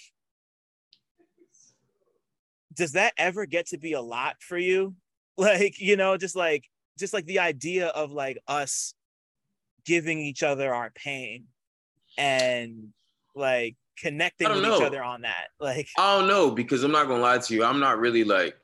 [2.79, 4.95] does that ever get to be a lot for you?
[5.41, 6.65] Like, you know, just like
[6.99, 8.93] just like the idea of like us
[9.87, 11.45] giving each other our pain
[12.19, 12.89] and
[13.37, 14.79] like connecting with know.
[14.79, 15.47] each other on that.
[15.61, 17.63] Like I don't know because I'm not gonna lie to you.
[17.63, 18.57] I'm not really like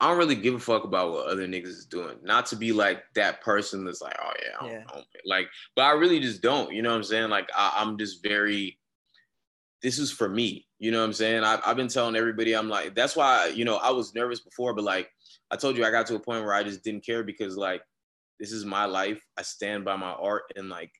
[0.00, 2.16] I don't really give a fuck about what other niggas is doing.
[2.22, 4.84] Not to be like that person that's like, oh yeah, I don't, yeah.
[4.88, 6.72] I don't like, but I really just don't.
[6.72, 7.28] You know what I'm saying?
[7.28, 8.77] Like I, I'm just very.
[9.82, 10.66] This is for me.
[10.78, 11.44] You know what I'm saying?
[11.44, 14.74] I, I've been telling everybody, I'm like, that's why, you know, I was nervous before,
[14.74, 15.08] but like,
[15.50, 17.82] I told you, I got to a point where I just didn't care because like,
[18.40, 19.20] this is my life.
[19.36, 20.90] I stand by my art and like,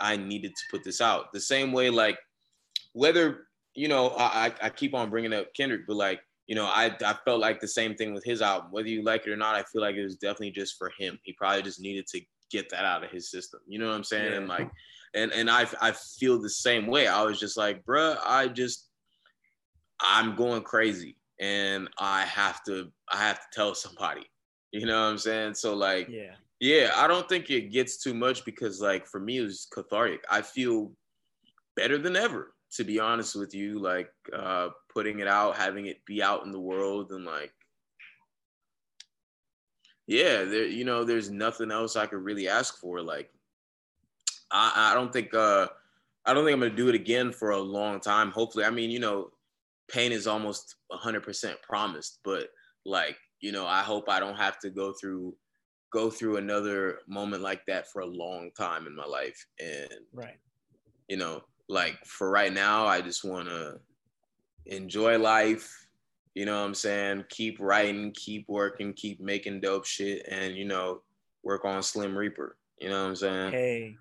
[0.00, 1.32] I needed to put this out.
[1.32, 2.18] The same way, like,
[2.92, 6.94] whether, you know, I, I keep on bringing up Kendrick, but like, you know, I,
[7.04, 8.70] I felt like the same thing with his album.
[8.70, 11.18] Whether you like it or not, I feel like it was definitely just for him.
[11.22, 12.20] He probably just needed to
[12.50, 13.60] get that out of his system.
[13.66, 14.32] You know what I'm saying?
[14.32, 14.38] Yeah.
[14.38, 14.70] And like,
[15.14, 17.06] and and I I feel the same way.
[17.06, 18.88] I was just like, bruh, I just
[20.00, 24.24] I'm going crazy and I have to I have to tell somebody.
[24.72, 25.54] You know what I'm saying?
[25.54, 26.34] So like yeah.
[26.60, 30.24] Yeah, I don't think it gets too much because like for me it was cathartic.
[30.30, 30.92] I feel
[31.76, 36.04] better than ever to be honest with you like uh putting it out, having it
[36.06, 37.52] be out in the world and like
[40.06, 43.30] yeah, there you know there's nothing else I could really ask for like
[44.50, 45.68] I I don't think uh
[46.26, 48.30] I don't think I'm gonna do it again for a long time.
[48.30, 49.30] Hopefully, I mean, you know,
[49.88, 52.48] pain is almost 100% promised but
[52.84, 55.34] like you know i hope i don't have to go through
[55.92, 60.38] go through another moment like that for a long time in my life and right
[61.08, 63.78] you know like for right now i just want to
[64.66, 65.83] enjoy life
[66.34, 67.24] you know what i'm saying?
[67.28, 71.02] Keep writing keep working keep making dope shit and you know
[71.42, 72.56] work on slim reaper.
[72.80, 73.52] You know what i'm saying?
[73.52, 73.96] Hey.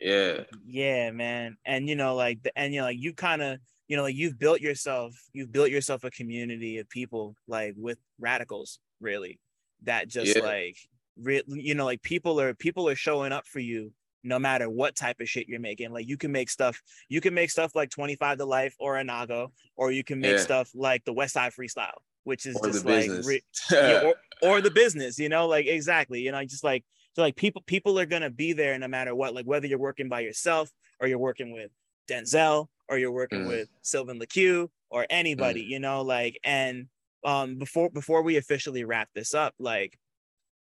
[0.00, 0.40] Yeah.
[0.66, 1.56] Yeah man.
[1.64, 4.14] And you know like the and you know like you kind of you know like
[4.14, 9.38] you've built yourself you've built yourself a community of people like with radicals really
[9.82, 10.42] that just yeah.
[10.42, 10.76] like
[11.20, 13.92] re- you know like people are people are showing up for you
[14.24, 17.34] no matter what type of shit you're making like you can make stuff you can
[17.34, 20.42] make stuff like 25 to life or Anago or you can make yeah.
[20.42, 21.92] stuff like the west side freestyle
[22.24, 26.20] which is or just like re- yeah, or, or the business you know like exactly
[26.20, 26.84] you know just like
[27.14, 30.08] so like people people are gonna be there no matter what like whether you're working
[30.08, 30.70] by yourself
[31.00, 31.70] or you're working with
[32.08, 33.48] denzel or you're working mm.
[33.48, 35.68] with Sylvan LaCue or anybody, mm.
[35.68, 36.86] you know, like and
[37.24, 39.98] um before before we officially wrap this up, like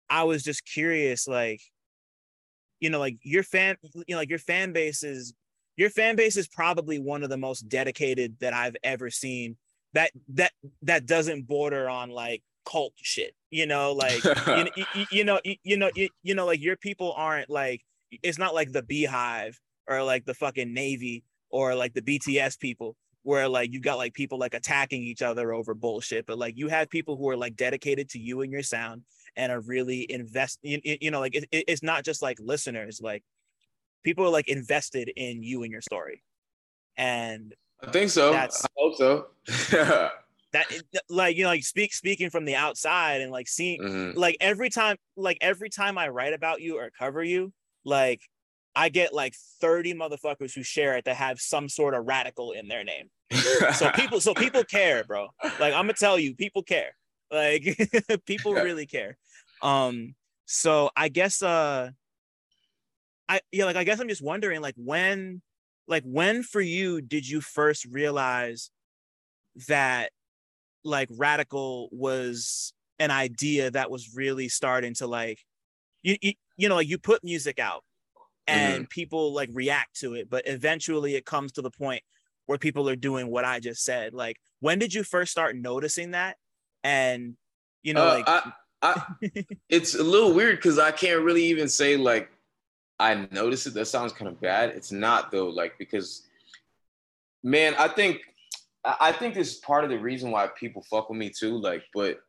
[0.09, 1.61] I was just curious, like,
[2.83, 5.33] you know, like your fan, you know, like your fan base is
[5.77, 9.55] your fan base is probably one of the most dedicated that I've ever seen.
[9.93, 10.51] That that
[10.81, 15.55] that doesn't border on like cult shit, you know, like you, you, you know, you,
[15.63, 17.81] you know, you, you know, like your people aren't like
[18.21, 19.57] it's not like the beehive
[19.87, 24.13] or like the fucking navy or like the BTS people where like you got like
[24.13, 27.55] people like attacking each other over bullshit but like you have people who are like
[27.55, 29.01] dedicated to you and your sound
[29.35, 33.23] and are really invest you, you know like it, it's not just like listeners like
[34.03, 36.23] people are like invested in you and your story
[36.97, 37.53] and
[37.85, 38.47] i think so i
[38.77, 39.27] hope so
[40.51, 40.65] that
[41.09, 44.19] like you know like speak speaking from the outside and like seeing mm-hmm.
[44.19, 47.51] like every time like every time i write about you or cover you
[47.85, 48.21] like
[48.75, 52.67] I get like 30 motherfuckers who share it that have some sort of radical in
[52.67, 53.09] their name.
[53.73, 55.27] so people, so people care, bro.
[55.59, 56.95] Like I'm gonna tell you, people care.
[57.33, 57.77] Like
[58.25, 59.17] people really care.
[59.61, 60.15] Um,
[60.45, 61.89] so I guess uh
[63.27, 65.41] I yeah, like I guess I'm just wondering, like when
[65.87, 68.69] like when for you did you first realize
[69.67, 70.11] that
[70.83, 75.39] like radical was an idea that was really starting to like
[76.03, 77.83] you, you, you know like you put music out
[78.47, 78.89] and mm-hmm.
[78.89, 82.03] people like react to it but eventually it comes to the point
[82.45, 84.13] where people are doing what I just said.
[84.13, 86.37] Like, when did you first start noticing that?
[86.83, 87.35] And
[87.83, 89.03] you know, Uh, like I, I,
[89.69, 92.29] it's a little weird because I can't really even say like
[92.99, 93.73] I noticed it.
[93.73, 94.69] That sounds kind of bad.
[94.71, 96.27] It's not though, like because
[97.43, 98.21] man, I think
[98.85, 101.57] I think this is part of the reason why people fuck with me too.
[101.57, 102.19] Like, but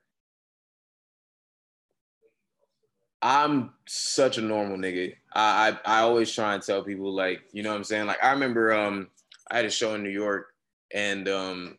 [3.22, 5.14] I'm such a normal nigga.
[5.32, 8.06] I, I I always try and tell people like, you know what I'm saying?
[8.06, 9.08] Like I remember um
[9.50, 10.48] I had a show in New York
[10.92, 11.78] and um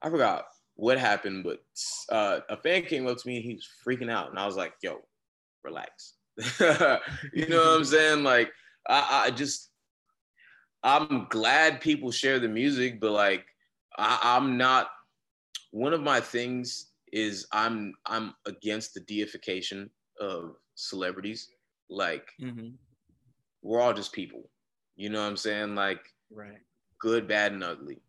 [0.00, 0.46] I forgot
[0.80, 1.60] what happened, but
[2.10, 4.56] uh, a fan came up to me and he was freaking out, and I was
[4.56, 5.00] like, "Yo,
[5.62, 6.14] relax."
[7.34, 8.24] you know what I'm saying?
[8.24, 8.50] Like,
[8.88, 9.68] I, I just,
[10.82, 13.44] I'm glad people share the music, but like,
[13.98, 14.88] I, I'm not.
[15.70, 21.50] One of my things is I'm I'm against the deification of celebrities.
[21.90, 22.72] Like, Mhm.
[23.62, 24.48] we're all just people.
[24.96, 25.74] You know what I'm saying?
[25.74, 26.00] Like,
[26.30, 26.58] right.
[26.98, 28.00] good, bad, and ugly.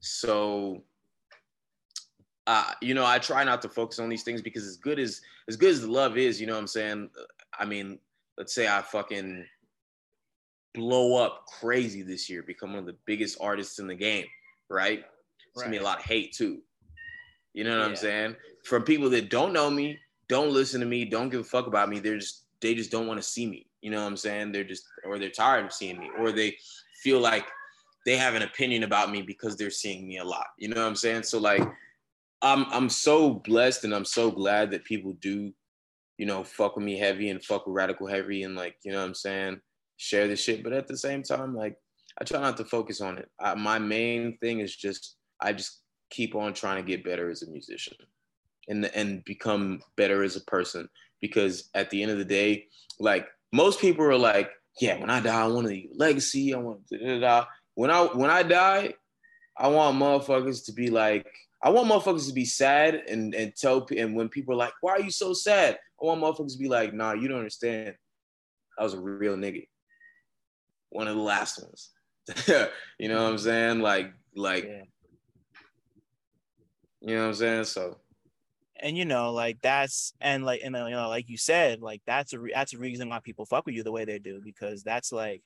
[0.00, 0.84] So,
[2.46, 5.20] uh, you know, I try not to focus on these things because as good as
[5.48, 7.10] as good as the love is, you know what I'm saying?
[7.58, 7.98] I mean,
[8.38, 9.44] let's say I fucking
[10.74, 14.26] blow up crazy this year, become one of the biggest artists in the game,
[14.68, 15.04] right?
[15.54, 16.60] It's gonna be a lot of hate too.
[17.54, 18.36] You know what I'm saying?
[18.64, 19.98] From people that don't know me,
[20.28, 21.98] don't listen to me, don't give a fuck about me.
[21.98, 23.66] They're just they just don't want to see me.
[23.80, 24.52] You know what I'm saying?
[24.52, 26.56] They're just or they're tired of seeing me, or they
[27.02, 27.46] feel like
[28.04, 30.46] they have an opinion about me because they're seeing me a lot.
[30.58, 31.24] You know what I'm saying?
[31.24, 31.66] So like
[32.46, 35.52] I'm I'm so blessed and I'm so glad that people do,
[36.18, 38.98] you know, fuck with me heavy and fuck with radical heavy and like, you know
[38.98, 39.60] what I'm saying,
[39.96, 40.62] share this shit.
[40.62, 41.76] But at the same time, like
[42.20, 43.28] I try not to focus on it.
[43.40, 47.42] I, my main thing is just I just keep on trying to get better as
[47.42, 47.96] a musician
[48.68, 50.88] and and become better as a person
[51.20, 52.66] because at the end of the day,
[53.00, 54.50] like most people are like,
[54.80, 56.54] yeah, when I die, I want to legacy.
[56.54, 57.44] I want da, da, da.
[57.74, 58.94] when I when I die,
[59.56, 61.26] I want motherfuckers to be like,
[61.62, 64.92] I want motherfuckers to be sad and and tell and when people are like, why
[64.92, 65.78] are you so sad?
[66.00, 67.94] I want motherfuckers to be like, nah, you don't understand.
[68.78, 69.66] I was a real nigga.
[70.90, 71.90] One of the last ones.
[72.98, 73.80] you know what I'm saying?
[73.80, 74.82] Like like Yeah.
[77.00, 77.64] you know what I'm saying?
[77.64, 77.98] So
[78.80, 82.32] and you know like that's and like and you know like you said like that's
[82.32, 84.82] a re- that's a reason why people fuck with you the way they do because
[84.82, 85.42] that's like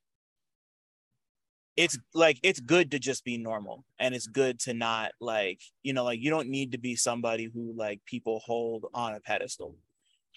[1.76, 5.92] it's like it's good to just be normal and it's good to not like you
[5.92, 9.76] know like you don't need to be somebody who like people hold on a pedestal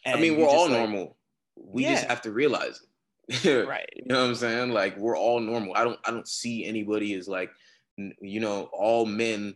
[0.06, 1.18] I mean, we're all like- normal.
[1.56, 2.82] We just have to realize
[3.28, 3.68] it.
[3.68, 4.72] right You know what I'm saying?
[4.72, 5.74] Like we're all normal.
[5.76, 7.52] I don't I don't see anybody as like
[7.96, 9.56] you know, all men,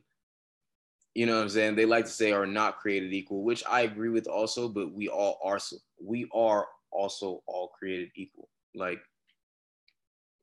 [1.15, 1.75] you know what I'm saying?
[1.75, 5.09] They like to say are not created equal, which I agree with also, but we
[5.09, 8.47] all are so we are also all created equal.
[8.75, 8.99] Like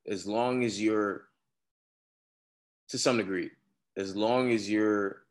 [0.07, 1.27] as long as you're
[2.89, 3.49] to some degree,
[3.97, 5.23] as long as you're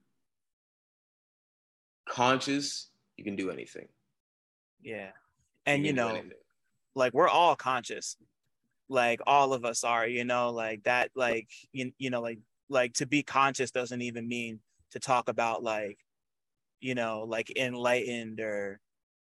[2.09, 3.89] conscious, you can do anything.
[4.83, 5.11] yeah.
[5.67, 6.23] And you do know
[6.95, 8.17] like we're all conscious.
[8.89, 12.39] Like all of us are you know like that like you, you know like
[12.69, 14.61] like to be conscious doesn't even mean
[14.91, 15.99] to talk about like
[16.81, 18.81] you know like enlightened or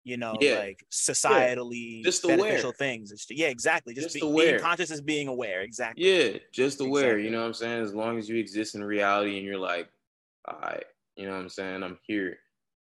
[0.05, 0.59] you know Yeah.
[0.59, 2.73] like societally Just beneficial aware.
[2.73, 4.51] things it's, yeah exactly just, Just be, aware.
[4.51, 7.17] being conscious is being aware exactly Yeah, just aware.
[7.17, 7.25] Exactly.
[7.25, 7.81] You know what I'm saying?
[7.83, 9.89] As long as you exist in reality and you're like,
[10.47, 10.85] all right,
[11.17, 11.83] you know what I'm saying?
[11.83, 12.37] I'm here.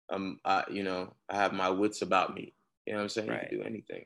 [0.09, 2.53] I'm, I, you know, I have my wits about me.
[2.85, 3.29] You know what I'm saying?
[3.29, 3.43] Right.
[3.43, 4.05] You can do anything.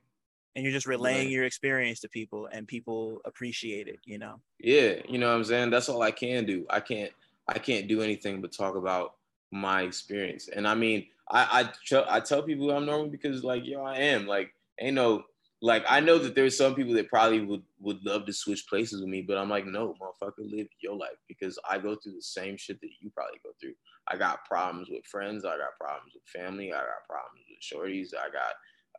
[0.55, 1.29] and you're just relaying Right.
[1.31, 5.43] your experience to people and people appreciate it you know Yeah, you know what I'm
[5.45, 5.69] saying?
[5.69, 6.65] That's all I can do.
[6.69, 7.11] I can't,
[7.47, 9.15] I can't do anything but talk about
[9.51, 10.49] my experience.
[10.49, 13.97] And I mean, I, I, tr- I tell people I'm normal because like, yo, I
[13.97, 14.27] am.
[14.27, 15.23] Like, ain't no,
[15.61, 19.01] like, I know that there's some people that probably would would love to switch places
[19.01, 22.21] with me, but I'm like, no, motherfucker, live your life because I go through the
[22.21, 23.73] same shit that you probably go through.
[24.07, 25.45] I got problems with friends.
[25.45, 26.71] I got problems with family.
[26.71, 28.09] I got problems with shorties.
[28.13, 28.53] I got,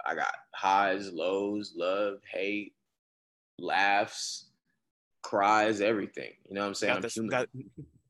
[0.04, 2.72] I got highs, lows, love, hate,
[3.58, 4.46] laughs,
[5.22, 6.32] cries, everything.
[6.48, 6.94] You know what I'm saying?
[6.94, 7.48] got this got,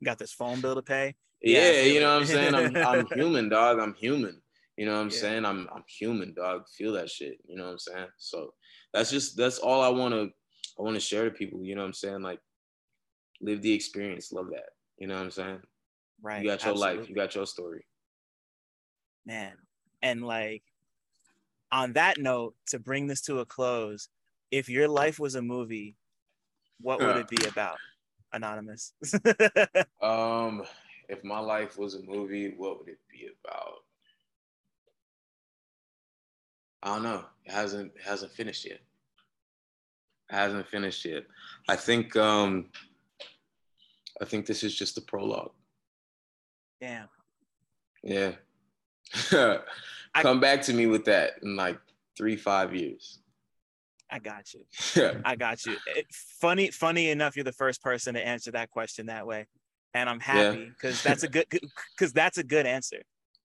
[0.02, 2.54] got this phone bill to pay Yeah, yeah, you know what I'm saying?
[2.54, 3.78] I'm I'm human, dog.
[3.78, 4.40] I'm human.
[4.76, 5.16] You know what I'm Yeah.
[5.16, 5.44] saying?
[5.44, 6.68] I'm I'm human, dog.
[6.68, 7.38] Feel that shit.
[7.46, 8.08] You know what I'm saying?
[8.18, 8.54] So
[8.92, 10.30] that's just that's all I want to
[10.78, 11.62] I want to share to people.
[11.62, 12.22] You know what I'm saying?
[12.22, 12.40] Like
[13.40, 14.32] live the experience.
[14.32, 14.70] Love that.
[14.98, 15.60] You know what I'm saying?
[16.22, 17.08] right you got your life.
[17.08, 17.84] You got your story.
[19.26, 19.52] man
[20.02, 20.62] and like
[21.72, 24.08] on that note to bring this to a close
[24.50, 25.96] if your life was a movie
[26.80, 27.78] what would it be about
[28.32, 28.92] anonymous
[30.02, 30.62] Um,
[31.08, 33.78] if my life was a movie, what would it be about?
[36.82, 37.24] I don't know.
[37.44, 38.80] It hasn't it hasn't finished yet.
[40.30, 41.24] It hasn't finished yet.
[41.68, 42.66] I think um
[44.20, 45.52] I think this is just the prologue.
[46.80, 47.08] Damn.
[48.02, 48.32] Yeah.
[49.30, 51.78] Come I, back to me with that in like
[52.16, 53.18] three, five years.
[54.10, 55.20] I got you.
[55.24, 55.76] I got you.
[55.94, 59.46] It, funny, funny enough, you're the first person to answer that question that way,
[59.96, 61.10] and I'm happy because yeah.
[61.10, 63.02] that's a good because that's a good answer.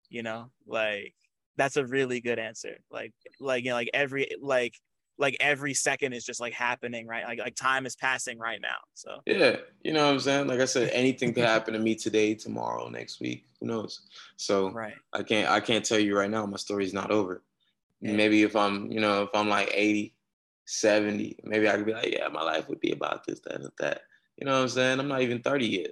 [0.10, 1.14] You know, like
[1.56, 2.78] that's a really good answer.
[2.91, 4.76] Like, like you know, like every like
[5.18, 7.26] like every second is just like happening right?
[7.26, 9.18] Like like time is passing right now so.
[9.26, 10.48] Yeah you know what i'm saying?
[10.48, 14.02] Like i said anything could happen to me today tomorrow next week who knows?
[14.38, 14.95] So right.
[15.14, 17.44] I can't i can't tell you right now my story's not over.
[17.99, 18.14] Yeah.
[18.14, 20.15] maybe if i'm you know if i'm like 80
[20.65, 23.69] 70 maybe i could be like yeah my life would be about this that and
[23.78, 24.02] that.
[24.38, 24.99] You know what i'm saying?
[24.99, 25.91] I'm not even 30 yet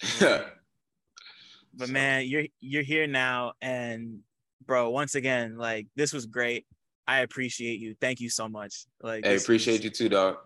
[0.20, 1.92] but so.
[1.92, 4.20] man you're you're here now and
[4.64, 6.66] bro once again like this was great
[7.08, 7.96] I appreciate you.
[7.98, 8.84] Thank you so much.
[9.02, 10.36] Like I appreciate you too, dog.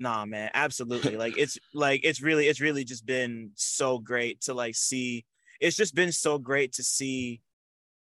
[0.00, 1.16] Nah, man, absolutely.
[1.24, 5.24] like it's like it's really it's really just been so great to like see.
[5.60, 7.40] It's just been so great to see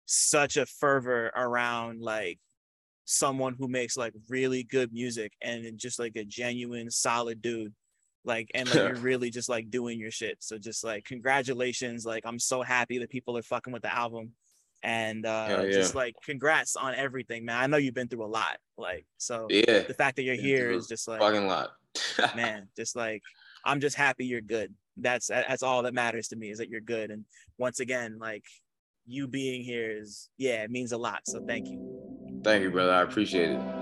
[0.07, 2.39] such a fervor around like
[3.05, 7.75] someone who makes like really good music and just like a genuine solid dude
[8.25, 10.39] like and like you're really just like doing your shit.
[10.41, 14.33] So just like congratulations like i'm so happy that people are fucking with the album.
[14.85, 15.73] And uh yeah, yeah.
[15.73, 17.59] just like congrats on everything man.
[17.59, 20.71] I know you've been through a lot like so yeah the fact that you're here
[20.71, 21.71] is just like fucking lot.
[22.37, 23.23] Man just like
[23.65, 24.75] i'm just happy you're good.
[24.97, 27.11] That's that's all that matters to me is that you're good.
[27.11, 27.25] And
[27.59, 28.45] once again like
[29.07, 31.21] you being here is yeah it means a lot.
[31.27, 32.41] So thank you.
[32.43, 32.93] Thank you brother.
[32.93, 33.82] I appreciate it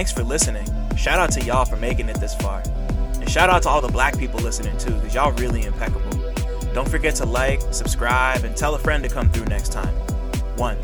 [0.00, 0.66] thanks for listening
[0.96, 2.62] shout out to y'all for making it this far
[3.20, 6.10] and shout out to all the black people listening too because y'all really impeccable
[6.72, 9.94] don't forget to like, subscribe, and tell a friend to come through next time.
[10.56, 10.78] One.